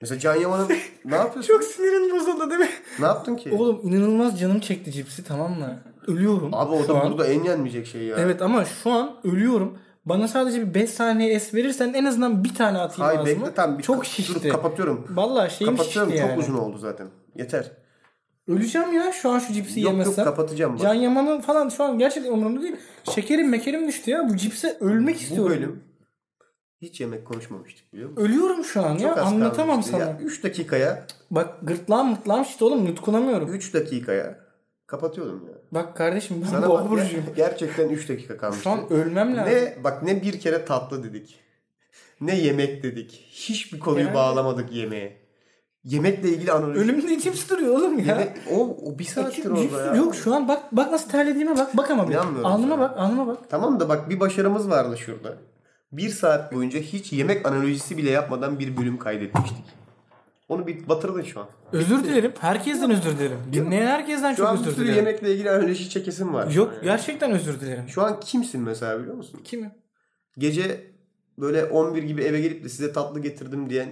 [0.00, 0.68] Mesela Can Yaman'ın
[1.04, 1.52] ne yapıyorsun?
[1.52, 2.68] Çok sinirin bozuldu değil mi?
[3.00, 3.52] Ne yaptın ki?
[3.52, 5.78] Oğlum inanılmaz canım çekti cipsi tamam mı?
[6.06, 6.50] Ölüyorum.
[6.54, 7.10] Abi o da an.
[7.10, 8.16] burada en yenmeyecek şey ya.
[8.18, 9.78] Evet ama şu an ölüyorum.
[10.04, 13.46] Bana sadece bir 5 saniye es verirsen en azından bir tane atayım Hayır ağzıma.
[13.46, 13.78] bekle tamam.
[13.78, 14.44] Bir Çok şişti.
[14.44, 15.06] Dur, kapatıyorum.
[15.10, 16.10] Vallahi şeyim kapatıyorum.
[16.12, 16.40] şişti Çok yani.
[16.40, 17.06] uzun oldu zaten.
[17.36, 17.72] Yeter.
[18.48, 20.24] Öleceğim ya şu an şu cipsi Yok yemezsem.
[20.24, 20.72] yok kapatacağım.
[20.74, 20.80] Bak.
[20.80, 22.76] Can Yaman'ın falan şu an gerçekten umurumda değil.
[23.14, 24.28] Şekerim mekerim düştü ya.
[24.28, 25.56] Bu cipse ölmek Bu istiyorum.
[25.56, 25.82] bölüm
[26.82, 28.22] hiç yemek konuşmamıştık biliyor musun?
[28.24, 28.98] Ölüyorum şu an ya.
[28.98, 30.02] Çok az Anlatamam sana.
[30.02, 33.54] Ya 3 dakikaya Bak gırtlağım mırtlağım şişti oğlum yutkunamıyorum.
[33.54, 34.38] 3 dakikaya
[34.86, 35.54] kapatıyordum ya.
[35.72, 37.24] Bak kardeşim ben Sana boğa burcuyum.
[37.24, 38.62] ger- gerçekten 3 dakika kalmıştı.
[38.62, 39.54] Şu an ölmem lazım.
[39.54, 41.38] Ne bak ne bir kere tatlı dedik.
[42.20, 43.26] Ne yemek dedik.
[43.30, 45.25] Hiçbir konuyu Yani- bağlamadık yemeğe.
[45.86, 46.82] Yemekle ilgili analiz.
[46.82, 48.04] Önümde cips duruyor oğlum ya.
[48.04, 49.94] Yemek- o, o bir saattir Cips orada ya.
[49.94, 51.76] Yok şu an bak bak nasıl terlediğime bak.
[51.76, 52.14] Bak ama bir.
[52.14, 52.78] Alnıma sana.
[52.80, 53.38] bak alnıma bak.
[53.50, 55.36] Tamam da bak bir başarımız vardı şurada.
[55.92, 59.64] Bir saat boyunca hiç yemek analojisi bile yapmadan bir bölüm kaydetmiştik.
[60.48, 61.46] Onu bir batırdın şu an.
[61.72, 62.32] Özür dilerim.
[62.40, 63.38] Herkesten özür dilerim.
[63.52, 64.96] Dinleyen herkesten Şu çok an bir özür sürü dilerim.
[65.06, 66.50] yemekle ilgili analoji çekesim var.
[66.50, 66.84] Yok Yani.
[66.84, 67.84] gerçekten özür dilerim.
[67.88, 69.40] Şu an kimsin mesela biliyor musun?
[69.44, 69.70] Kimi?
[70.38, 70.90] Gece
[71.38, 73.88] böyle 11 gibi eve gelip de size tatlı getirdim diyen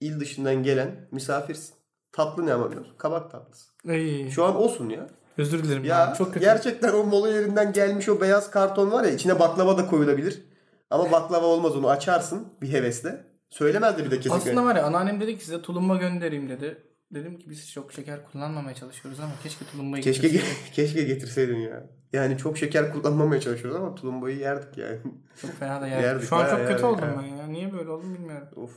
[0.00, 1.74] il dışından gelen misafirsin.
[2.12, 2.96] Tatlı ne ama biliyor musun?
[2.98, 3.70] Kabak tatlısı.
[3.88, 5.06] Ay, Şu an olsun ya.
[5.38, 5.84] özür dilerim.
[5.84, 6.40] Ya çok kötü.
[6.40, 10.42] gerçekten o mola yerinden gelmiş o beyaz karton var ya içine baklava da koyulabilir.
[10.90, 13.24] Ama baklava olmaz onu açarsın bir hevesle.
[13.50, 14.50] Söylemezdi bir de kesinlikle.
[14.50, 16.82] Aslında var ya anneannem dedi ki size tulumba göndereyim dedi.
[17.10, 20.72] Dedim ki biz çok şeker kullanmamaya çalışıyoruz ama keşke tulumbayı Keşke getirseydik.
[20.74, 21.86] keşke getirseydin ya.
[22.12, 24.98] Yani çok şeker kullanmamaya çalışıyoruz ama tulumbayı yerdik yani.
[25.42, 26.04] Çok fena da yerdim.
[26.04, 27.46] Yerdik, Şu an çok kötü yerdik oldum ben ya.
[27.46, 28.48] Niye böyle oldum bilmiyorum.
[28.56, 28.70] of.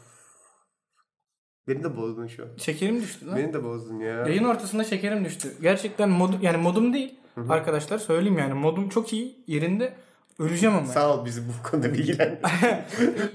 [1.70, 2.50] Beni de bozdun şu an.
[2.58, 3.36] Şekerim düştü lan.
[3.38, 4.16] Beni de bozdun ya.
[4.16, 5.54] Yayın ortasında şekerim düştü.
[5.62, 7.16] Gerçekten mod yani modum değil.
[7.50, 9.94] Arkadaşlar söyleyeyim yani modum çok iyi yerinde.
[10.40, 10.86] Öleceğim ama.
[10.88, 12.50] Sağ ol bizi bu konuda bilgilendirdin.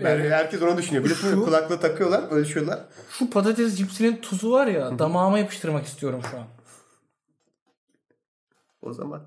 [0.05, 1.05] yani herkes onu düşünüyor.
[1.05, 2.80] Biliyorsun Şu- kulaklığı takıyorlar, ölçüyorlar.
[3.11, 6.45] Şu patates cipsinin tuzu var ya damağıma yapıştırmak istiyorum şu an.
[8.82, 9.22] O zaman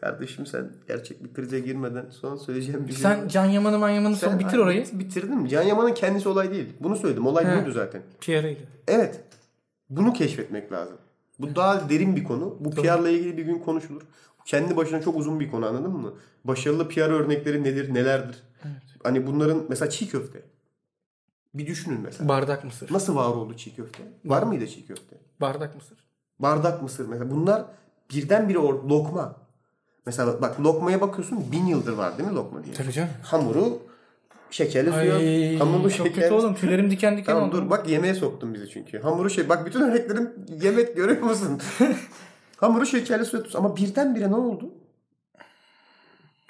[0.00, 3.02] kardeşim sen gerçek bir krize girmeden son söyleyeceğim bir şey.
[3.02, 4.86] Sen Can Yaman'ı Man Yaman'ı son bitir orayı.
[4.92, 5.46] Bitirdim.
[5.46, 6.72] Can Yaman'ın kendisi olay değil.
[6.80, 7.26] Bunu söyledim.
[7.26, 7.56] Olay He.
[7.56, 8.02] buydu zaten.
[8.20, 8.60] PR'ıydı.
[8.88, 9.20] Evet.
[9.90, 10.96] Bunu keşfetmek lazım.
[11.38, 12.56] Bu daha derin bir konu.
[12.60, 14.02] Bu PR'la ilgili bir gün konuşulur.
[14.44, 16.14] Kendi başına çok uzun bir konu anladın mı?
[16.44, 18.42] Başarılı PR örnekleri nedir, nelerdir?
[19.02, 20.42] Hani bunların mesela çiğ köfte.
[21.54, 22.28] Bir düşünün mesela.
[22.28, 22.92] Bardak mısır.
[22.92, 24.02] Nasıl var oldu çiğ köfte?
[24.24, 25.16] Var mıydı çiğ köfte?
[25.40, 25.98] Bardak mısır.
[26.38, 27.30] Bardak mısır mesela.
[27.30, 27.64] Bunlar
[28.14, 29.47] birdenbire or lokma.
[30.06, 32.74] Mesela bak lokmaya bakıyorsun bin yıldır var değil mi lokma diye.
[32.74, 33.10] Tabii canım.
[33.22, 33.82] Hamuru
[34.50, 35.60] şekerli Ay suya.
[35.60, 36.22] Hamuru çok şeker.
[36.22, 36.54] kötü oğlum.
[36.54, 37.56] Tüylerim diken diken Tamam oldu.
[37.56, 39.00] dur bak yemeğe soktun bizi çünkü.
[39.00, 40.32] Hamuru şey bak bütün örneklerim
[40.62, 41.60] yemek görüyor musun?
[42.56, 44.74] Hamuru şekerli suya tuz ama birdenbire ne oldu?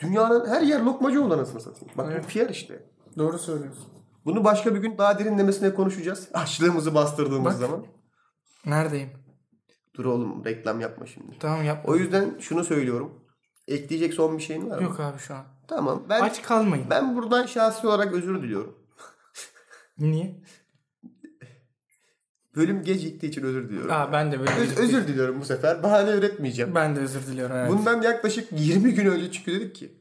[0.03, 1.94] Dünyanın her yer lokmacı oldu anasını satayım.
[1.96, 2.24] Bak Evet.
[2.24, 2.82] bu PR işte.
[3.18, 3.84] Doğru söylüyorsun.
[4.24, 6.28] Bunu başka bir gün daha derinlemesine konuşacağız.
[6.34, 7.61] Açlığımızı bastırdığımız Bak.
[7.61, 7.84] zaman.
[8.66, 9.09] Neredeyim?
[9.94, 11.38] Dur oğlum reklam yapma şimdi.
[11.40, 11.84] Tamam yap.
[11.88, 13.24] O yüzden şunu söylüyorum.
[13.68, 14.82] Ekleyecek son bir şeyin var mı?
[14.84, 15.44] Yok abi şu an.
[15.68, 16.02] Tamam.
[16.08, 16.86] Ben Aç kalmayın.
[16.90, 18.78] ben buradan şahsi olarak özür diliyorum.
[19.98, 20.40] Niye?
[22.56, 23.90] Bölüm geciktiği için özür diliyorum.
[23.92, 24.50] Aa ben de böyle.
[24.50, 25.82] Öz- özür diliyorum bu sefer.
[25.82, 26.74] Bahane üretmeyeceğim.
[26.74, 27.56] Ben de özür diliyorum.
[27.56, 27.70] Evet.
[27.70, 29.92] Bundan yaklaşık 20 gün önce çünkü dedik ki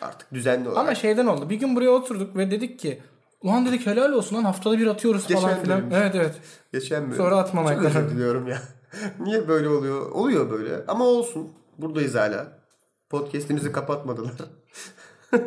[0.00, 0.80] artık düzenli olarak.
[0.80, 1.50] Ama şeyden oldu.
[1.50, 3.02] Bir gün buraya oturduk ve dedik ki
[3.42, 5.80] Ulan dedik helal olsun lan haftada bir atıyoruz falan Geçen filan.
[5.80, 5.92] bölüm.
[5.92, 6.34] Evet evet.
[6.72, 7.16] Geçen bölüm.
[7.16, 8.62] Sonra atmamaya Çok özür diliyorum ya.
[9.20, 10.10] Niye böyle oluyor?
[10.10, 10.84] Oluyor böyle.
[10.88, 11.48] Ama olsun.
[11.78, 12.59] Buradayız hala.
[13.10, 14.32] Podcast'imizi kapatmadılar.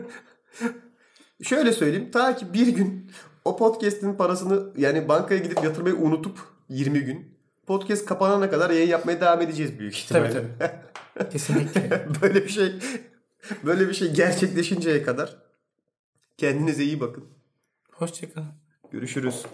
[1.44, 2.12] Şöyle söyleyeyim.
[2.12, 3.12] Ta ki bir gün
[3.46, 6.40] o podcast'in parasını yani bankaya gidip yatırmayı unutup
[6.70, 7.38] 20 gün
[7.68, 10.32] podcast kapanana kadar yayın yapmaya devam edeceğiz büyük ihtimalle.
[10.32, 11.30] Tabii tabii.
[11.32, 12.08] Kesinlikle.
[12.22, 12.74] böyle bir şey
[13.66, 15.38] böyle bir şey gerçekleşinceye kadar
[16.38, 17.26] kendinize iyi bakın.
[17.92, 18.54] Hoşçakalın.
[18.92, 19.46] Görüşürüz.